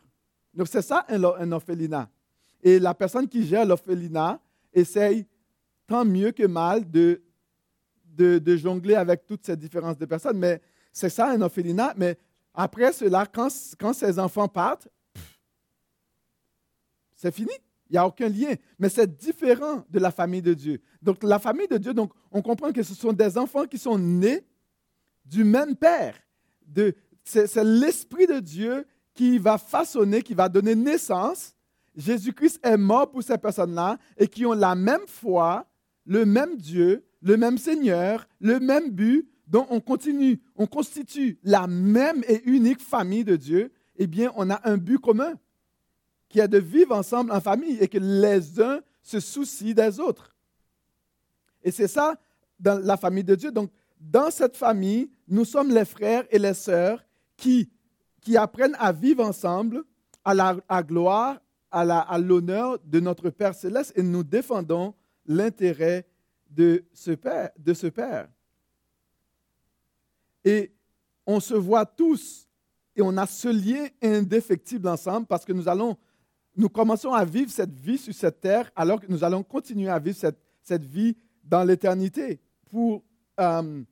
Donc 0.52 0.68
c'est 0.68 0.83
ça 0.83 1.04
un, 1.09 1.52
orphelinat. 1.52 2.09
Et 2.62 2.78
la 2.78 2.94
personne 2.94 3.28
qui 3.28 3.46
gère 3.46 3.64
l'orphelinat 3.64 4.40
essaye 4.72 5.26
tant 5.87 6.04
mieux 6.04 6.33
que 6.33 6.46
mal 6.46 6.90
de, 6.90 7.20
jongler 8.57 8.94
avec 8.94 9.26
toutes 9.26 9.44
ces 9.44 9.57
différences 9.57 9.98
de 9.98 10.07
personnes. 10.07 10.38
Mais 10.38 10.61
c'est 10.92 11.11
ça 11.11 11.30
un 11.30 11.40
orphelinat. 11.40 11.94
Mais 11.96 12.18
après 12.54 12.92
cela, 12.92 13.26
quand 13.26 13.92
ces 13.92 14.18
enfants 14.18 14.48
partent, 14.48 14.88
c'est 17.14 17.33
fini. 17.33 17.52
Il 17.90 17.94
n'y 17.94 17.99
a 17.99 18.07
aucun 18.07 18.29
lien. 18.29 18.55
Mais 18.79 18.88
c'est 18.88 19.16
différent 19.16 19.85
de 19.90 19.99
la 19.99 20.11
famille 20.11 20.42
de 20.42 20.55
Dieu. 20.55 20.81
Donc, 21.03 21.23
la 21.23 21.38
famille 21.38 21.68
de 21.68 21.77
Dieu, 21.77 21.92
donc, 21.92 22.12
on 22.31 22.42
comprend 22.42 22.73
que 22.73 22.83
ce 22.83 22.94
sont 22.94 23.12
des 23.12 23.37
enfants 23.37 23.66
qui 23.66 23.79
sont 23.79 23.99
nés 23.99 24.44
du 25.25 25.44
même 25.44 25.77
Père. 25.77 26.16
C'est, 27.25 27.62
l'Esprit 27.62 28.27
de 28.27 28.40
Dieu 28.40 28.87
qui 29.14 29.38
va 29.38 29.59
façonner, 29.59 30.23
qui 30.23 30.35
va 30.35 30.49
donner 30.49 30.75
naissance. 30.75 31.55
Jésus-Christ 31.97 32.59
est 32.62 32.77
mort 32.77 33.11
pour 33.11 33.23
ces 33.23 33.38
personnes-là 33.38 33.99
et 34.16 34.27
qui 34.27 34.44
ont 34.44 34.53
la 34.53 34.75
même 34.75 35.07
foi, 35.07 35.66
le 36.05 36.25
même 36.25 36.57
Dieu, 36.57 37.05
le 37.23 37.37
même 37.37 37.57
Seigneur, 37.57 38.27
le 38.40 38.59
même 38.59 38.90
but, 38.90 39.29
dont 39.47 39.66
on 39.70 39.81
continue, 39.81 40.40
on 40.57 40.66
constitue 40.66 41.38
la 41.42 41.66
même 41.66 42.25
et 42.27 42.42
unique 42.44 42.81
famille 42.81 43.25
de 43.25 43.37
Dieu. 43.37 43.73
Eh 43.97 44.07
bien, 44.07 44.33
on 44.37 44.51
a 44.51 44.61
un 44.68 44.77
but 44.77 44.99
commun 44.99 45.35
qui 46.35 46.40
est 46.40 46.49
de 46.49 46.59
vivre 46.59 46.97
ensemble 46.97 47.31
en 47.31 47.40
famille 47.40 47.79
et 47.81 47.87
que 47.87 47.99
les 47.99 48.61
uns 48.61 48.81
se 49.01 49.20
soucient 49.20 49.73
des 49.73 50.01
autres. 50.01 50.35
Et 51.62 51.70
c'est 51.70 51.87
ça 51.87 52.18
dans 52.59 52.85
la 52.85 52.97
famille 52.97 53.23
de 53.23 53.37
Dieu. 53.37 53.53
Donc, 53.53 53.70
dans 54.01 54.33
cette 54.33 54.57
famille, 54.57 55.09
nous 55.29 55.44
sommes 55.44 55.70
les 55.70 55.85
frères 55.85 56.25
et 56.33 56.40
les 56.40 56.55
sœurs 56.55 57.05
qui, 57.37 57.70
qui 58.20 58.37
apprennent 58.37 58.75
à 58.81 58.90
vivre 58.90 59.25
ensemble 59.25 59.85
à 60.25 60.35
la 60.35 60.57
à 60.68 60.83
gloire, 60.83 61.40
à 61.70 62.18
l'honneur 62.18 62.81
de 62.85 62.99
notre 62.99 63.31
Père 63.31 63.55
céleste 63.55 63.92
et 63.94 64.03
nous 64.03 64.25
défendons 64.25 64.92
l'intérêt 65.27 66.05
de. 66.51 66.85
De 67.59 67.75
ce 67.75 67.87
père. 67.87 68.29
Et 70.44 70.75
on 71.25 71.38
se 71.38 71.55
voit 71.55 71.87
tous 71.87 72.49
et 72.97 73.03
on 73.03 73.16
a 73.18 73.25
ce 73.25 73.47
lien 73.47 73.87
indéfectible 74.03 74.88
ensemble 74.88 75.29
parce 75.29 75.44
que 75.44 75.53
nous 75.53 75.68
allons, 75.68 75.97
nous 76.57 76.69
commençons 76.69 77.12
à 77.12 77.25
vivre 77.25 77.51
cette 77.51 77.79
vie 77.79 77.99
sur 77.99 78.14
cette 78.14 78.40
terre 78.40 78.71
alors 78.77 79.01
que 79.01 79.07
nous 79.09 79.25
allons 79.25 79.43
continuer 79.43 79.88
à 79.88 79.99
vivre 79.99 80.17
cette, 80.17 80.38
cette 80.62 80.85
vie 80.85 81.17
dans 81.43 81.64
l'éternité 81.64 82.40
pour, 82.71 83.03
euh, 83.40 83.83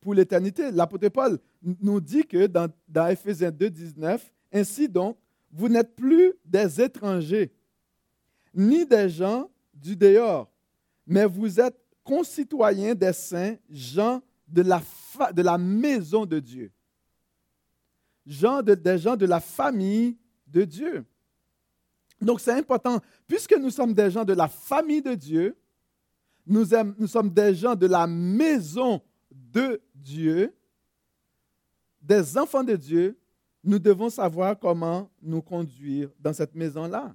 pour 0.00 0.14
l'éternité. 0.14 0.70
L'apôtre 0.70 1.08
Paul 1.08 1.38
nous 1.62 2.00
dit 2.00 2.24
que 2.24 2.46
dans, 2.46 2.68
dans 2.88 3.06
Ephésiens 3.06 3.50
2, 3.50 3.70
19, 3.70 4.32
ainsi 4.52 4.88
donc, 4.88 5.16
vous 5.52 5.68
n'êtes 5.68 5.94
plus 5.94 6.34
des 6.44 6.80
étrangers, 6.80 7.52
ni 8.54 8.84
des 8.86 9.08
gens 9.08 9.50
du 9.72 9.96
dehors, 9.96 10.50
mais 11.06 11.26
vous 11.26 11.60
êtes 11.60 11.76
concitoyens 12.02 12.94
des 12.94 13.12
saints, 13.12 13.56
gens 13.70 14.22
de 14.48 14.62
la, 14.62 14.82
de 15.32 15.42
la 15.42 15.58
maison 15.58 16.26
de 16.26 16.38
Dieu. 16.38 16.70
Gens 18.26 18.62
de, 18.62 18.74
des 18.74 18.98
gens 18.98 19.16
de 19.16 19.26
la 19.26 19.40
famille 19.40 20.16
de 20.46 20.64
Dieu. 20.64 21.04
Donc 22.22 22.40
c'est 22.40 22.52
important, 22.52 23.00
puisque 23.26 23.56
nous 23.56 23.70
sommes 23.70 23.92
des 23.92 24.10
gens 24.10 24.24
de 24.24 24.32
la 24.32 24.48
famille 24.48 25.02
de 25.02 25.14
Dieu, 25.14 25.56
nous, 26.46 26.64
sommes 27.06 27.30
des 27.30 27.54
gens 27.54 27.74
de 27.74 27.86
la 27.86 28.06
maison 28.06 29.00
de 29.30 29.80
Dieu, 29.94 30.52
des 32.00 32.36
enfants 32.36 32.64
de 32.64 32.74
Dieu, 32.74 33.16
nous 33.62 33.78
devons 33.78 34.10
savoir 34.10 34.58
comment 34.58 35.08
nous 35.22 35.40
conduire 35.40 36.10
dans 36.18 36.32
cette 36.32 36.54
maison-là. 36.54 37.14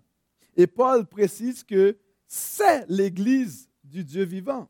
Et 0.56 0.66
Paul 0.66 1.06
précise 1.06 1.64
que 1.64 1.98
c'est 2.26 2.86
l'Église 2.88 3.70
du 3.84 4.04
Dieu 4.04 4.24
vivant. 4.24 4.68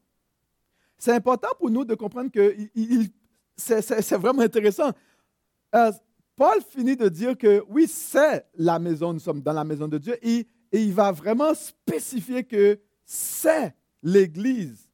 C'est 0.97 1.13
important 1.13 1.49
pour 1.59 1.69
nous 1.69 1.85
de 1.85 1.93
comprendre 1.93 2.31
que 2.31 2.55
c'est 3.55 4.15
vraiment 4.17 4.41
intéressant. 4.41 4.91
Paul 6.37 6.61
finit 6.69 6.95
de 6.95 7.09
dire 7.09 7.35
que 7.35 7.65
oui, 7.67 7.87
c'est 7.87 8.45
la 8.53 8.77
maison, 8.77 9.11
nous 9.11 9.19
sommes 9.19 9.41
dans 9.41 9.53
la 9.53 9.63
maison 9.63 9.87
de 9.87 9.97
Dieu, 9.97 10.15
et, 10.21 10.47
et 10.71 10.83
il 10.83 10.93
va 10.93 11.11
vraiment 11.11 11.53
spécifier 11.55 12.43
que 12.43 12.79
c'est 13.03 13.75
l'Église 14.03 14.87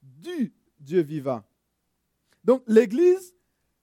du 0.00 0.54
Dieu 0.78 1.02
vivant. 1.02 1.42
Donc 2.44 2.62
l'Église 2.68 3.34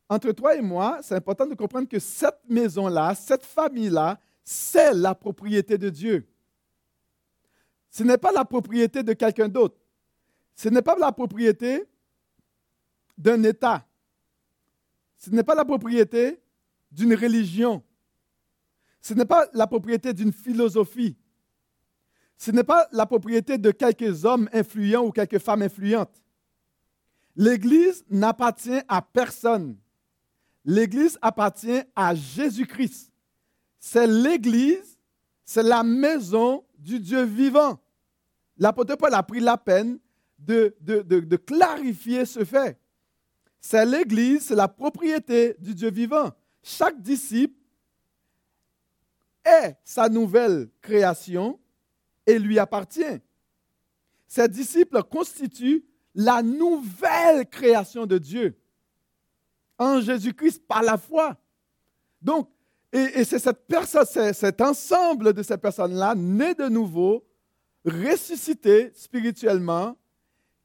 entre 0.08 0.32
toi 0.32 0.56
et 0.56 0.62
moi, 0.62 1.00
c'est 1.02 1.16
important 1.16 1.46
de 1.46 1.56
comprendre 1.56 1.90
que 1.90 2.00
cette 2.00 2.40
maison-là, 2.48 3.14
cette 3.14 3.46
famille-là, 3.46 4.18
c'est 4.42 4.94
la 4.94 5.14
propriété 5.14 5.78
de 5.78 5.90
Dieu. 5.90 6.26
Ce 7.90 8.04
n'est 8.04 8.18
pas 8.18 8.32
la 8.32 8.46
propriété 8.46 9.04
de 9.04 9.12
quelqu'un 9.12 9.50
d'autre. 9.50 9.76
Ce 10.56 10.70
n'est 10.70 10.82
pas 10.82 10.96
la 10.98 11.12
propriété 11.12 11.84
d'un 13.18 13.44
État. 13.44 13.86
Ce 15.18 15.30
n'est 15.30 15.44
pas 15.44 15.56
la 15.56 15.66
propriété 15.66 16.40
d'une 16.92 17.16
religion. 17.16 17.84
Ce 19.02 19.14
n'est 19.14 19.26
pas 19.26 19.48
la 19.54 19.68
propriété 19.68 20.14
d'une 20.14 20.34
philosophie. 20.34 21.16
Ce 22.38 22.52
n'est 22.52 22.64
pas 22.64 22.88
la 22.92 23.06
propriété 23.06 23.58
de 23.58 23.72
quelques 23.72 24.26
hommes 24.26 24.50
influents 24.52 25.06
ou 25.06 25.12
quelques 25.12 25.40
femmes 25.40 25.62
influentes. 25.62 26.22
L'Église 27.36 28.04
n'appartient 28.10 28.82
à 28.88 29.02
personne. 29.02 29.78
L'Église 30.64 31.18
appartient 31.22 31.82
à 31.96 32.16
Jésus-Christ. 32.16 33.12
C'est 33.80 34.08
l'Église, 34.08 34.98
c'est 35.44 35.64
la 35.64 35.84
maison 35.84 36.66
du 36.78 37.00
Dieu 37.00 37.24
vivant. 37.24 37.80
L'apôtre 38.58 38.96
Paul 38.96 39.14
a 39.14 39.22
pris 39.22 39.42
la 39.42 39.58
peine 39.58 40.00
de, 40.40 41.36
clarifier 41.36 42.26
ce 42.26 42.44
fait. 42.44 42.80
C'est 43.60 43.86
l'Église, 43.86 44.48
c'est 44.48 44.56
la 44.56 44.68
propriété 44.68 45.56
du 45.60 45.74
Dieu 45.76 45.92
vivant. 45.92 46.32
Chaque 46.68 47.00
disciple 47.00 47.54
est 49.44 49.78
sa 49.84 50.10
nouvelle 50.10 50.68
création 50.82 51.60
et 52.26 52.40
lui 52.40 52.58
appartient. 52.58 53.22
Ces 54.28 54.48
disciples 54.48 55.04
constituent 55.04 55.86
la 56.16 56.42
nouvelle 56.42 57.48
création 57.48 58.08
de 58.08 58.18
Dieu 58.18 58.58
en 59.78 60.02
Jésus-Christ 60.02 60.66
par 60.68 60.82
la 60.82 60.98
foi. 60.98 61.38
Donc, 62.20 62.50
et, 62.92 63.24
c'est 63.26 63.38
cette 63.38 63.68
personne, 63.68 64.34
cet 64.34 64.60
ensemble 64.60 65.34
de 65.34 65.44
ces 65.44 65.60
personnes-là, 65.60 66.16
nées 66.16 66.56
de 66.56 66.68
nouveau, 66.68 67.24
ressuscitées 67.86 68.92
spirituellement, 68.96 69.96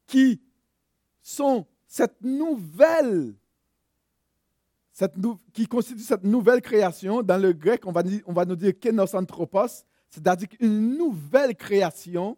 qui 0.07 0.41
sont 1.21 1.67
cette 1.85 2.19
nouvelle, 2.23 3.35
qui 5.53 5.67
constitue 5.67 6.01
cette 6.01 6.23
nouvelle 6.23 6.61
création. 6.61 7.23
Dans 7.23 7.41
le 7.41 7.53
grec, 7.53 7.81
on 7.85 7.91
va, 7.91 8.45
nous 8.45 8.55
dire 8.55 8.73
kenos 8.79 9.15
anthropos, 9.15 9.85
c'est-à-dire 10.09 10.49
une 10.59 10.97
nouvelle 10.97 11.55
création 11.55 12.37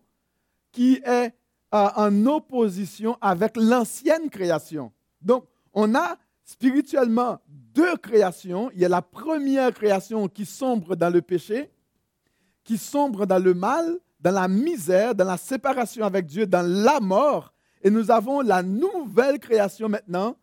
qui 0.72 1.02
est 1.06 1.34
euh, 1.74 1.90
en 1.96 2.26
opposition 2.26 3.18
avec 3.22 3.58
l'ancienne 3.58 4.30
création. 4.30 4.92
Donc, 5.22 5.46
on 5.74 5.96
a 5.96 6.18
spirituellement 6.44 7.40
deux 7.48 7.96
créations. 7.98 8.70
Il 8.74 8.82
y 8.82 8.86
a 8.86 8.90
la 8.90 9.02
première 9.02 9.74
création 9.74 10.28
qui 10.28 10.46
sombre 10.46 10.96
dans 10.96 11.10
le 11.10 11.22
péché, 11.22 11.72
qui 12.64 12.78
sombre 12.78 13.26
dans 13.26 13.44
le 13.44 13.54
mal, 13.54 13.98
dans 14.20 14.32
la 14.32 14.48
misère, 14.48 15.16
dans 15.16 15.26
la 15.26 15.38
séparation 15.38 16.06
avec 16.06 16.28
Dieu, 16.28 16.46
dans 16.46 16.66
la 16.66 17.00
mort. 17.00 17.54
Et 17.82 17.90
nous 17.90 18.12
avons 18.12 18.42
la 18.42 18.64
nouvelle 18.64 19.40
création 19.40 19.90
maintenant 19.90 20.38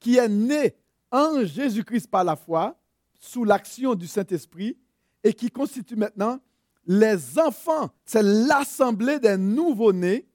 qui 0.00 0.18
est 0.18 0.28
née 0.28 0.74
en 1.14 1.44
Jésus-Christ 1.44 2.08
par 2.08 2.24
la 2.24 2.34
foi, 2.34 2.76
sous 3.20 3.44
l'action 3.44 3.94
du 3.94 4.08
Saint-Esprit, 4.08 4.76
et 5.22 5.32
qui 5.32 5.48
constitue 5.48 5.94
maintenant 5.94 6.40
les 6.86 7.38
enfants. 7.38 7.88
C'est 8.04 8.22
l'assemblée 8.22 9.20
des 9.20 9.36
nouveaux-nés. 9.36 10.26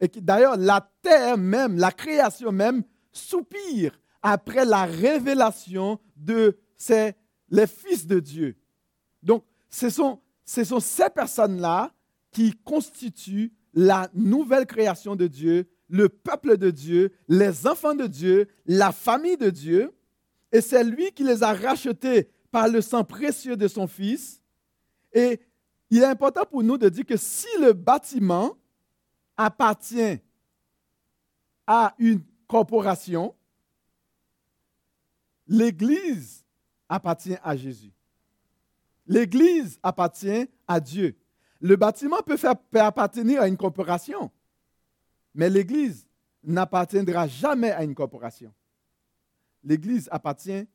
Et 0.00 0.08
qui, 0.08 0.22
d'ailleurs, 0.22 0.56
la 0.56 0.90
terre 1.02 1.36
même, 1.36 1.76
la 1.76 1.92
création 1.92 2.50
même, 2.50 2.82
soupire 3.12 4.00
après 4.22 4.64
la 4.64 4.84
révélation 4.84 6.00
de 6.16 6.58
ces, 6.74 7.12
les 7.50 7.66
fils 7.66 8.06
de 8.06 8.18
Dieu. 8.18 8.56
Donc, 9.22 9.44
ce 9.68 9.90
ce 10.44 10.64
sont 10.64 10.80
ces 10.80 11.10
personnes-là 11.10 11.92
qui 12.30 12.54
constituent 12.64 13.52
la 13.74 14.08
nouvelle 14.14 14.66
création 14.66 15.16
de 15.16 15.26
Dieu, 15.26 15.68
le 15.92 16.08
peuple 16.08 16.56
de 16.56 16.70
Dieu, 16.70 17.12
les 17.28 17.66
enfants 17.68 17.94
de 17.94 18.08
Dieu, 18.08 18.48
la 18.66 18.90
famille 18.90 19.36
de 19.36 19.50
Dieu. 19.50 19.94
Et 20.50 20.60
c'est 20.60 20.82
lui 20.82 21.12
qui 21.12 21.22
les 21.22 21.44
a 21.44 21.52
rachetés 21.52 22.28
par 22.50 22.66
le 22.66 22.80
sang 22.80 23.04
précieux 23.04 23.56
de 23.56 23.68
son 23.68 23.86
Fils. 23.86 24.42
Et 25.12 25.40
il 25.90 26.02
est 26.02 26.06
important 26.06 26.44
pour 26.44 26.64
nous 26.64 26.78
de 26.78 26.88
dire 26.88 27.06
que 27.06 27.16
si 27.16 27.46
le 27.60 27.72
bâtiment 27.72 28.56
appartient 29.36 30.18
à 31.66 31.94
une 31.98 32.22
corporation, 32.48 33.34
L'Église 35.52 36.44
appartient 36.88 37.36
à 37.42 37.56
Jésus. 37.56 37.92
L'Église 39.06 39.78
appartient 39.82 40.48
à 40.66 40.80
Dieu. 40.80 41.16
Le 41.60 41.76
bâtiment 41.76 42.22
peut, 42.24 42.36
faire, 42.36 42.54
appartenir 42.74 43.42
à 43.42 43.48
une 43.48 43.58
corporation, 43.58 44.30
mais 45.34 45.48
l'Église 45.48 46.06
n'appartiendra 46.42 47.26
jamais 47.26 47.70
à 47.70 47.84
une 47.84 47.94
corporation. 47.94 48.52
L'Église 49.62 50.08
appartient 50.10 50.66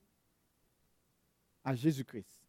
à 1.63 1.75
Jésus-Christ. 1.75 2.41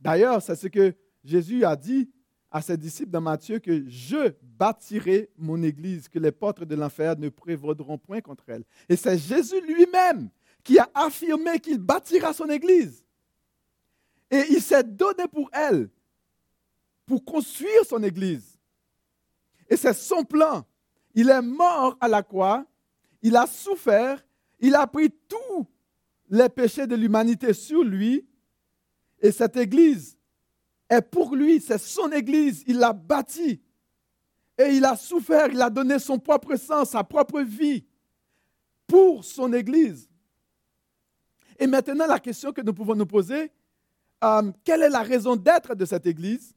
D'ailleurs, 0.00 0.42
c'est 0.42 0.56
ce 0.56 0.66
que 0.66 0.94
Jésus 1.24 1.64
a 1.64 1.76
dit 1.76 2.10
à 2.50 2.62
ses 2.62 2.76
disciples 2.76 3.10
dans 3.10 3.20
Matthieu, 3.20 3.58
que 3.58 3.88
je 3.88 4.32
bâtirai 4.42 5.30
mon 5.36 5.62
Église, 5.62 6.08
que 6.08 6.18
les 6.18 6.32
portes 6.32 6.64
de 6.64 6.74
l'enfer 6.74 7.16
ne 7.18 7.28
prévaudront 7.28 7.98
point 7.98 8.20
contre 8.20 8.48
elle. 8.48 8.64
Et 8.88 8.96
c'est 8.96 9.18
Jésus 9.18 9.60
lui-même 9.60 10.30
qui 10.64 10.78
a 10.78 10.88
affirmé 10.94 11.60
qu'il 11.60 11.78
bâtira 11.78 12.32
son 12.32 12.48
Église. 12.48 13.04
Et 14.30 14.44
il 14.50 14.62
s'est 14.62 14.82
donné 14.82 15.26
pour 15.28 15.50
elle, 15.52 15.90
pour 17.06 17.24
construire 17.24 17.84
son 17.86 18.02
Église. 18.02 18.58
Et 19.68 19.76
c'est 19.76 19.94
son 19.94 20.24
plan. 20.24 20.64
Il 21.14 21.30
est 21.30 21.42
mort 21.42 21.96
à 22.00 22.08
la 22.08 22.22
croix, 22.22 22.64
il 23.22 23.36
a 23.36 23.46
souffert, 23.46 24.24
il 24.60 24.74
a 24.74 24.86
pris 24.86 25.10
tous 25.28 25.66
les 26.30 26.48
péchés 26.48 26.86
de 26.86 26.94
l'humanité 26.94 27.52
sur 27.52 27.82
lui. 27.82 28.26
Et 29.20 29.32
cette 29.32 29.56
Église 29.56 30.16
est 30.88 31.02
pour 31.02 31.34
lui, 31.34 31.60
c'est 31.60 31.78
son 31.78 32.10
Église, 32.12 32.62
il 32.66 32.78
l'a 32.78 32.92
bâtie. 32.92 33.60
Et 34.56 34.74
il 34.74 34.84
a 34.84 34.96
souffert, 34.96 35.48
il 35.48 35.60
a 35.60 35.70
donné 35.70 35.98
son 35.98 36.18
propre 36.18 36.56
sang, 36.56 36.84
sa 36.84 37.04
propre 37.04 37.40
vie 37.40 37.84
pour 38.86 39.24
son 39.24 39.52
Église. 39.52 40.08
Et 41.58 41.66
maintenant, 41.66 42.06
la 42.06 42.18
question 42.18 42.52
que 42.52 42.60
nous 42.60 42.72
pouvons 42.72 42.94
nous 42.94 43.06
poser, 43.06 43.52
euh, 44.24 44.52
quelle 44.64 44.82
est 44.82 44.88
la 44.88 45.02
raison 45.02 45.36
d'être 45.36 45.74
de 45.74 45.84
cette 45.84 46.06
Église? 46.06 46.54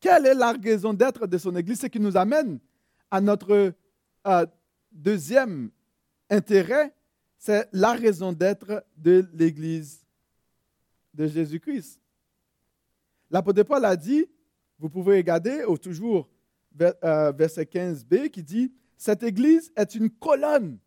Quelle 0.00 0.26
est 0.26 0.34
la 0.34 0.52
raison 0.52 0.92
d'être 0.92 1.26
de 1.26 1.38
son 1.38 1.54
Église 1.56 1.80
Ce 1.80 1.86
qui 1.86 1.98
nous 1.98 2.16
amène 2.16 2.58
à 3.10 3.20
notre 3.20 3.74
euh, 4.26 4.46
deuxième 4.92 5.70
intérêt, 6.30 6.94
c'est 7.38 7.68
la 7.72 7.92
raison 7.92 8.32
d'être 8.32 8.84
de 8.96 9.26
l'Église 9.32 10.04
de 11.14 11.26
Jésus-Christ. 11.26 12.00
L'apôtre 13.30 13.62
Paul 13.62 13.84
a 13.84 13.96
dit, 13.96 14.26
vous 14.78 14.88
pouvez 14.88 15.16
regarder 15.16 15.64
au 15.64 15.76
toujours 15.78 16.28
euh, 16.80 17.32
verset 17.32 17.64
15b 17.64 18.30
qui 18.30 18.42
dit, 18.42 18.72
cette 18.96 19.22
Église 19.22 19.72
est 19.76 19.94
une 19.94 20.10
colonne. 20.10 20.78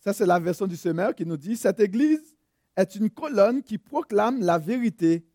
Ça, 0.00 0.12
c'est 0.12 0.26
la 0.26 0.38
version 0.38 0.66
du 0.66 0.76
semeur 0.76 1.14
qui 1.14 1.26
nous 1.26 1.36
dit, 1.36 1.56
cette 1.56 1.80
Église 1.80 2.34
est 2.76 2.94
une 2.94 3.10
colonne 3.10 3.62
qui 3.62 3.78
proclame 3.78 4.40
la 4.40 4.58
vérité, 4.58 5.26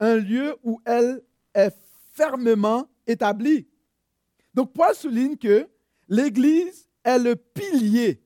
un 0.00 0.16
lieu 0.16 0.56
où 0.62 0.80
elle 0.84 1.22
est 1.54 1.74
fermement 2.12 2.88
établie. 3.06 3.66
Donc 4.54 4.72
Paul 4.72 4.94
souligne 4.94 5.36
que 5.36 5.68
l'Église 6.08 6.88
est 7.04 7.18
le 7.18 7.36
pilier 7.36 8.22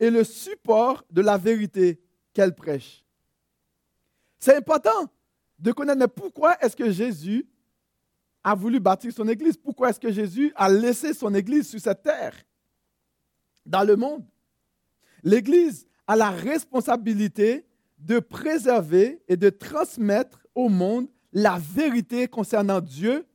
et 0.00 0.10
le 0.10 0.24
support 0.24 1.04
de 1.10 1.20
la 1.20 1.36
vérité 1.36 2.00
qu'elle 2.32 2.54
prêche. 2.54 3.04
C'est 4.38 4.56
important 4.56 5.10
de 5.58 5.72
connaître 5.72 6.06
pourquoi 6.06 6.56
est-ce 6.62 6.76
que 6.76 6.90
Jésus 6.90 7.46
a 8.44 8.54
voulu 8.54 8.78
bâtir 8.78 9.12
son 9.12 9.28
Église? 9.28 9.56
Pourquoi 9.56 9.90
est-ce 9.90 10.00
que 10.00 10.12
Jésus 10.12 10.52
a 10.54 10.68
laissé 10.68 11.12
son 11.12 11.34
Église 11.34 11.68
sur 11.68 11.80
cette 11.80 12.02
terre, 12.02 12.34
dans 13.66 13.82
le 13.82 13.96
monde? 13.96 14.24
L'Église 15.22 15.86
a 16.06 16.14
la 16.14 16.30
responsabilité 16.30 17.66
de 17.98 18.20
préserver 18.20 19.20
et 19.26 19.36
de 19.36 19.50
transmettre 19.50 20.46
au 20.54 20.68
monde 20.68 21.08
la 21.32 21.58
vérité 21.58 22.28
concernant 22.28 22.80
Dieu 22.80 23.26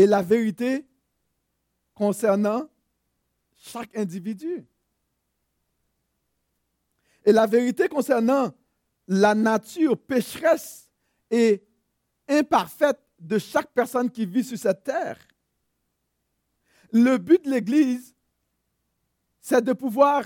et 0.00 0.06
la 0.06 0.22
vérité 0.22 0.86
concernant 1.94 2.70
chaque 3.54 3.94
individu. 3.94 4.66
Et 7.22 7.32
la 7.32 7.46
vérité 7.46 7.86
concernant 7.86 8.50
la 9.06 9.34
nature 9.34 9.98
pécheresse 9.98 10.88
et 11.30 11.62
imparfaite 12.26 12.98
de 13.18 13.36
chaque 13.36 13.70
personne 13.74 14.10
qui 14.10 14.24
vit 14.24 14.42
sur 14.42 14.56
cette 14.56 14.84
terre. 14.84 15.18
Le 16.92 17.18
but 17.18 17.44
de 17.44 17.50
l'Église, 17.50 18.14
c'est 19.38 19.62
de 19.62 19.74
pouvoir 19.74 20.24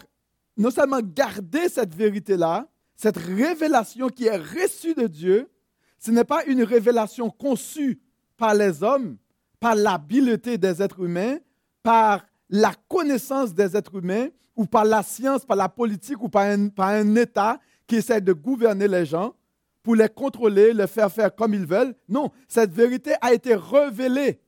non 0.56 0.70
seulement 0.70 1.00
garder 1.02 1.68
cette 1.68 1.96
vérité-là, 1.96 2.68
cette 2.94 3.16
révélation 3.16 4.08
qui 4.08 4.26
est 4.26 4.36
reçue 4.36 4.94
de 4.94 5.08
Dieu, 5.08 5.50
ce 5.98 6.12
n'est 6.12 6.22
pas 6.22 6.44
une 6.44 6.62
révélation 6.62 7.28
conçue 7.28 8.00
par 8.36 8.54
les 8.54 8.84
hommes, 8.84 9.18
par 9.60 9.74
l'habileté 9.74 10.58
des 10.58 10.82
êtres 10.82 11.04
humains, 11.04 11.38
par 11.82 12.24
la 12.50 12.72
connaissance 12.88 13.54
des 13.54 13.76
êtres 13.76 13.96
humains, 13.96 14.28
ou 14.56 14.66
par 14.66 14.84
la 14.84 15.02
science, 15.02 15.44
par 15.44 15.56
la 15.56 15.68
politique, 15.68 16.22
ou 16.22 16.28
par 16.28 16.44
un, 16.44 17.14
État 17.16 17.58
qui 17.86 17.96
essaie 17.96 18.20
de 18.20 18.32
gouverner 18.32 18.88
les 18.88 19.04
gens 19.04 19.34
pour 19.82 19.96
les 19.96 20.08
contrôler, 20.08 20.72
les 20.72 20.86
faire 20.86 21.10
faire 21.10 21.34
comme 21.34 21.54
ils 21.54 21.66
veulent. 21.66 21.94
Non, 22.08 22.30
cette 22.48 22.72
vérité 22.72 23.12
a 23.20 23.32
été 23.34 23.54
révélée 23.54 24.40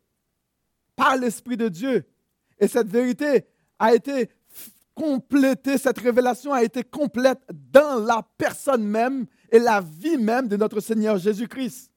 par 0.95 1.16
l'Esprit 1.16 1.57
de 1.57 1.69
Dieu. 1.69 2.05
Et 2.59 2.69
cette 2.69 2.88
vérité 2.88 3.47
a 3.79 3.95
été 3.95 4.31
complétée, 4.95 5.77
cette 5.77 5.99
révélation 5.99 6.53
a 6.55 6.62
été 6.62 6.83
complète 6.83 7.40
dans 7.53 8.03
la 8.03 8.27
personne 8.38 8.83
même 8.83 9.27
et 9.51 9.59
la 9.59 9.83
vie 9.83 10.16
même 10.16 10.49
de 10.49 10.57
notre 10.57 10.81
Seigneur 10.81 11.19
Jésus-Christ. 11.19 11.90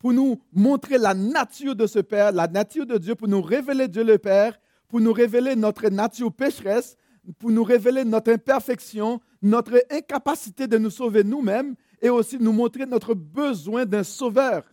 Pour 0.00 0.14
nous 0.14 0.42
montrer 0.52 0.96
la 0.98 1.12
nature 1.14 1.76
de 1.76 1.86
ce 1.86 1.98
Père, 1.98 2.32
la 2.32 2.48
nature 2.48 2.86
de 2.86 2.96
Dieu, 2.98 3.14
pour 3.14 3.28
nous 3.28 3.42
révéler 3.42 3.86
Dieu 3.86 4.02
le 4.02 4.16
Père, 4.18 4.58
pour 4.88 4.98
nous 5.00 5.12
révéler 5.12 5.54
notre 5.54 5.88
nature 5.88 6.32
pécheresse, 6.32 6.96
pour 7.38 7.50
nous 7.50 7.62
révéler 7.62 8.04
notre 8.04 8.32
imperfection, 8.32 9.20
notre 9.42 9.84
incapacité 9.90 10.66
de 10.66 10.78
nous 10.78 10.90
sauver 10.90 11.22
nous-mêmes 11.22 11.76
et 12.00 12.08
aussi 12.08 12.38
nous 12.38 12.52
montrer 12.52 12.86
notre 12.86 13.14
besoin 13.14 13.84
d'un 13.84 14.02
sauveur, 14.02 14.64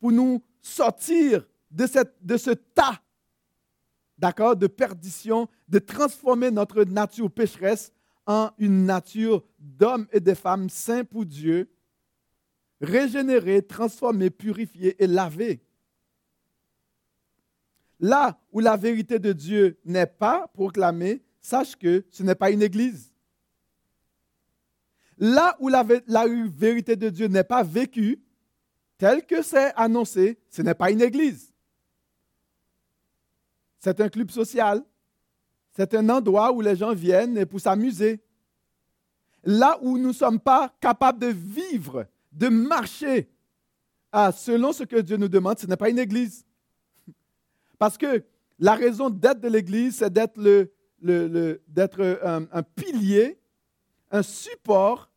pour 0.00 0.10
nous 0.10 0.42
sortir 0.60 1.46
de, 1.70 1.86
ce 1.86 2.50
tas 2.50 3.00
d'accord, 4.18 4.56
de 4.56 4.66
perdition, 4.66 5.48
de 5.68 5.78
transformer 5.78 6.50
notre 6.50 6.82
nature 6.82 7.30
pécheresse 7.30 7.92
en 8.26 8.50
une 8.58 8.84
nature 8.84 9.44
d'hommes 9.60 10.06
et 10.12 10.20
de 10.20 10.34
femmes 10.34 10.68
saints 10.68 11.04
pour 11.04 11.24
Dieu, 11.24 11.70
régénérés, 12.82 13.62
transformés, 13.62 14.30
purifiés 14.30 15.02
et 15.02 15.06
lavés. 15.06 15.62
Là 18.00 18.38
où 18.50 18.58
la 18.58 18.76
vérité 18.76 19.20
de 19.20 19.32
Dieu 19.32 19.78
n'est 19.84 20.06
pas 20.06 20.48
proclamée, 20.48 21.22
sache 21.40 21.76
que 21.76 22.04
ce 22.10 22.24
n'est 22.24 22.34
pas 22.34 22.50
une 22.50 22.62
église. 22.62 23.12
Là 25.16 25.56
où 25.60 25.68
la, 25.68 25.86
la 26.08 26.26
vérité 26.26 26.96
de 26.96 27.08
Dieu 27.08 27.28
n'est 27.28 27.44
pas 27.44 27.62
vécue, 27.62 28.20
telle 28.98 29.24
que 29.24 29.42
c'est 29.42 29.72
annoncé, 29.76 30.38
ce 30.50 30.62
n'est 30.62 30.74
pas 30.74 30.90
une 30.90 31.00
église. 31.00 31.54
C'est 33.78 34.00
un 34.00 34.08
club 34.08 34.30
social. 34.30 34.84
C'est 35.72 35.94
un 35.94 36.08
endroit 36.08 36.52
où 36.52 36.60
les 36.60 36.76
gens 36.76 36.92
viennent 36.92 37.46
pour 37.46 37.60
s'amuser. 37.60 38.20
Là 39.44 39.78
où 39.80 39.96
nous 39.98 40.08
ne 40.08 40.12
sommes 40.12 40.38
pas 40.38 40.74
capables 40.80 41.18
de 41.18 41.28
vivre, 41.28 42.06
de 42.32 42.48
marcher 42.48 43.28
ah, 44.10 44.30
selon 44.30 44.72
ce 44.72 44.84
que 44.84 44.96
Dieu 44.96 45.16
nous 45.16 45.28
demande, 45.28 45.58
ce 45.58 45.66
n'est 45.66 45.76
pas 45.76 45.88
une 45.88 45.98
église. 45.98 46.44
Parce 47.78 47.96
que 47.96 48.22
la 48.58 48.74
raison 48.74 49.08
d'être 49.08 49.40
de 49.40 49.48
l'église, 49.48 49.96
c'est 49.96 50.12
d'être, 50.12 50.38
un, 52.22 52.46
un 52.52 52.62
pilier, 52.62 53.38
un 54.10 54.22
support 54.22 55.10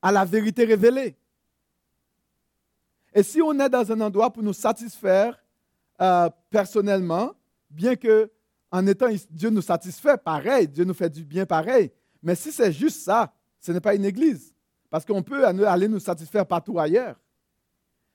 à 0.00 0.12
la 0.12 0.24
vérité 0.24 0.64
révélée. 0.64 1.16
Et 3.12 3.22
si 3.22 3.42
on 3.42 3.58
est 3.58 3.68
dans 3.68 3.90
un 3.90 4.00
endroit 4.00 4.32
pour 4.32 4.42
nous 4.42 4.52
satisfaire 4.52 5.42
euh, 6.00 6.30
personnellement, 6.50 7.32
bien 7.70 7.96
que 7.96 8.30
en 8.70 8.86
étant 8.86 9.08
Dieu 9.30 9.50
nous 9.50 9.62
satisfait, 9.62 10.16
pareil, 10.16 10.68
Dieu 10.68 10.84
nous 10.84 10.94
fait 10.94 11.10
du 11.10 11.24
bien 11.24 11.46
pareil. 11.46 11.90
Mais 12.22 12.34
si 12.34 12.52
c'est 12.52 12.72
juste 12.72 13.00
ça, 13.00 13.32
ce 13.58 13.72
n'est 13.72 13.80
pas 13.80 13.94
une 13.94 14.04
église. 14.04 14.54
Parce 14.96 15.04
qu'on 15.04 15.22
peut 15.22 15.44
aller 15.44 15.88
nous 15.88 15.98
satisfaire 15.98 16.46
partout 16.46 16.78
ailleurs. 16.78 17.20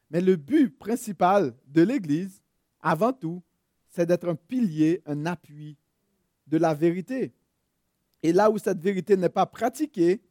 Mais 0.09 0.19
le 0.19 0.35
but 0.35 0.75
principal 0.79 1.53
de 1.67 1.83
l'église, 1.83 2.41
avant 2.81 3.13
tout, 3.13 3.43
c'est 3.87 4.07
d'être 4.07 4.27
un 4.27 4.33
pilier, 4.33 5.03
un 5.05 5.27
appui 5.27 5.77
de 6.47 6.57
la 6.57 6.73
vérité. 6.73 7.35
Et 8.23 8.33
là 8.33 8.49
où 8.49 8.57
cette 8.57 8.79
vérité 8.79 9.15
n'est 9.15 9.29
pas 9.29 9.45
pratiquée, 9.45 10.23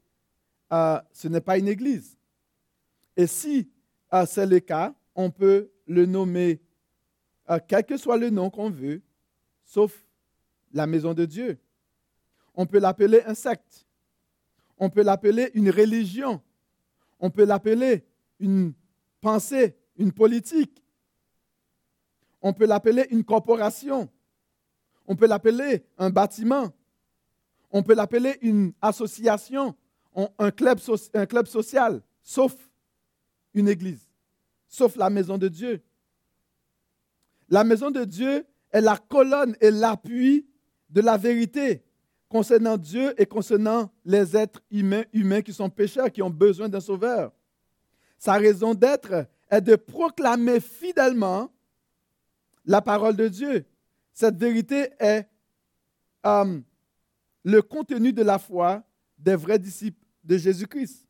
euh, 0.72 1.00
ce 1.12 1.28
n'est 1.28 1.40
pas 1.40 1.56
une 1.56 1.68
église. 1.68 2.18
Et 3.16 3.28
si 3.28 3.70
euh, 4.12 4.26
c'est 4.26 4.46
le 4.46 4.58
cas, 4.58 4.92
on 5.14 5.30
peut 5.30 5.70
le 5.86 6.04
nommer, 6.04 6.60
euh, 7.48 7.60
quel 7.64 7.84
que 7.84 7.96
soit 7.96 8.16
le 8.16 8.28
nom 8.28 8.50
qu'on 8.50 8.70
veut, 8.70 9.02
sauf 9.62 10.04
la 10.72 10.88
maison 10.88 11.14
de 11.14 11.26
Dieu. 11.26 11.60
On 12.56 12.66
peut 12.66 12.80
l'appeler 12.80 13.22
un 13.24 13.34
secte. 13.34 13.86
On 14.80 14.88
peut 14.88 15.02
l'appeler 15.02 15.50
une 15.54 15.70
religion. 15.70 16.40
On 17.20 17.30
peut 17.30 17.44
l'appeler 17.44 18.02
une 18.40 18.72
pensée, 19.20 19.76
une 19.98 20.10
politique. 20.10 20.82
On 22.40 22.54
peut 22.54 22.64
l'appeler 22.64 23.06
une 23.10 23.22
corporation. 23.22 24.08
On 25.06 25.14
peut 25.14 25.26
l'appeler 25.26 25.84
un 25.98 26.08
bâtiment. 26.08 26.72
On 27.70 27.82
peut 27.82 27.94
l'appeler 27.94 28.38
une 28.40 28.72
association, 28.80 29.76
un 30.38 30.50
club, 30.50 30.78
social, 30.78 32.02
sauf 32.22 32.56
une 33.52 33.68
église, 33.68 34.08
sauf 34.66 34.96
la 34.96 35.10
maison 35.10 35.36
de 35.36 35.48
Dieu. 35.48 35.82
La 37.50 37.64
maison 37.64 37.90
de 37.90 38.04
Dieu 38.04 38.46
est 38.72 38.80
la 38.80 38.96
colonne 38.96 39.54
et 39.60 39.70
l'appui 39.70 40.46
de 40.88 41.02
la 41.02 41.18
vérité 41.18 41.84
concernant 42.30 42.76
Dieu 42.76 43.12
et 43.20 43.26
concernant 43.26 43.90
les 44.04 44.36
êtres 44.36 44.62
humains, 44.70 45.02
humains 45.12 45.42
qui 45.42 45.52
sont 45.52 45.68
pécheurs, 45.68 46.10
qui 46.10 46.22
ont 46.22 46.30
besoin 46.30 46.68
d'un 46.68 46.80
sauveur. 46.80 47.32
Sa 48.18 48.34
raison 48.34 48.72
d'être 48.72 49.26
est 49.50 49.60
de 49.60 49.74
proclamer 49.74 50.60
fidèlement 50.60 51.52
la 52.64 52.80
parole 52.80 53.16
de 53.16 53.26
Dieu. 53.26 53.64
Cette 54.12 54.36
vérité 54.36 54.90
est 55.00 55.26
euh, 56.24 56.60
le 57.42 57.62
contenu 57.62 58.12
de 58.12 58.22
la 58.22 58.38
foi 58.38 58.84
des 59.18 59.34
vrais 59.34 59.58
disciples 59.58 60.04
de 60.22 60.38
Jésus-Christ. 60.38 61.08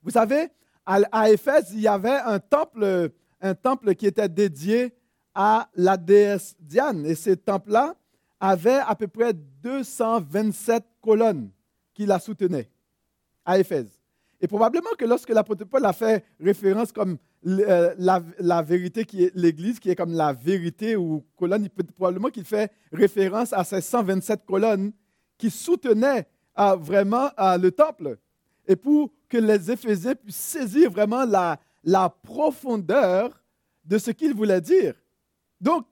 Vous 0.00 0.10
savez, 0.10 0.48
à, 0.86 1.30
Éphèse, 1.30 1.70
il 1.72 1.80
y 1.80 1.88
avait 1.88 2.18
un 2.18 2.38
temple, 2.38 3.10
un 3.40 3.54
temple 3.54 3.94
qui 3.94 4.06
était 4.06 4.28
dédié 4.28 4.94
à 5.34 5.68
la 5.74 5.96
déesse 5.96 6.54
Diane. 6.60 7.04
Et 7.04 7.16
ce 7.16 7.30
temple-là 7.30 7.96
avait 8.44 8.80
à 8.86 8.94
peu 8.94 9.08
près 9.08 9.32
227 9.32 10.84
colonnes 11.00 11.50
qui 11.94 12.04
la 12.04 12.18
soutenaient 12.18 12.68
à 13.44 13.58
Éphèse. 13.58 13.98
Et 14.40 14.46
probablement 14.46 14.90
que 14.98 15.06
lorsque 15.06 15.30
l'apôtre 15.30 15.64
Paul 15.64 15.84
a 15.86 15.94
fait 15.94 16.22
référence 16.38 16.92
comme 16.92 17.16
euh, 17.46 17.94
la, 17.96 18.62
vérité 18.62 19.06
qui 19.06 19.24
est 19.24 19.32
l'Église, 19.34 19.78
qui 19.78 19.88
est 19.88 19.96
comme 19.96 20.12
la 20.12 20.34
vérité 20.34 20.94
ou 20.94 21.24
colonne, 21.36 21.68
probablement 21.96 22.28
qu'il 22.28 22.44
fait 22.44 22.70
référence 22.92 23.54
à 23.54 23.64
ces 23.64 23.80
127 23.80 24.44
colonnes 24.44 24.92
qui 25.38 25.50
soutenaient 25.50 26.26
euh, 26.58 26.76
vraiment 26.76 27.30
euh, 27.38 27.56
le 27.56 27.70
temple. 27.70 28.18
Et 28.66 28.76
pour 28.76 29.10
que 29.26 29.38
les 29.38 29.70
Éphésiens 29.70 30.14
puissent 30.14 30.36
saisir 30.36 30.90
vraiment 30.90 31.24
la, 31.24 31.58
la 31.82 32.10
profondeur 32.10 33.42
de 33.84 33.96
ce 33.96 34.10
qu'il 34.10 34.34
voulait 34.34 34.60
dire. 34.60 34.94
Donc, 35.60 35.86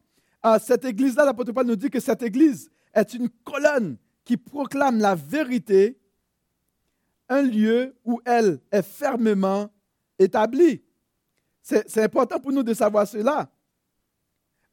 cette 0.61 0.85
église-là, 0.85 1.25
l'apôtre 1.25 1.53
Paul 1.53 1.67
nous 1.67 1.77
dit 1.77 1.91
que 1.91 2.01
cette 2.01 2.23
église 2.23 2.71
est 2.93 3.15
une 3.15 3.29
colonne 3.29 3.97
qui 4.25 4.37
proclame 4.37 4.99
la 4.99 5.15
vérité, 5.15 5.99
un 7.29 7.43
lieu 7.43 7.95
où 8.05 8.21
elle 8.25 8.61
est 8.71 8.83
fermement 8.83 9.71
établie. 10.19 10.83
C'est 11.63 12.03
important 12.03 12.41
pour 12.41 12.53
nous 12.53 12.63
de 12.63 12.75
savoir 12.75 13.07
cela. 13.07 13.49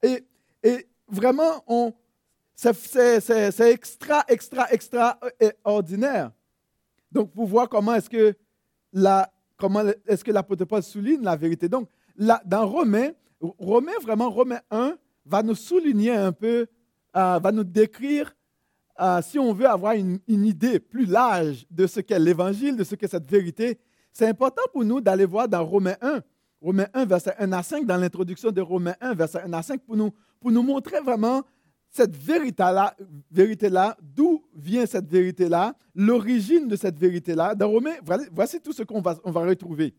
Et, 0.02 0.24
et 0.64 0.88
vraiment, 1.08 1.64
c'est 2.56 3.72
extra, 3.72 4.26
extra, 4.28 4.68
extraordinaire. 4.72 6.32
Donc, 7.12 7.32
pour 7.32 7.46
voir 7.48 7.70
comment 7.70 7.94
est-ce 7.94 8.10
que 8.10 8.36
la, 8.92 9.32
comment 9.58 9.84
est-ce 10.08 10.24
que 10.24 10.32
l'apôtre 10.32 10.66
Paul 10.66 10.82
souligne 10.82 11.22
la 11.22 11.36
vérité. 11.36 11.70
Donc, 11.70 11.90
dans 12.18 12.68
Romains, 12.68 13.12
Romains, 13.40 14.00
vraiment, 14.02 14.30
Romains 14.30 14.62
1 14.72 14.98
va 15.30 15.44
nous 15.44 15.56
souligner 15.56 16.12
un 16.12 16.32
peu, 16.32 16.68
euh, 17.16 17.40
va 17.40 17.52
nous 17.52 17.64
décrire, 17.64 18.36
euh, 19.00 19.22
si 19.22 19.40
on 19.40 19.54
veut 19.54 19.68
avoir 19.68 19.94
une, 19.94 20.20
idée 20.28 20.80
plus 20.80 21.06
large 21.06 21.66
de 21.70 21.88
ce 21.88 22.00
qu'est 22.00 22.20
l'évangile, 22.20 22.76
de 22.76 22.84
ce 22.84 22.96
qu'est 22.96 23.08
cette 23.08 23.30
vérité, 23.30 23.80
c'est 24.12 24.28
important 24.28 24.64
pour 24.74 24.84
nous 24.84 25.00
d'aller 25.00 25.26
voir 25.26 25.48
dans 25.48 25.64
Romains 25.64 25.96
1, 26.02 26.22
Romains 26.62 26.88
1, 26.94 27.06
verset 27.06 27.36
1 27.40 27.52
à 27.54 27.64
5, 27.64 27.86
dans 27.86 27.98
l'introduction 27.98 28.52
de 28.52 28.60
Romains 28.60 28.96
1, 29.00 29.14
verset 29.14 29.42
1 29.44 29.54
à 29.54 29.62
5, 29.62 29.82
pour 29.82 29.96
nous, 29.96 30.12
pour 30.40 30.52
nous 30.52 30.64
montrer 30.64 31.00
vraiment 31.00 31.44
cette 31.92 32.16
vérité-là, 32.16 32.96
vérité 33.32 33.70
d'où 34.02 34.44
vient 34.56 34.86
cette 34.86 35.10
vérité-là, 35.10 35.76
l'origine 35.96 36.68
de 36.68 36.76
cette 36.76 37.00
vérité-là. 37.00 37.56
Dans 37.56 37.70
Romains, 37.70 37.96
voici 38.32 38.60
tout 38.60 38.74
ce 38.74 38.84
qu'on 38.84 39.02
va, 39.02 39.16
on 39.24 39.32
va 39.32 39.46
retrouver 39.46 39.94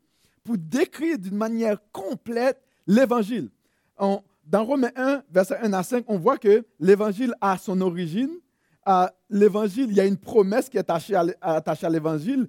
pour 0.44 0.56
décrire 0.58 1.18
d'une 1.18 1.36
manière 1.36 1.78
complète 1.92 2.60
l'évangile. 2.86 3.50
Dans 4.50 4.64
Romains 4.64 4.90
1, 4.96 5.22
verset 5.30 5.58
1 5.62 5.72
à 5.74 5.84
5, 5.84 6.06
on 6.08 6.18
voit 6.18 6.36
que 6.36 6.66
l'évangile 6.80 7.32
a 7.40 7.56
son 7.56 7.80
origine. 7.80 8.32
L'évangile, 9.28 9.86
il 9.90 9.96
y 9.96 10.00
a 10.00 10.06
une 10.06 10.16
promesse 10.16 10.68
qui 10.68 10.76
est 10.76 10.90
attachée 10.90 11.14
à, 11.14 11.88
l'évangile. 11.88 12.48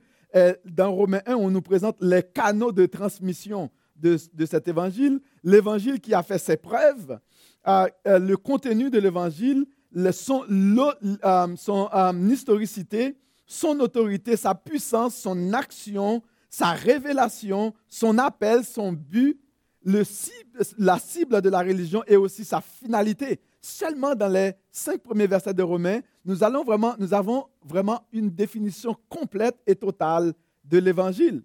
Dans 0.66 0.92
Romains 0.92 1.22
1, 1.28 1.36
on 1.36 1.52
nous 1.52 1.62
présente 1.62 1.98
les 2.02 2.24
canaux 2.24 2.72
de 2.72 2.88
transmission 2.88 3.70
de, 3.96 4.18
cet 4.48 4.68
évangile. 4.68 5.22
L'évangile 5.44 6.00
qui 6.00 6.16
a 6.16 6.24
fait 6.24 6.40
ses 6.40 6.58
preuves 6.58 7.20
euh, 7.68 7.88
le 8.08 8.36
contenu 8.36 8.90
de 8.90 8.98
l'Évangile, 8.98 9.68
son, 10.12 10.44
euh, 10.50 11.56
son 11.56 11.88
euh, 11.94 12.14
historicité, 12.32 13.16
son 13.46 13.80
autorité, 13.80 14.36
sa 14.38 14.56
puissance, 14.56 15.18
son 15.18 15.54
action, 15.54 16.24
sa 16.50 16.72
révélation, 16.72 17.76
son 17.88 18.18
appel, 18.18 18.64
son 18.64 18.92
but, 18.92 19.40
la 19.84 21.00
cible 21.00 21.41
de 21.41 21.50
la 21.50 21.60
religion 21.60 22.04
et 22.08 22.15
aussi 22.15 22.46
sa 22.46 22.62
finalité. 22.62 23.39
Seulement 23.60 24.15
dans 24.15 24.28
les 24.28 24.54
cinq 24.72 25.02
premiers 25.02 25.28
versets 25.28 25.54
de 25.54 25.63
Romains, 25.63 26.02
nous, 26.26 26.44
avons 26.44 27.48
vraiment 27.63 28.06
une 28.12 28.30
définition 28.30 28.96
complète 29.10 29.58
et 29.65 29.76
totale 29.76 30.34
de 30.63 30.78
l'Évangile. 30.78 31.44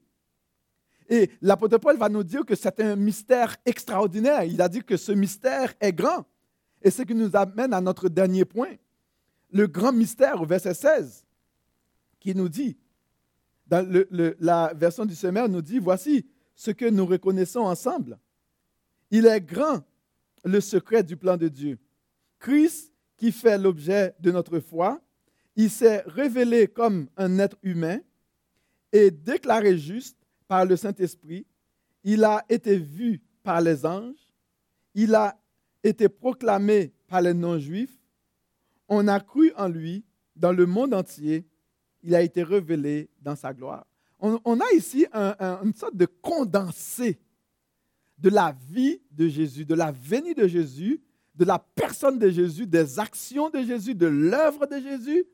Et 1.09 1.31
l'apôtre 1.41 1.79
Paul 1.79 1.97
va 1.97 2.09
nous 2.09 2.25
dire 2.25 2.45
que 2.45 2.55
c'est 2.55 2.81
un 2.81 2.97
mystère 2.97 3.57
extraordinaire. 3.65 4.45
Il 4.45 4.61
a 4.61 4.69
dit 4.69 4.83
que 4.83 4.97
ce 4.97 5.13
mystère 5.13 5.73
est 5.81 5.93
grand. 5.93 6.27
Et 6.83 6.91
ce 6.91 7.03
qui 7.03 7.15
nous 7.15 7.35
amène 7.35 7.73
à 7.73 7.81
notre 7.81 8.09
dernier 8.09 8.45
point, 8.45 8.75
le 9.51 9.67
grand 9.67 9.93
mystère 9.93 10.43
au 10.43 10.47
verset 10.47 10.75
16, 10.75 11.25
qui 12.19 12.35
nous 12.35 12.49
dit, 12.49 12.77
dans 13.67 13.87
la 14.41 14.73
version 14.75 15.05
du 15.05 15.15
sommaire 15.15 15.49
nous 15.49 15.63
dit, 15.63 15.79
voici 15.79 16.27
ce 16.55 16.71
que 16.71 16.87
nous 16.87 17.07
reconnaissons 17.07 17.61
ensemble. 17.61 18.19
Il 19.11 19.27
est 19.27 19.41
grand 19.41 19.83
le 20.45 20.61
secret 20.61 21.03
du 21.03 21.17
plan 21.17 21.37
de 21.37 21.49
Dieu. 21.49 21.79
Christ, 22.39 22.93
qui 23.17 23.33
fait 23.33 23.59
l'objet 23.59 24.15
de 24.21 24.31
notre 24.31 24.61
foi, 24.61 25.01
il 25.57 25.71
s'est 25.71 26.03
révélé 26.07 26.69
comme 26.69 27.09
un 27.17 27.39
être 27.39 27.57
humain 27.63 27.99
et 28.93 29.11
déclaré 29.11 29.79
juste 29.79 30.19
par 30.47 30.65
le 30.65 30.77
Saint-Esprit, 30.77 31.47
il 32.05 32.23
a 32.25 32.45
été 32.49 32.79
vu 32.79 33.23
par 33.43 33.61
les 33.61 33.85
anges, 33.85 34.33
il 34.95 35.15
a 35.15 35.37
été 35.83 36.09
proclamé 36.09 36.93
par 37.09 37.21
les 37.21 37.35
non-juifs, 37.35 37.99
on 38.89 39.09
a 39.09 39.19
cru 39.19 39.53
en 39.57 39.69
lui 39.69 40.05
dans 40.37 40.53
le 40.53 40.67
monde 40.67 40.95
entier, 40.95 41.47
il 42.03 42.15
a 42.15 42.23
été 42.23 42.43
révélé 42.43 43.11
dans 43.21 43.35
sa 43.35 43.53
gloire. 43.53 43.87
On, 44.19 44.61
a 44.61 44.73
ici 44.75 45.07
une 45.13 45.75
sorte 45.75 45.97
de 45.97 46.07
condensé 46.07 47.19
de 48.19 48.29
la 48.29 48.57
vie 48.71 49.01
de 49.11 49.29
Jésus, 49.29 49.65
de 49.65 49.75
la 49.75 49.93
venue 49.93 50.35
de 50.35 50.47
Jésus, 50.47 51.01
de 51.35 51.45
la 51.45 51.59
personne 51.59 52.19
de 52.19 52.31
Jésus, 52.31 52.67
des 52.67 52.99
actions 52.99 53.51
de 53.51 53.61
Jésus, 53.63 53.95
de 53.95 54.07
l'œuvre 54.07 54.67
de 54.67 54.81
Jésus, 54.81 55.25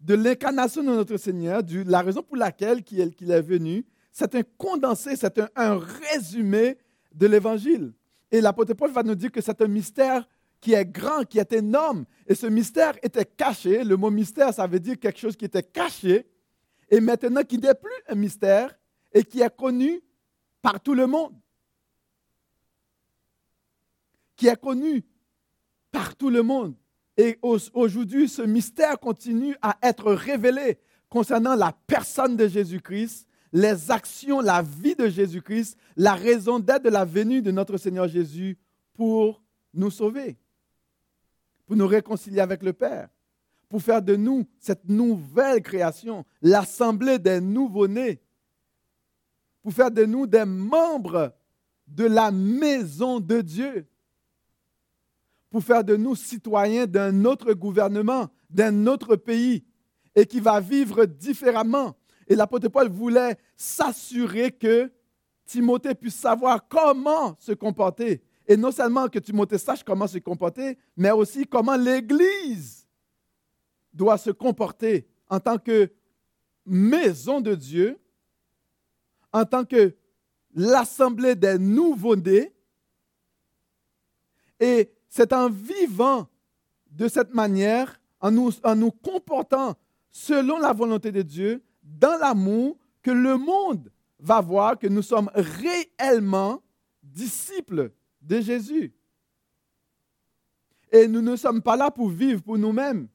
de 0.00 0.14
l'incarnation 0.14 0.82
de 0.82 0.88
notre 0.88 1.16
Seigneur, 1.16 1.62
de 1.62 1.82
la 1.82 2.02
raison 2.02 2.22
pour 2.22 2.36
laquelle 2.36 2.82
il 2.90 3.30
est 3.30 3.40
venu, 3.40 3.84
c'est 4.12 4.34
un 4.36 4.42
condensé, 4.56 5.16
c'est 5.16 5.40
un, 5.56 5.78
résumé 6.12 6.78
de 7.12 7.26
l'Évangile. 7.26 7.92
Et 8.30 8.40
l'apôtre 8.40 8.74
Paul 8.74 8.92
va 8.92 9.02
nous 9.02 9.16
dire 9.16 9.32
que 9.32 9.40
c'est 9.40 9.60
un 9.60 9.66
mystère 9.66 10.28
qui 10.60 10.72
est 10.72 10.84
grand, 10.84 11.24
qui 11.24 11.38
est 11.38 11.52
énorme. 11.52 12.04
Et 12.26 12.34
ce 12.34 12.46
mystère 12.46 12.94
était 13.02 13.24
caché. 13.24 13.82
Le 13.82 13.96
mot 13.96 14.10
mystère, 14.10 14.54
ça 14.54 14.66
veut 14.66 14.78
dire 14.78 14.98
quelque 15.00 15.18
chose 15.18 15.36
qui 15.36 15.46
était 15.46 15.62
caché. 15.62 16.26
Et 16.88 17.00
maintenant, 17.00 17.42
qui 17.42 17.58
n'est 17.58 17.74
plus 17.74 17.92
un 18.08 18.14
mystère 18.14 18.76
et 19.12 19.24
qui 19.24 19.40
est 19.40 19.54
connu 19.54 20.00
par 20.62 20.80
tout 20.80 20.94
le 20.94 21.06
monde. 21.06 21.34
Qui 24.36 24.48
est 24.48 24.60
connu 24.60 25.04
par 25.90 26.16
tout 26.16 26.30
le 26.30 26.42
monde. 26.42 26.74
Et 27.16 27.38
aujourd'hui, 27.42 28.28
ce 28.28 28.42
mystère 28.42 28.98
continue 28.98 29.56
à 29.62 29.76
être 29.82 30.12
révélé 30.12 30.78
concernant 31.08 31.54
la 31.54 31.72
personne 31.86 32.36
de 32.36 32.48
Jésus-Christ 32.48 33.28
les 33.54 33.92
actions, 33.92 34.40
la 34.40 34.62
vie 34.62 34.96
de 34.96 35.08
Jésus-Christ, 35.08 35.78
la 35.96 36.14
raison 36.14 36.58
d'être 36.58 36.82
de 36.82 36.90
la 36.90 37.04
venue 37.04 37.40
de 37.40 37.52
notre 37.52 37.76
Seigneur 37.76 38.08
Jésus 38.08 38.58
pour 38.94 39.40
nous 39.72 39.92
sauver, 39.92 40.36
pour 41.64 41.76
nous 41.76 41.86
réconcilier 41.86 42.40
avec 42.40 42.64
le 42.64 42.72
Père, 42.72 43.08
pour 43.68 43.80
faire 43.80 44.02
de 44.02 44.16
nous 44.16 44.44
cette 44.58 44.88
nouvelle 44.88 45.62
création, 45.62 46.26
l'assemblée 46.42 47.20
des 47.20 47.40
nouveau-nés, 47.40 48.20
pour 49.62 49.72
faire 49.72 49.92
de 49.92 50.04
nous 50.04 50.26
des 50.26 50.44
membres 50.44 51.32
de 51.86 52.06
la 52.06 52.32
maison 52.32 53.20
de 53.20 53.40
Dieu, 53.40 53.86
pour 55.54 55.62
faire 55.62 55.84
de 55.84 55.94
nous 55.94 56.16
citoyens 56.16 56.84
d'un 56.84 57.24
autre 57.24 57.52
gouvernement, 57.52 58.28
d'un 58.50 58.88
autre 58.88 59.14
pays, 59.14 59.64
et 60.16 60.26
qui 60.26 60.40
va 60.40 60.58
vivre 60.58 61.04
différemment 61.04 61.94
et 62.26 62.34
l'apôtre 62.34 62.68
Paul 62.68 62.88
voulait 62.88 63.36
s'assurer 63.56 64.50
que 64.50 64.90
Timothée 65.44 65.94
puisse 65.94 66.16
savoir 66.16 66.66
comment 66.66 67.36
se 67.38 67.52
comporter. 67.52 68.20
Et 68.48 68.56
non 68.56 68.72
seulement 68.72 69.08
que 69.08 69.20
Timothée 69.20 69.58
sache 69.58 69.84
comment 69.84 70.08
se 70.08 70.18
comporter, 70.18 70.76
mais 70.96 71.12
aussi 71.12 71.46
comment 71.46 71.76
l'Église 71.76 72.84
doit 73.92 74.18
se 74.18 74.30
comporter 74.30 75.06
en 75.28 75.38
tant 75.38 75.58
que 75.58 75.88
maison 76.66 77.40
de 77.40 77.54
Dieu, 77.54 78.00
en 79.32 79.44
tant 79.44 79.64
que 79.64 79.94
l'assemblée 80.52 81.36
des 81.36 81.58
nouveaux-nés. 81.58 82.52
Et 84.58 84.93
c'est 85.14 85.32
en 85.32 85.48
vivant 85.48 86.28
de 86.90 87.06
cette 87.06 87.32
manière, 87.32 88.00
en 88.18 88.32
nous, 88.32 88.90
comportant 88.90 89.76
selon 90.10 90.58
la 90.58 90.72
volonté 90.72 91.12
de 91.12 91.22
Dieu, 91.22 91.62
dans 91.84 92.18
l'amour 92.18 92.76
que 93.00 93.12
le 93.12 93.36
monde 93.36 93.92
va 94.18 94.40
voir 94.40 94.76
que 94.76 94.88
nous 94.88 95.02
sommes 95.02 95.30
réellement 95.32 96.60
disciples 97.00 97.92
de 98.22 98.40
Jésus. 98.40 98.92
Et 100.90 101.06
nous 101.06 101.22
ne 101.22 101.36
sommes 101.36 101.62
pas 101.62 101.76
là 101.76 101.92
pour 101.92 102.08
vivre 102.08 102.42
pour 102.42 102.58
nous-mêmes. 102.58 103.06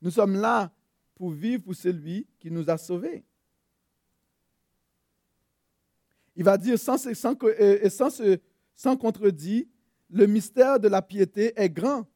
Nous 0.00 0.10
sommes 0.10 0.34
là 0.34 0.72
pour 1.14 1.30
vivre 1.30 1.62
pour 1.62 1.76
celui 1.76 2.26
qui 2.40 2.50
nous 2.50 2.68
a 2.68 2.76
sauvés. 2.76 3.22
Il 6.34 6.42
va 6.42 6.58
dire 6.58 6.76
sans, 6.76 6.98
sans, 6.98 7.36
sans, 7.88 8.22
sans 8.74 8.96
contredit, 8.96 9.68
le 10.12 10.26
mystère 10.26 10.78
de 10.78 10.88
la 10.88 11.00
piété 11.00 11.52
est 11.56 11.70
grand. 11.70 12.06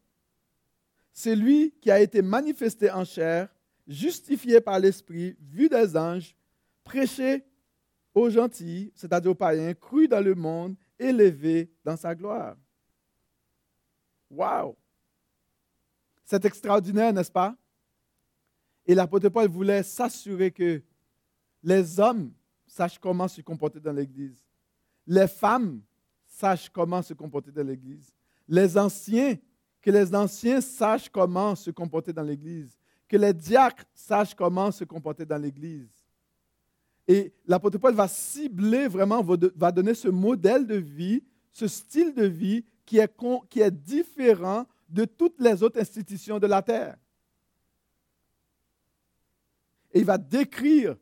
C'est 1.12 1.34
lui 1.34 1.74
qui 1.80 1.90
a 1.90 1.99
été 1.99 2.20
manifesté 2.20 2.90
en 2.90 3.05
chair, 3.05 3.49
justifié 3.88 4.61
par 4.61 4.78
l'Esprit, 4.78 5.34
vu 5.40 5.68
des 5.70 5.97
anges, 5.97 6.36
prêché 6.84 7.42
aux 8.14 8.28
gentils, 8.28 8.92
c'est-à-dire 8.94 9.30
aux 9.30 9.34
païens, 9.34 9.72
cru 9.72 10.09
dans 10.09 10.20
le 10.20 10.34
monde, 10.34 10.76
élevé 10.99 11.70
dans 11.82 11.97
sa 11.97 12.14
gloire. 12.14 12.57
Wow! 14.30 14.76
C'est 16.24 16.44
extraordinaire, 16.44 17.12
n'est-ce 17.14 17.32
pas? 17.32 17.57
Et 18.84 18.94
l'apôtre 18.94 19.30
Paul 19.30 19.49
voulait 19.49 19.82
s'assurer 19.82 20.51
que 20.51 20.82
les 21.62 21.99
hommes 21.99 22.30
sachent 22.66 22.99
comment 22.99 23.26
se 23.26 23.40
comporter 23.40 23.80
dans 23.80 23.92
l'Église. 23.92 24.44
Les 25.07 25.28
femmes 25.28 25.80
sachent 26.37 26.68
comment 26.68 27.03
se 27.03 27.14
comporter 27.14 27.51
dans 27.51 27.66
l'Église. 27.66 28.12
Les 28.47 28.76
anciens, 28.76 29.37
que 29.80 29.91
les 29.91 30.14
anciens 30.14 30.61
sachent 30.61 31.09
comment 31.09 31.55
se 31.55 31.70
comporter 31.70 32.12
dans 32.12 32.22
l'Église. 32.22 32.76
Que 33.09 33.16
les 33.16 33.32
diacres 33.32 33.84
sachent 33.95 34.34
comment 34.34 34.70
se 34.70 34.84
comporter 34.84 35.24
dans 35.24 35.39
l'Église. 35.39 35.89
Et 37.09 37.32
l'apôtre 37.47 37.78
Paul 37.78 37.95
va 37.95 38.09
cibler 38.09 38.89
vraiment, 38.89 39.22
va 39.22 39.72
donner 39.72 39.95
ce 39.95 40.09
modèle 40.09 40.66
de 40.66 40.74
vie, 40.74 41.22
ce 41.53 41.66
style 41.68 42.12
de 42.12 42.26
vie 42.26 42.64
qui 42.84 42.99
est, 42.99 43.11
qui 43.49 43.61
est 43.61 43.70
différent 43.70 44.66
de 44.89 45.05
toutes 45.05 45.41
les 45.41 45.62
autres 45.62 45.80
institutions 45.80 46.39
de 46.39 46.47
la 46.47 46.62
terre. 46.62 46.97
Et 49.93 50.01
il 50.01 50.05
va 50.05 50.18
décrire, 50.18 50.97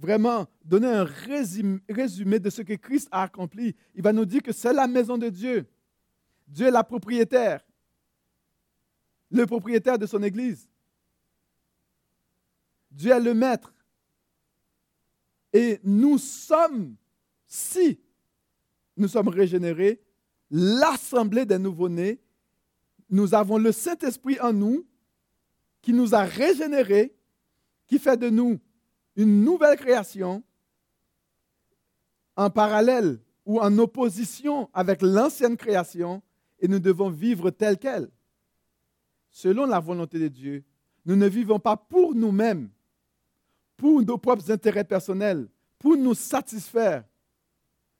vraiment, 0.00 0.48
donner 0.64 0.88
un 0.88 1.04
résumé 1.04 2.38
de 2.38 2.50
ce 2.50 2.62
que 2.62 2.74
Christ 2.74 3.08
a 3.10 3.22
accompli. 3.22 3.76
Il 3.94 4.02
va 4.02 4.12
nous 4.12 4.24
dire 4.24 4.42
que 4.42 4.52
c'est 4.52 4.72
la 4.72 4.86
maison 4.86 5.18
de 5.18 5.28
Dieu. 5.28 5.66
Dieu 6.48 6.66
est 6.66 6.72
la 6.72 6.82
propriétaire, 6.82 7.64
le 9.30 9.46
propriétaire 9.46 9.98
de 9.98 10.06
son 10.06 10.22
Église. 10.22 10.68
Dieu 12.90 13.12
est 13.12 13.20
le 13.20 13.34
maître. 13.34 13.72
Et 15.52 15.80
nous 15.84 16.18
sommes, 16.18 16.96
si 17.46 18.00
nous 18.96 19.08
sommes 19.08 19.28
régénérés, 19.28 20.00
l'assemblée 20.50 21.44
des 21.44 21.58
nouveau-nés 21.58 22.20
nous 23.10 23.34
avons 23.34 23.58
le 23.58 23.72
Saint-Esprit 23.72 24.38
en 24.40 24.52
nous 24.52 24.86
qui 25.82 25.92
nous 25.92 26.14
a 26.14 26.22
régénérés, 26.22 27.14
qui 27.86 27.98
fait 27.98 28.16
de 28.16 28.30
nous 28.30 28.60
une 29.16 29.44
nouvelle 29.44 29.76
création 29.76 30.42
en 32.36 32.50
parallèle 32.50 33.18
ou 33.44 33.60
en 33.60 33.76
opposition 33.78 34.70
avec 34.72 35.02
l'ancienne 35.02 35.56
création 35.56 36.22
et 36.60 36.68
nous 36.68 36.78
devons 36.78 37.10
vivre 37.10 37.50
tel 37.50 37.78
quel, 37.78 38.08
selon 39.30 39.66
la 39.66 39.80
volonté 39.80 40.18
de 40.18 40.28
Dieu. 40.28 40.64
Nous 41.04 41.16
ne 41.16 41.26
vivons 41.26 41.58
pas 41.58 41.76
pour 41.76 42.14
nous-mêmes, 42.14 42.70
pour 43.76 44.02
nos 44.02 44.18
propres 44.18 44.50
intérêts 44.50 44.84
personnels, 44.84 45.48
pour 45.78 45.96
nous 45.96 46.14
satisfaire, 46.14 47.04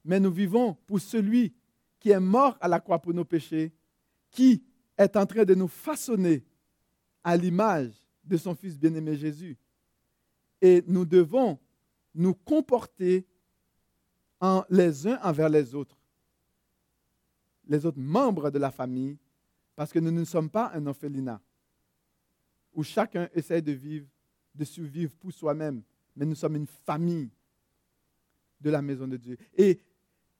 mais 0.05 0.21
nous 0.21 0.31
vivons 0.31 0.75
pour 0.87 1.01
celui 1.01 1.55
qui 1.99 2.11
est 2.11 2.21
mort 2.21 2.57
à 2.61 2.69
la 2.69 2.81
croix 2.81 2.99
pour 2.99 3.15
nos 3.15 3.25
péchés, 3.25 3.73
qui 4.31 4.63
est 4.97 5.17
en 5.17 5.27
train 5.27 5.45
de 5.45 5.55
nous 5.55 5.69
façonner 5.69 6.45
à 7.25 7.37
l'image 7.37 7.93
de 8.25 8.37
son 8.37 8.55
Fils 8.55 8.79
bien-aimé 8.79 9.17
Jésus. 9.17 9.57
Et 10.61 10.83
nous 10.87 11.05
devons 11.05 11.59
nous 12.15 12.35
comporter 12.35 13.27
les 14.69 15.07
uns 15.07 15.19
envers 15.23 15.49
les 15.49 15.75
autres, 15.75 15.97
les 17.67 17.85
autres 17.87 18.01
membres 18.01 18.51
de 18.51 18.59
la 18.59 18.71
famille, 18.71 19.19
parce 19.77 19.93
que 19.93 19.99
nous 19.99 20.11
ne 20.11 20.25
sommes 20.25 20.51
pas 20.51 20.71
un 20.75 20.87
orphelinat 20.87 21.41
où 22.75 22.83
chacun 22.83 23.29
essaie 23.35 23.63
de 23.63 23.73
vivre, 23.73 24.07
de 24.55 24.65
survivre 24.65 25.13
pour 25.17 25.33
soi-même, 25.33 25.83
mais 26.15 26.25
nous 26.25 26.35
sommes 26.35 26.57
une 26.57 26.67
famille 26.67 27.31
de 28.61 28.71
la 28.71 28.83
maison 28.83 29.07
de 29.07 29.17
Dieu. 29.17 29.37
Et, 29.57 29.81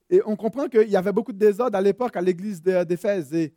et 0.09 0.21
on 0.25 0.35
comprend 0.35 0.67
qu'il 0.67 0.89
y 0.89 0.95
avait 0.95 1.11
beaucoup 1.11 1.31
de 1.31 1.37
désordre 1.37 1.77
à 1.77 1.81
l'époque 1.81 2.15
à 2.15 2.21
l'église 2.21 2.61
d'Éphèse. 2.61 3.33
Et 3.33 3.53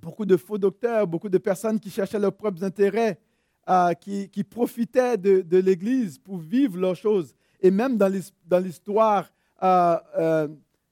beaucoup 0.00 0.24
de 0.24 0.36
faux 0.36 0.58
docteurs, 0.58 1.06
beaucoup 1.06 1.28
de 1.28 1.38
personnes 1.38 1.78
qui 1.78 1.90
cherchaient 1.90 2.18
leurs 2.18 2.36
propres 2.36 2.64
intérêts, 2.64 3.20
euh, 3.68 3.94
qui, 3.94 4.42
profitaient 4.42 5.16
de, 5.16 5.56
l'Église 5.58 6.18
pour 6.18 6.38
vivre 6.38 6.78
leurs 6.78 6.96
choses. 6.96 7.32
Et 7.60 7.70
même 7.70 7.96
dans 7.96 8.08
l'histoire 8.58 9.32
euh, 9.62 9.96
euh, 10.18 10.48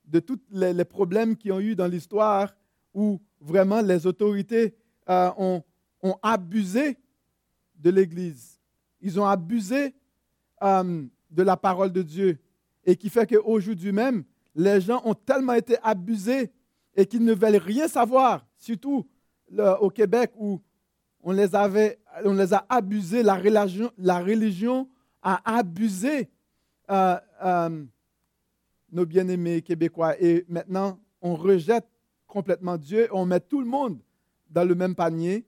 de 0.06 0.20
tous 0.20 0.38
les, 0.52 0.84
problèmes 0.84 1.36
qui 1.36 1.50
ont 1.50 1.58
eu 1.58 1.74
dans 1.74 1.88
l'histoire, 1.88 2.54
où 2.94 3.20
vraiment 3.40 3.80
les 3.80 4.06
autorités 4.06 4.74
ont, 5.08 5.64
ont, 6.00 6.16
abusé 6.22 6.96
de 7.76 7.90
l'Église. 7.90 8.60
Ils 9.00 9.18
ont 9.18 9.26
abusé 9.26 9.92
de 10.62 11.42
la 11.42 11.56
parole 11.56 11.92
de 11.92 12.02
Dieu. 12.02 12.38
Et 12.84 12.94
qui 12.94 13.10
fait 13.10 13.26
qu'aujourd'hui 13.26 13.90
même, 13.90 14.22
les 14.54 14.80
gens 14.80 15.02
ont 15.04 15.14
tellement 15.14 15.54
été 15.54 15.76
abusés 15.82 16.52
et 16.94 17.04
qu'ils 17.04 17.24
ne 17.24 17.34
veulent 17.34 17.56
rien 17.56 17.88
savoir 17.88 18.46
surtout 18.56 19.08
au 19.80 19.90
Québec 19.90 20.30
où 20.36 20.60
on 21.22 21.32
les, 21.32 21.54
avait, 21.54 21.98
on 22.24 22.34
les 22.34 22.52
a 22.52 22.64
abusés, 22.68 23.22
la 23.22 23.36
religion, 23.36 23.90
la 23.98 24.20
religion 24.20 24.88
a 25.22 25.58
abusé 25.58 26.28
euh, 26.90 27.16
euh, 27.42 27.84
nos 28.90 29.06
bien-aimés 29.06 29.62
québécois. 29.62 30.20
Et 30.20 30.44
maintenant, 30.48 30.98
on 31.20 31.34
rejette 31.34 31.86
complètement 32.26 32.76
Dieu, 32.76 33.08
on 33.12 33.26
met 33.26 33.40
tout 33.40 33.60
le 33.60 33.66
monde 33.66 33.98
dans 34.48 34.64
le 34.64 34.74
même 34.74 34.94
panier. 34.94 35.44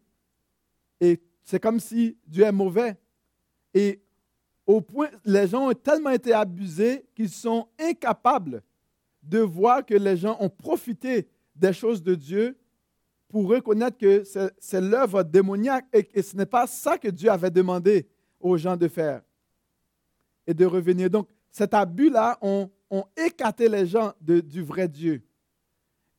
Et 1.00 1.20
c'est 1.42 1.60
comme 1.60 1.80
si 1.80 2.16
Dieu 2.26 2.44
est 2.44 2.52
mauvais. 2.52 2.96
Et 3.74 4.00
au 4.66 4.80
point, 4.80 5.08
les 5.24 5.48
gens 5.48 5.68
ont 5.70 5.74
tellement 5.74 6.10
été 6.10 6.32
abusés 6.32 7.04
qu'ils 7.14 7.30
sont 7.30 7.68
incapables 7.78 8.62
de 9.22 9.38
voir 9.38 9.84
que 9.84 9.94
les 9.94 10.16
gens 10.16 10.36
ont 10.40 10.48
profité 10.48 11.28
des 11.54 11.72
choses 11.72 12.02
de 12.02 12.14
Dieu 12.14 12.56
pour 13.32 13.48
reconnaître 13.48 13.96
que 13.96 14.24
c'est 14.58 14.80
l'œuvre 14.82 15.22
démoniaque 15.22 15.86
et, 15.90 16.20
ce 16.20 16.36
n'est 16.36 16.44
pas 16.44 16.66
ça 16.66 16.98
que 16.98 17.08
Dieu 17.08 17.30
avait 17.30 17.50
demandé 17.50 18.06
aux 18.38 18.58
gens 18.58 18.76
de 18.76 18.88
faire 18.88 19.22
et 20.46 20.52
de 20.52 20.66
revenir. 20.66 21.08
Donc, 21.08 21.30
cet 21.50 21.72
abus-là 21.72 22.38
ont, 22.42 22.70
écarté 23.16 23.70
les 23.70 23.86
gens 23.86 24.12
du 24.20 24.62
vrai 24.62 24.86
Dieu. 24.86 25.22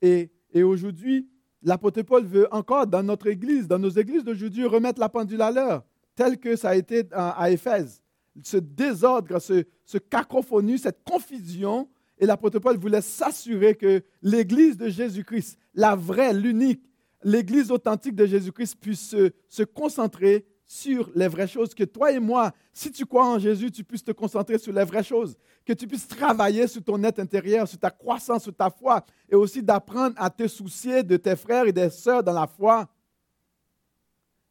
Et, 0.01 0.31
aujourd'hui, 0.55 1.29
l'apôtre 1.61 2.01
Paul 2.01 2.25
veut 2.25 2.47
encore, 2.51 2.87
dans 2.87 3.03
notre 3.03 3.27
Église, 3.27 3.67
dans 3.67 3.77
nos 3.77 3.91
églises 3.91 4.23
d'aujourd'hui, 4.23 4.65
remettre 4.65 4.99
la 4.99 5.07
pendule 5.07 5.43
à 5.43 5.51
l'heure, 5.51 5.85
tel 6.15 6.39
que 6.39 6.55
ça 6.55 6.69
a 6.69 6.75
été 6.75 7.03
à, 7.11 7.51
Éphèse. 7.51 8.01
Ce 8.41 8.57
désordre, 8.57 9.37
ce, 9.37 9.65
ce 9.85 9.99
cacophonie, 9.99 10.79
cette 10.79 11.03
confusion. 11.03 11.87
Et 12.17 12.25
l'apôtre 12.25 12.57
Paul 12.57 12.75
voulait 12.75 13.01
s'assurer 13.01 13.75
que 13.75 14.01
l'Église 14.23 14.77
de 14.77 14.89
Jésus-Christ, 14.89 15.59
la 15.75 15.95
vraie, 15.95 16.33
l'unique, 16.33 16.81
l'Église 17.23 17.71
authentique 17.71 18.15
de 18.15 18.25
Jésus-Christ 18.25 18.75
puisse 18.79 19.15
se, 19.49 19.63
concentrer 19.63 20.45
sur 20.65 21.11
les 21.15 21.27
vraies 21.27 21.47
choses, 21.47 21.73
que 21.73 21.83
toi 21.83 22.11
et 22.11 22.19
moi, 22.19 22.51
si 22.71 22.91
tu 22.91 23.05
crois 23.05 23.27
en 23.27 23.37
Jésus, 23.37 23.69
tu 23.69 23.83
puisses 23.83 24.03
te 24.03 24.11
concentrer 24.11 24.57
sur 24.57 24.73
les 24.73 24.83
vraies 24.83 25.03
choses, 25.03 25.37
que 25.65 25.73
tu 25.73 25.87
puisses 25.87 26.07
travailler 26.07 26.67
sur 26.67 26.83
ton 26.83 27.03
être 27.03 27.19
intérieur, 27.19 27.67
sur 27.67 27.77
ta 27.77 27.91
croissance, 27.91 28.43
sur 28.43 28.55
ta 28.55 28.69
foi, 28.69 29.05
et 29.29 29.35
aussi 29.35 29.61
d'apprendre 29.61 30.15
à 30.17 30.29
te 30.29 30.47
soucier 30.47 31.03
de 31.03 31.17
tes 31.17 31.35
frères 31.35 31.67
et 31.67 31.73
des 31.73 31.89
sœurs 31.89 32.23
dans 32.23 32.33
la 32.33 32.47
foi, 32.47 32.89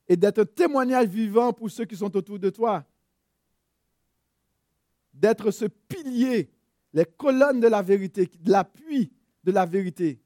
et 0.08 0.16
d'être 0.16 0.40
un 0.40 0.44
témoignage 0.44 1.08
vivant 1.08 1.52
pour 1.52 1.70
ceux 1.70 1.84
qui 1.84 1.96
sont 1.96 2.14
autour 2.16 2.38
de 2.38 2.50
toi, 2.50 2.84
d'être 5.12 5.50
ce 5.50 5.64
pilier, 5.64 6.50
les 6.92 7.04
colonnes 7.04 7.60
de 7.60 7.68
la 7.68 7.82
vérité, 7.82 8.30
l'appui 8.44 9.12
de 9.42 9.50
la 9.50 9.66
vérité 9.66 10.21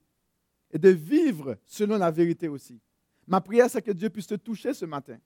et 0.76 0.78
de 0.78 0.90
vivre 0.90 1.56
selon 1.64 1.96
la 1.96 2.10
vérité 2.10 2.48
aussi. 2.48 2.78
Ma 3.26 3.40
prière, 3.40 3.70
c'est 3.70 3.80
que 3.80 3.92
Dieu 3.92 4.10
puisse 4.10 4.26
te 4.26 4.34
toucher 4.34 4.74
ce 4.74 4.84
matin. 4.84 5.16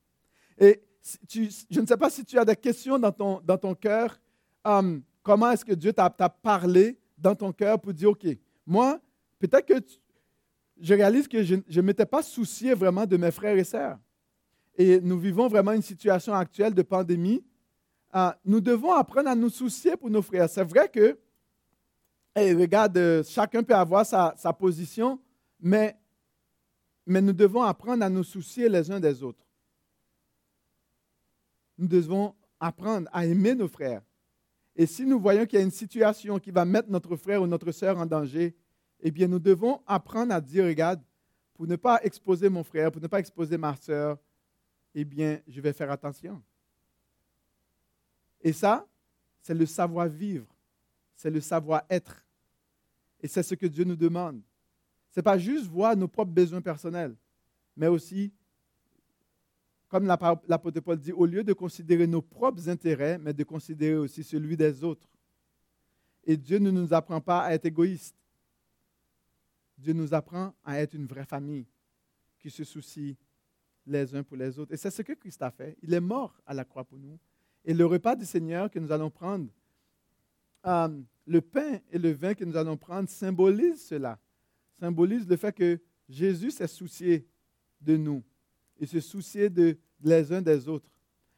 Et 0.56 0.80
je 1.28 1.80
ne 1.80 1.86
sais 1.86 1.96
pas 1.96 2.08
si 2.08 2.24
tu 2.24 2.38
as 2.38 2.44
des 2.44 2.54
questions 2.54 3.00
dans 3.00 3.10
ton, 3.10 3.40
dans 3.40 3.58
ton 3.58 3.74
cœur. 3.74 4.20
Um, 4.64 5.02
comment 5.24 5.50
est-ce 5.50 5.64
que 5.64 5.72
Dieu 5.72 5.92
t'a 5.92 6.08
parlé 6.08 6.96
dans 7.18 7.34
ton 7.34 7.52
cœur 7.52 7.80
pour 7.80 7.92
dire, 7.92 8.10
OK, 8.10 8.24
moi, 8.64 9.00
peut-être 9.40 9.66
que 9.66 9.84
je 10.80 10.94
réalise 10.94 11.26
que 11.26 11.42
je 11.42 11.56
ne 11.56 11.82
m'étais 11.82 12.06
pas 12.06 12.22
soucié 12.22 12.72
vraiment 12.72 13.04
de 13.04 13.16
mes 13.16 13.32
frères 13.32 13.58
et 13.58 13.64
sœurs. 13.64 13.98
Et 14.78 15.00
nous 15.00 15.18
vivons 15.18 15.48
vraiment 15.48 15.72
une 15.72 15.82
situation 15.82 16.32
actuelle 16.32 16.74
de 16.74 16.82
pandémie. 16.82 17.42
Uh, 18.14 18.30
nous 18.44 18.60
devons 18.60 18.92
apprendre 18.92 19.30
à 19.30 19.34
nous 19.34 19.50
soucier 19.50 19.96
pour 19.96 20.10
nos 20.10 20.22
frères. 20.22 20.48
C'est 20.48 20.62
vrai 20.62 20.88
que, 20.88 21.18
et 22.36 22.54
regarde, 22.54 22.96
euh, 22.96 23.24
chacun 23.24 23.64
peut 23.64 23.74
avoir 23.74 24.06
sa, 24.06 24.32
sa 24.36 24.52
position, 24.52 25.18
mais, 25.60 25.96
nous 27.06 27.32
devons 27.32 27.62
apprendre 27.62 28.04
à 28.04 28.08
nous 28.08 28.24
soucier 28.24 28.68
les 28.68 28.90
uns 28.90 29.00
des 29.00 29.22
autres. 29.22 29.44
Nous 31.78 31.88
devons 31.88 32.34
apprendre 32.58 33.08
à 33.12 33.24
aimer 33.24 33.54
nos 33.54 33.68
frères 33.68 34.02
Et 34.76 34.86
si 34.86 35.04
nous 35.04 35.18
voyons 35.18 35.46
qu'il 35.46 35.58
y 35.58 35.62
a 35.62 35.64
une 35.64 35.70
situation 35.70 36.38
qui 36.38 36.50
va 36.50 36.64
mettre 36.64 36.90
notre 36.90 37.16
frère 37.16 37.42
ou 37.42 37.46
notre 37.46 37.72
sœur 37.72 37.98
en 37.98 38.06
danger, 38.06 38.54
eh 39.00 39.10
bien, 39.10 39.26
nous 39.26 39.38
devons 39.38 39.82
apprendre 39.86 40.34
à 40.34 40.40
dire, 40.40 40.64
regarde, 40.64 41.02
pour 41.54 41.66
ne 41.66 41.76
pas 41.76 42.00
exposer 42.02 42.48
mon 42.48 42.64
frère, 42.64 42.92
pour 42.92 43.02
ne 43.02 43.06
pas 43.06 43.18
exposer 43.18 43.56
ma 43.56 43.74
sœur, 43.76 44.18
eh 44.94 45.04
bien, 45.04 45.40
je 45.46 45.60
vais 45.60 45.72
faire 45.72 45.90
attention. 45.90 46.42
Et 48.42 48.52
ça, 48.52 48.86
c'est 49.40 49.54
le 49.54 49.66
savoir-vivre, 49.66 50.46
c'est 51.14 51.30
le 51.30 51.40
savoir-être. 51.40 52.24
Et 53.20 53.28
c'est 53.28 53.42
ce 53.42 53.54
que 53.54 53.66
Dieu 53.66 53.84
nous 53.84 53.96
demande. 53.96 54.40
N'est 55.16 55.22
pas 55.22 55.38
juste 55.38 55.66
voir 55.66 55.96
nos 55.96 56.08
propres 56.08 56.32
besoins 56.32 56.60
personnels, 56.60 57.16
mais 57.76 57.88
aussi, 57.88 58.32
comme 59.88 60.06
l'apôtre 60.06 60.80
Paul 60.80 60.98
dit, 60.98 61.12
au 61.12 61.26
lieu 61.26 61.42
de 61.42 61.52
considérer 61.52 62.06
nos 62.06 62.22
propres 62.22 62.68
intérêts, 62.68 63.18
mais 63.18 63.32
de 63.32 63.42
considérer 63.42 63.96
aussi 63.96 64.22
celui 64.22 64.56
des 64.56 64.84
autres. 64.84 65.08
Et 66.24 66.36
Dieu 66.36 66.58
ne 66.58 66.70
nous 66.70 66.92
apprend 66.94 67.20
pas 67.20 67.42
à 67.42 67.52
être 67.54 67.66
égoïste. 67.66 68.14
Dieu 69.76 69.92
nous 69.92 70.14
apprend 70.14 70.54
à 70.64 70.78
être 70.80 70.94
une 70.94 71.06
vraie 71.06 71.24
famille 71.24 71.66
qui 72.38 72.50
se 72.50 72.62
soucie 72.64 73.16
les 73.86 74.14
uns 74.14 74.22
pour 74.22 74.36
les 74.36 74.58
autres. 74.58 74.72
Et 74.72 74.76
c'est 74.76 74.90
ce 74.90 75.02
que 75.02 75.14
Christ 75.14 75.42
a 75.42 75.50
fait. 75.50 75.76
Il 75.82 75.92
est 75.92 76.00
mort 76.00 76.40
à 76.46 76.54
la 76.54 76.64
croix 76.64 76.84
pour 76.84 76.98
nous. 76.98 77.18
Et 77.64 77.74
le 77.74 77.84
repas 77.86 78.14
du 78.14 78.24
Seigneur 78.24 78.70
que 78.70 78.78
nous 78.78 78.92
allons 78.92 79.10
prendre, 79.10 79.48
euh, 80.66 81.00
le 81.26 81.40
pain 81.40 81.80
et 81.90 81.98
le 81.98 82.12
vin 82.12 82.34
que 82.34 82.44
nous 82.44 82.56
allons 82.56 82.76
prendre 82.76 83.08
symbolisent 83.08 83.86
cela. 83.86 84.18
Symbolisent 84.80 85.28
le 85.28 85.36
fait 85.36 85.52
que 85.52 85.78
Jésus 86.08 86.50
s'est 86.50 86.66
soucié 86.66 87.28
de 87.80 87.96
nous. 87.96 88.22
Il 88.78 88.88
se 88.88 89.00
souciait 89.00 89.50
de, 89.50 89.76
les 90.02 90.32
uns 90.32 90.42
des 90.42 90.68
autres. 90.68 90.88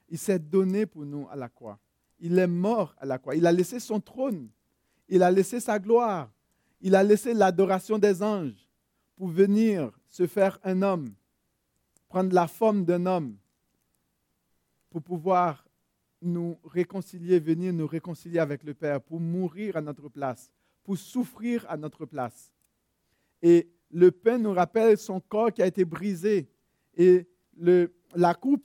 Il 0.08 0.18
s'est 0.18 0.38
donné 0.38 0.86
pour 0.86 1.04
nous 1.04 1.28
à 1.30 1.36
la 1.36 1.48
croix. 1.48 1.78
Il 2.20 2.38
est 2.38 2.46
mort 2.46 2.94
à 2.98 3.04
la 3.04 3.18
croix. 3.18 3.34
Il 3.34 3.46
a 3.46 3.52
laissé 3.52 3.80
son 3.80 4.00
trône. 4.00 4.48
Il 5.08 5.22
a 5.22 5.30
laissé 5.30 5.60
sa 5.60 5.78
gloire 5.78 6.30
il 6.82 6.96
a 6.96 7.04
laissé 7.04 7.32
l'adoration 7.32 7.96
des 7.96 8.22
anges 8.22 8.68
pour 9.16 9.28
venir 9.28 9.96
se 10.08 10.26
faire 10.26 10.58
un 10.64 10.82
homme, 10.82 11.14
prendre 12.08 12.34
la 12.34 12.48
forme 12.48 12.84
d'un 12.84 13.06
homme, 13.06 13.36
pour 14.90 15.00
pouvoir 15.00 15.64
nous 16.20 16.58
réconcilier, 16.64 17.38
venir 17.38 17.72
nous 17.72 17.86
réconcilier 17.86 18.40
avec 18.40 18.64
le 18.64 18.74
Père, 18.74 19.00
pour 19.00 19.20
mourir 19.20 19.76
à 19.76 19.80
notre 19.80 20.08
place, 20.08 20.50
pour 20.82 20.98
souffrir 20.98 21.64
à 21.68 21.76
notre 21.76 22.04
place. 22.04 22.50
Et 23.42 23.68
le 23.90 24.10
pain 24.10 24.38
nous 24.38 24.52
rappelle 24.52 24.96
son 24.96 25.20
corps 25.20 25.52
qui 25.52 25.62
a 25.62 25.66
été 25.66 25.84
brisé. 25.84 26.48
Et 26.96 27.26
le, 27.56 27.92
la 28.14 28.34
coupe 28.34 28.64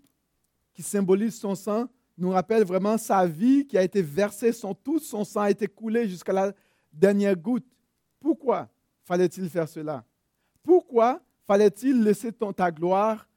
qui 0.74 0.84
symbolise 0.84 1.36
son 1.36 1.56
sang 1.56 1.88
nous 2.18 2.30
rappelle 2.30 2.64
vraiment 2.64 2.98
sa 2.98 3.26
vie 3.26 3.66
qui 3.68 3.78
a 3.78 3.84
été 3.84 4.02
versée, 4.02 4.52
son, 4.52 4.74
tout 4.74 5.00
son 5.00 5.24
sang 5.24 5.42
a 5.42 5.52
été 5.52 5.68
coulé 5.68 6.08
jusqu'à 6.08 6.34
la 6.34 6.54
dernière 6.92 7.36
goutte. 7.36 7.66
Pourquoi 8.20 8.70
fallait-il 9.04 9.50
faire 9.50 9.68
cela? 9.68 10.04
Pourquoi 10.64 11.22
fallait-il 11.46 12.04
laisser 12.04 12.32
ton, 12.32 12.52
ta 12.52 12.72
gloire, 12.72 13.28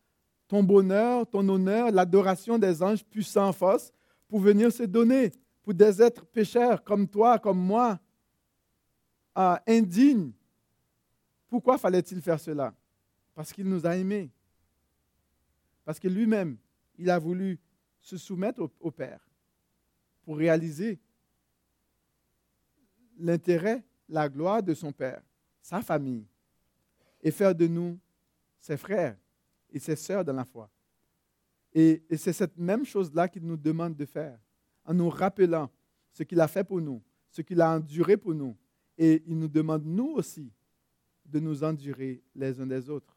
ton 0.49 0.63
bonheur, 0.63 1.29
ton 1.29 1.47
honneur, 1.49 1.91
l'adoration 1.91 2.59
des 2.59 2.83
anges 2.83 3.05
puissants 3.05 3.53
force 3.53 3.93
pour 4.29 4.41
venir 4.41 4.73
se 4.73 4.83
donner 4.83 5.31
pour 5.63 5.75
des 5.75 6.03
êtres 6.03 6.25
pécheurs 6.25 6.83
comme 6.83 7.07
toi, 7.07 7.39
comme 7.39 7.59
moi, 7.59 7.99
euh, 9.37 9.57
indignes 9.67 10.33
Pourquoi 11.51 11.77
fallait-il 11.77 12.23
faire 12.23 12.41
cela? 12.41 12.73
Parce 13.35 13.53
qu'il 13.53 13.69
nous 13.69 13.85
a 13.85 13.97
aimés. 13.97 14.31
Parce 15.85 15.99
que 15.99 16.09
lui-même, 16.09 16.57
il 16.97 17.11
a 17.11 17.19
voulu 17.19 17.59
se 18.01 18.17
soumettre 18.17 18.71
au 18.81 18.91
Père 18.91 19.21
pour 20.23 20.39
réaliser 20.39 20.99
l'intérêt 23.19 23.85
la 24.09 24.29
gloire 24.29 24.63
de 24.63 24.75
son 24.75 24.93
Père, 24.93 25.23
sa 25.61 25.83
famille, 25.83 26.27
et 27.21 27.31
faire 27.31 27.55
de 27.55 27.67
nous 27.67 27.99
ses 28.61 28.77
frères 28.77 29.17
et 29.71 29.79
ses 29.79 29.97
sœurs 29.97 30.25
dans 30.25 30.33
la 30.33 30.45
foi. 30.45 30.71
Et, 31.73 32.03
c'est 32.17 32.33
cette 32.33 32.57
même 32.57 32.85
chose-là 32.85 33.29
qu'il 33.29 33.45
nous 33.45 33.57
demande 33.57 33.97
de 33.97 34.05
faire, 34.05 34.39
en 34.85 34.95
nous 34.95 35.09
rappelant 35.09 35.71
ce 36.13 36.23
qu'il 36.23 36.41
a 36.41 36.49
fait 36.49 36.65
pour 36.65 36.81
nous, 36.81 37.03
ce 37.31 37.43
qu'il 37.43 37.61
a 37.61 37.71
enduré 37.77 38.17
pour 38.17 38.35
nous. 38.35 38.57
Et 38.99 39.23
il 39.27 39.39
nous 39.39 39.49
demande, 39.49 39.85
nous 39.85 40.13
aussi, 40.13 40.53
de 41.31 41.41
nous 41.41 41.63
endurer 41.65 42.23
les 42.35 42.61
uns 42.61 42.67
des 42.67 42.89
autres. 42.91 43.17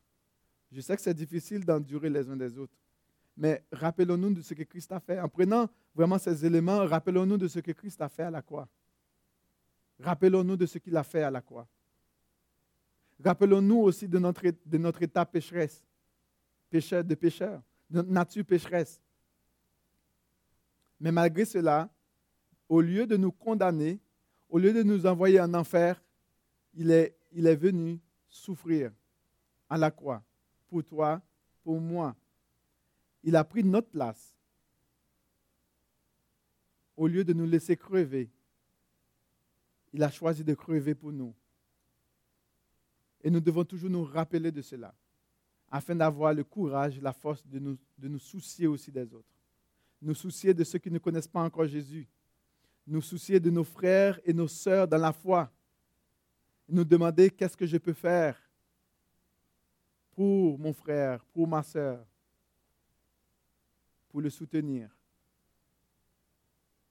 Je 0.71 0.81
sais 0.81 0.95
que 0.95 1.01
c'est 1.01 1.13
difficile 1.13 1.65
d'endurer 1.65 2.09
les 2.09 2.29
uns 2.29 2.35
des 2.35 2.57
autres, 2.57 2.77
mais 3.35 3.63
rappelons-nous 3.71 4.33
de 4.33 4.41
ce 4.41 4.53
que 4.53 4.63
Christ 4.63 4.91
a 4.91 4.99
fait. 4.99 5.19
En 5.19 5.29
prenant 5.29 5.69
vraiment 5.93 6.17
ces 6.17 6.45
éléments, 6.45 6.85
rappelons-nous 6.85 7.37
de 7.37 7.47
ce 7.47 7.59
que 7.59 7.71
Christ 7.71 8.01
a 8.01 8.09
fait 8.09 8.23
à 8.23 8.31
la 8.31 8.41
croix. 8.41 8.67
Rappelons-nous 9.99 10.57
de 10.57 10.65
ce 10.65 10.77
qu'il 10.77 10.95
a 10.97 11.03
fait 11.03 11.23
à 11.23 11.31
la 11.31 11.41
croix. 11.41 11.67
Rappelons-nous 13.23 13.77
aussi 13.77 14.07
de 14.07 14.19
notre, 14.19 14.43
de 14.43 15.03
état 15.03 15.25
pécheresse, 15.25 15.83
pécheur 16.69 17.03
de 17.03 17.15
pécheur, 17.15 17.61
de 17.89 17.97
notre 17.97 18.09
nature 18.11 18.45
pécheresse. 18.45 19.01
Mais 20.99 21.11
malgré 21.11 21.45
cela, 21.45 21.89
au 22.67 22.81
lieu 22.81 23.05
de 23.05 23.17
nous 23.17 23.31
condamner, 23.31 23.99
au 24.49 24.57
lieu 24.57 24.73
de 24.73 24.83
nous 24.83 25.05
envoyer 25.05 25.39
en 25.39 25.53
enfer, 25.53 26.01
il 26.73 26.91
est, 26.91 27.15
il 27.33 27.47
est 27.47 27.55
venu 27.55 27.99
souffrir 28.29 28.91
à 29.69 29.77
la 29.77 29.91
croix 29.91 30.23
pour 30.67 30.83
toi, 30.83 31.21
pour 31.63 31.79
moi. 31.79 32.15
Il 33.23 33.35
a 33.35 33.43
pris 33.43 33.63
notre 33.63 33.89
place. 33.89 34.35
Au 36.95 37.07
lieu 37.07 37.23
de 37.23 37.33
nous 37.33 37.45
laisser 37.45 37.75
crever, 37.75 38.29
il 39.93 40.03
a 40.03 40.11
choisi 40.11 40.43
de 40.43 40.53
crever 40.53 40.93
pour 40.93 41.11
nous. 41.11 41.33
Et 43.23 43.29
nous 43.29 43.39
devons 43.39 43.63
toujours 43.63 43.89
nous 43.89 44.03
rappeler 44.03 44.51
de 44.51 44.61
cela, 44.61 44.93
afin 45.71 45.95
d'avoir 45.95 46.33
le 46.33 46.43
courage, 46.43 46.99
la 47.01 47.13
force 47.13 47.45
de 47.47 47.57
nous, 47.57 47.77
de 47.97 48.07
nous 48.07 48.19
soucier 48.19 48.67
aussi 48.67 48.91
des 48.91 49.13
autres. 49.13 49.33
Nous 50.01 50.13
soucier 50.13 50.53
de 50.53 50.63
ceux 50.63 50.79
qui 50.79 50.91
ne 50.91 50.99
connaissent 50.99 51.27
pas 51.27 51.41
encore 51.41 51.65
Jésus. 51.65 52.07
Nous 52.85 53.01
soucier 53.01 53.39
de 53.39 53.49
nos 53.49 53.63
frères 53.63 54.19
et 54.25 54.33
nos 54.33 54.49
sœurs 54.49 54.87
dans 54.87 54.97
la 54.97 55.13
foi. 55.13 55.49
Nous 56.67 56.83
demander 56.83 57.29
qu'est-ce 57.29 57.57
que 57.57 57.65
je 57.65 57.77
peux 57.77 57.93
faire 57.93 58.39
pour 60.11 60.57
mon 60.57 60.73
frère, 60.73 61.23
pour 61.25 61.47
ma 61.47 61.63
sœur, 61.63 62.05
pour 64.09 64.21
le 64.21 64.29
soutenir. 64.29 64.89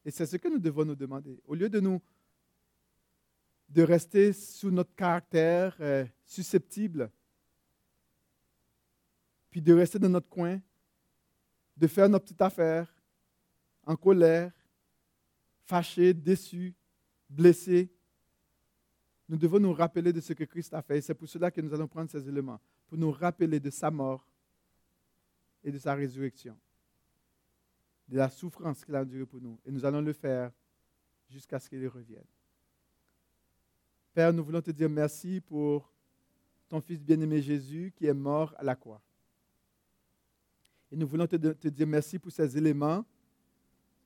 Et 0.05 0.11
c'est 0.11 0.27
ce 0.27 0.37
que 0.37 0.49
nous 0.49 0.59
devons 0.59 0.85
nous 0.85 0.97
demander. 0.97 1.41
Au 1.47 1.55
lieu 1.55 1.69
de 1.69 1.81
nous 1.81 2.01
de 3.73 3.83
rester 3.83 4.35
sous 4.35 4.71
notre 4.71 4.95
caractère 4.95 5.75
euh, 5.81 6.05
susceptible, 6.27 7.11
puis 9.51 9.63
de 9.63 9.73
rester 9.73 9.99
dans 9.99 10.11
notre 10.11 10.29
coin, 10.29 10.61
de 11.77 11.87
faire 11.87 12.09
nos 12.09 12.21
petites 12.21 12.43
affaires, 12.43 12.95
en 13.85 13.97
colère, 13.97 14.53
fâchés, 15.65 16.13
déçus, 16.13 16.75
blessés. 17.29 17.91
Nous 19.33 19.39
devons 19.39 19.59
nous 19.59 19.73
rappeler 19.73 20.13
de 20.13 20.21
ce 20.21 20.35
que 20.35 20.45
Christ 20.45 20.75
a 20.75 20.83
fait. 20.83 21.01
C'est 21.01 21.15
pour 21.15 21.27
cela 21.27 21.51
que 21.51 21.63
nous 21.63 21.73
allons 21.73 21.89
prendre 21.89 22.11
ces 22.11 22.29
éléments, 22.29 22.61
pour 22.87 22.99
nous 22.99 23.11
rappeler 23.11 23.59
de 23.59 23.71
sa 23.71 23.91
mort 23.91 24.29
et 25.65 25.73
de 25.73 25.79
sa 25.79 25.95
résurrection, 25.95 26.55
de 28.09 28.19
la 28.19 28.29
souffrance 28.29 28.85
qu'il 28.85 28.95
a 28.95 29.01
endurée 29.01 29.25
pour 29.25 29.41
nous. 29.41 29.59
Et 29.65 29.71
nous 29.71 29.87
allons 29.87 30.03
le 30.03 30.13
faire 30.13 30.53
jusqu'à 31.31 31.59
ce 31.59 31.71
qu'il 31.71 31.89
revienne. 31.89 32.27
Père, 34.13 34.35
nous 34.35 34.45
voulons 34.45 34.61
te 34.61 34.71
dire 34.71 34.91
merci 34.91 35.41
pour 35.41 35.91
ton 36.69 36.83
Fils 36.83 37.03
bien-aimé 37.03 37.41
Jésus 37.41 37.91
qui 37.97 38.05
est 38.05 38.13
mort 38.13 38.55
à 38.59 38.63
la 38.63 38.77
croix. 38.77 39.01
Et 40.91 40.97
nous 40.97 41.07
voulons 41.07 41.27
te, 41.27 41.37
dire 41.37 41.87
merci 41.87 42.19
pour 42.19 42.33
ces 42.33 42.59
éléments 42.59 43.03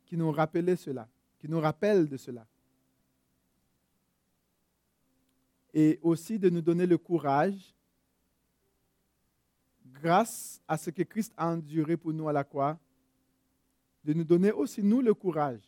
qui 0.04 0.16
nous 0.16 0.32
cela, 0.32 1.08
qui 1.40 1.48
nous 1.48 1.58
rappellent 1.58 2.08
de 2.08 2.16
cela. 2.16 2.46
Et 5.78 5.98
aussi 6.00 6.38
de 6.38 6.48
nous 6.48 6.62
donner 6.62 6.86
le 6.86 6.96
courage, 6.96 7.74
grâce 9.92 10.58
à 10.66 10.78
ce 10.78 10.88
que 10.88 11.02
Christ 11.02 11.34
a 11.36 11.48
enduré 11.48 11.98
pour 11.98 12.14
nous 12.14 12.26
à 12.30 12.32
la 12.32 12.44
croix, 12.44 12.78
de 14.02 14.14
nous 14.14 14.24
donner 14.24 14.52
aussi, 14.52 14.82
nous, 14.82 15.02
le 15.02 15.12
courage 15.12 15.60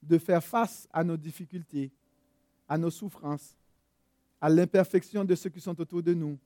de 0.00 0.16
faire 0.16 0.44
face 0.44 0.86
à 0.92 1.02
nos 1.02 1.16
difficultés, 1.16 1.90
à 2.68 2.78
nos 2.78 2.88
souffrances, 2.88 3.56
à 4.40 4.48
l'imperfection 4.48 5.24
de 5.24 5.34
ceux 5.34 5.50
qui 5.50 5.60
sont 5.60 5.80
autour 5.80 6.04
de 6.04 6.14
nous, 6.14 6.38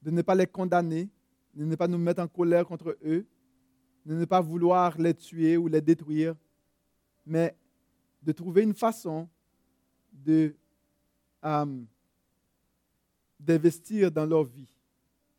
de 0.00 0.12
ne 0.12 0.22
pas 0.22 0.36
les 0.36 0.46
condamner, 0.46 1.08
de 1.52 1.64
ne 1.64 1.74
pas 1.74 1.88
nous 1.88 1.98
mettre 1.98 2.22
en 2.22 2.28
colère 2.28 2.66
contre 2.66 2.96
eux, 3.04 3.26
de 4.06 4.14
ne 4.14 4.24
pas 4.26 4.40
vouloir 4.40 4.96
les 4.96 5.12
tuer 5.12 5.56
ou 5.56 5.66
les 5.66 5.80
détruire, 5.80 6.36
mais 7.26 7.56
de 8.22 8.30
trouver 8.30 8.62
une 8.62 8.74
façon 8.74 9.28
de 10.12 10.54
euh, 11.44 11.82
d'investir 13.38 14.10
dans 14.10 14.26
leur 14.26 14.44
vie 14.44 14.68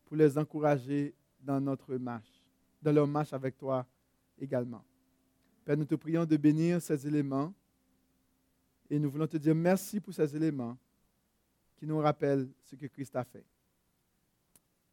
pour 0.04 0.16
les 0.16 0.36
encourager 0.36 1.14
dans 1.40 1.60
notre 1.60 1.94
marche, 1.96 2.42
dans 2.80 2.92
leur 2.92 3.06
marche 3.06 3.32
avec 3.32 3.56
toi 3.56 3.86
également. 4.38 4.84
Père, 5.64 5.76
nous 5.76 5.84
te 5.84 5.94
prions 5.94 6.24
de 6.24 6.36
bénir 6.36 6.82
ces 6.82 7.06
éléments 7.06 7.52
Et 8.90 8.98
nous 8.98 9.10
voulons 9.10 9.26
te 9.26 9.38
dire 9.38 9.54
merci 9.54 10.00
pour 10.00 10.12
ces 10.12 10.36
éléments 10.36 10.76
qui 11.76 11.86
nous 11.86 11.98
rappellent 11.98 12.48
ce 12.62 12.76
que 12.76 12.86
Christ 12.86 13.16
a 13.16 13.24
fait. 13.24 13.44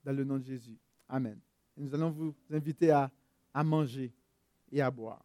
Dans 0.05 0.13
le 0.13 0.23
nom 0.23 0.37
de 0.37 0.43
Jésus. 0.43 0.77
Amen. 1.09 1.37
Nous 1.75 1.93
allons 1.93 2.09
vous 2.09 2.33
inviter 2.49 2.91
à 2.91 3.11
manger 3.63 4.13
et 4.71 4.81
à 4.81 4.89
boire. 4.89 5.21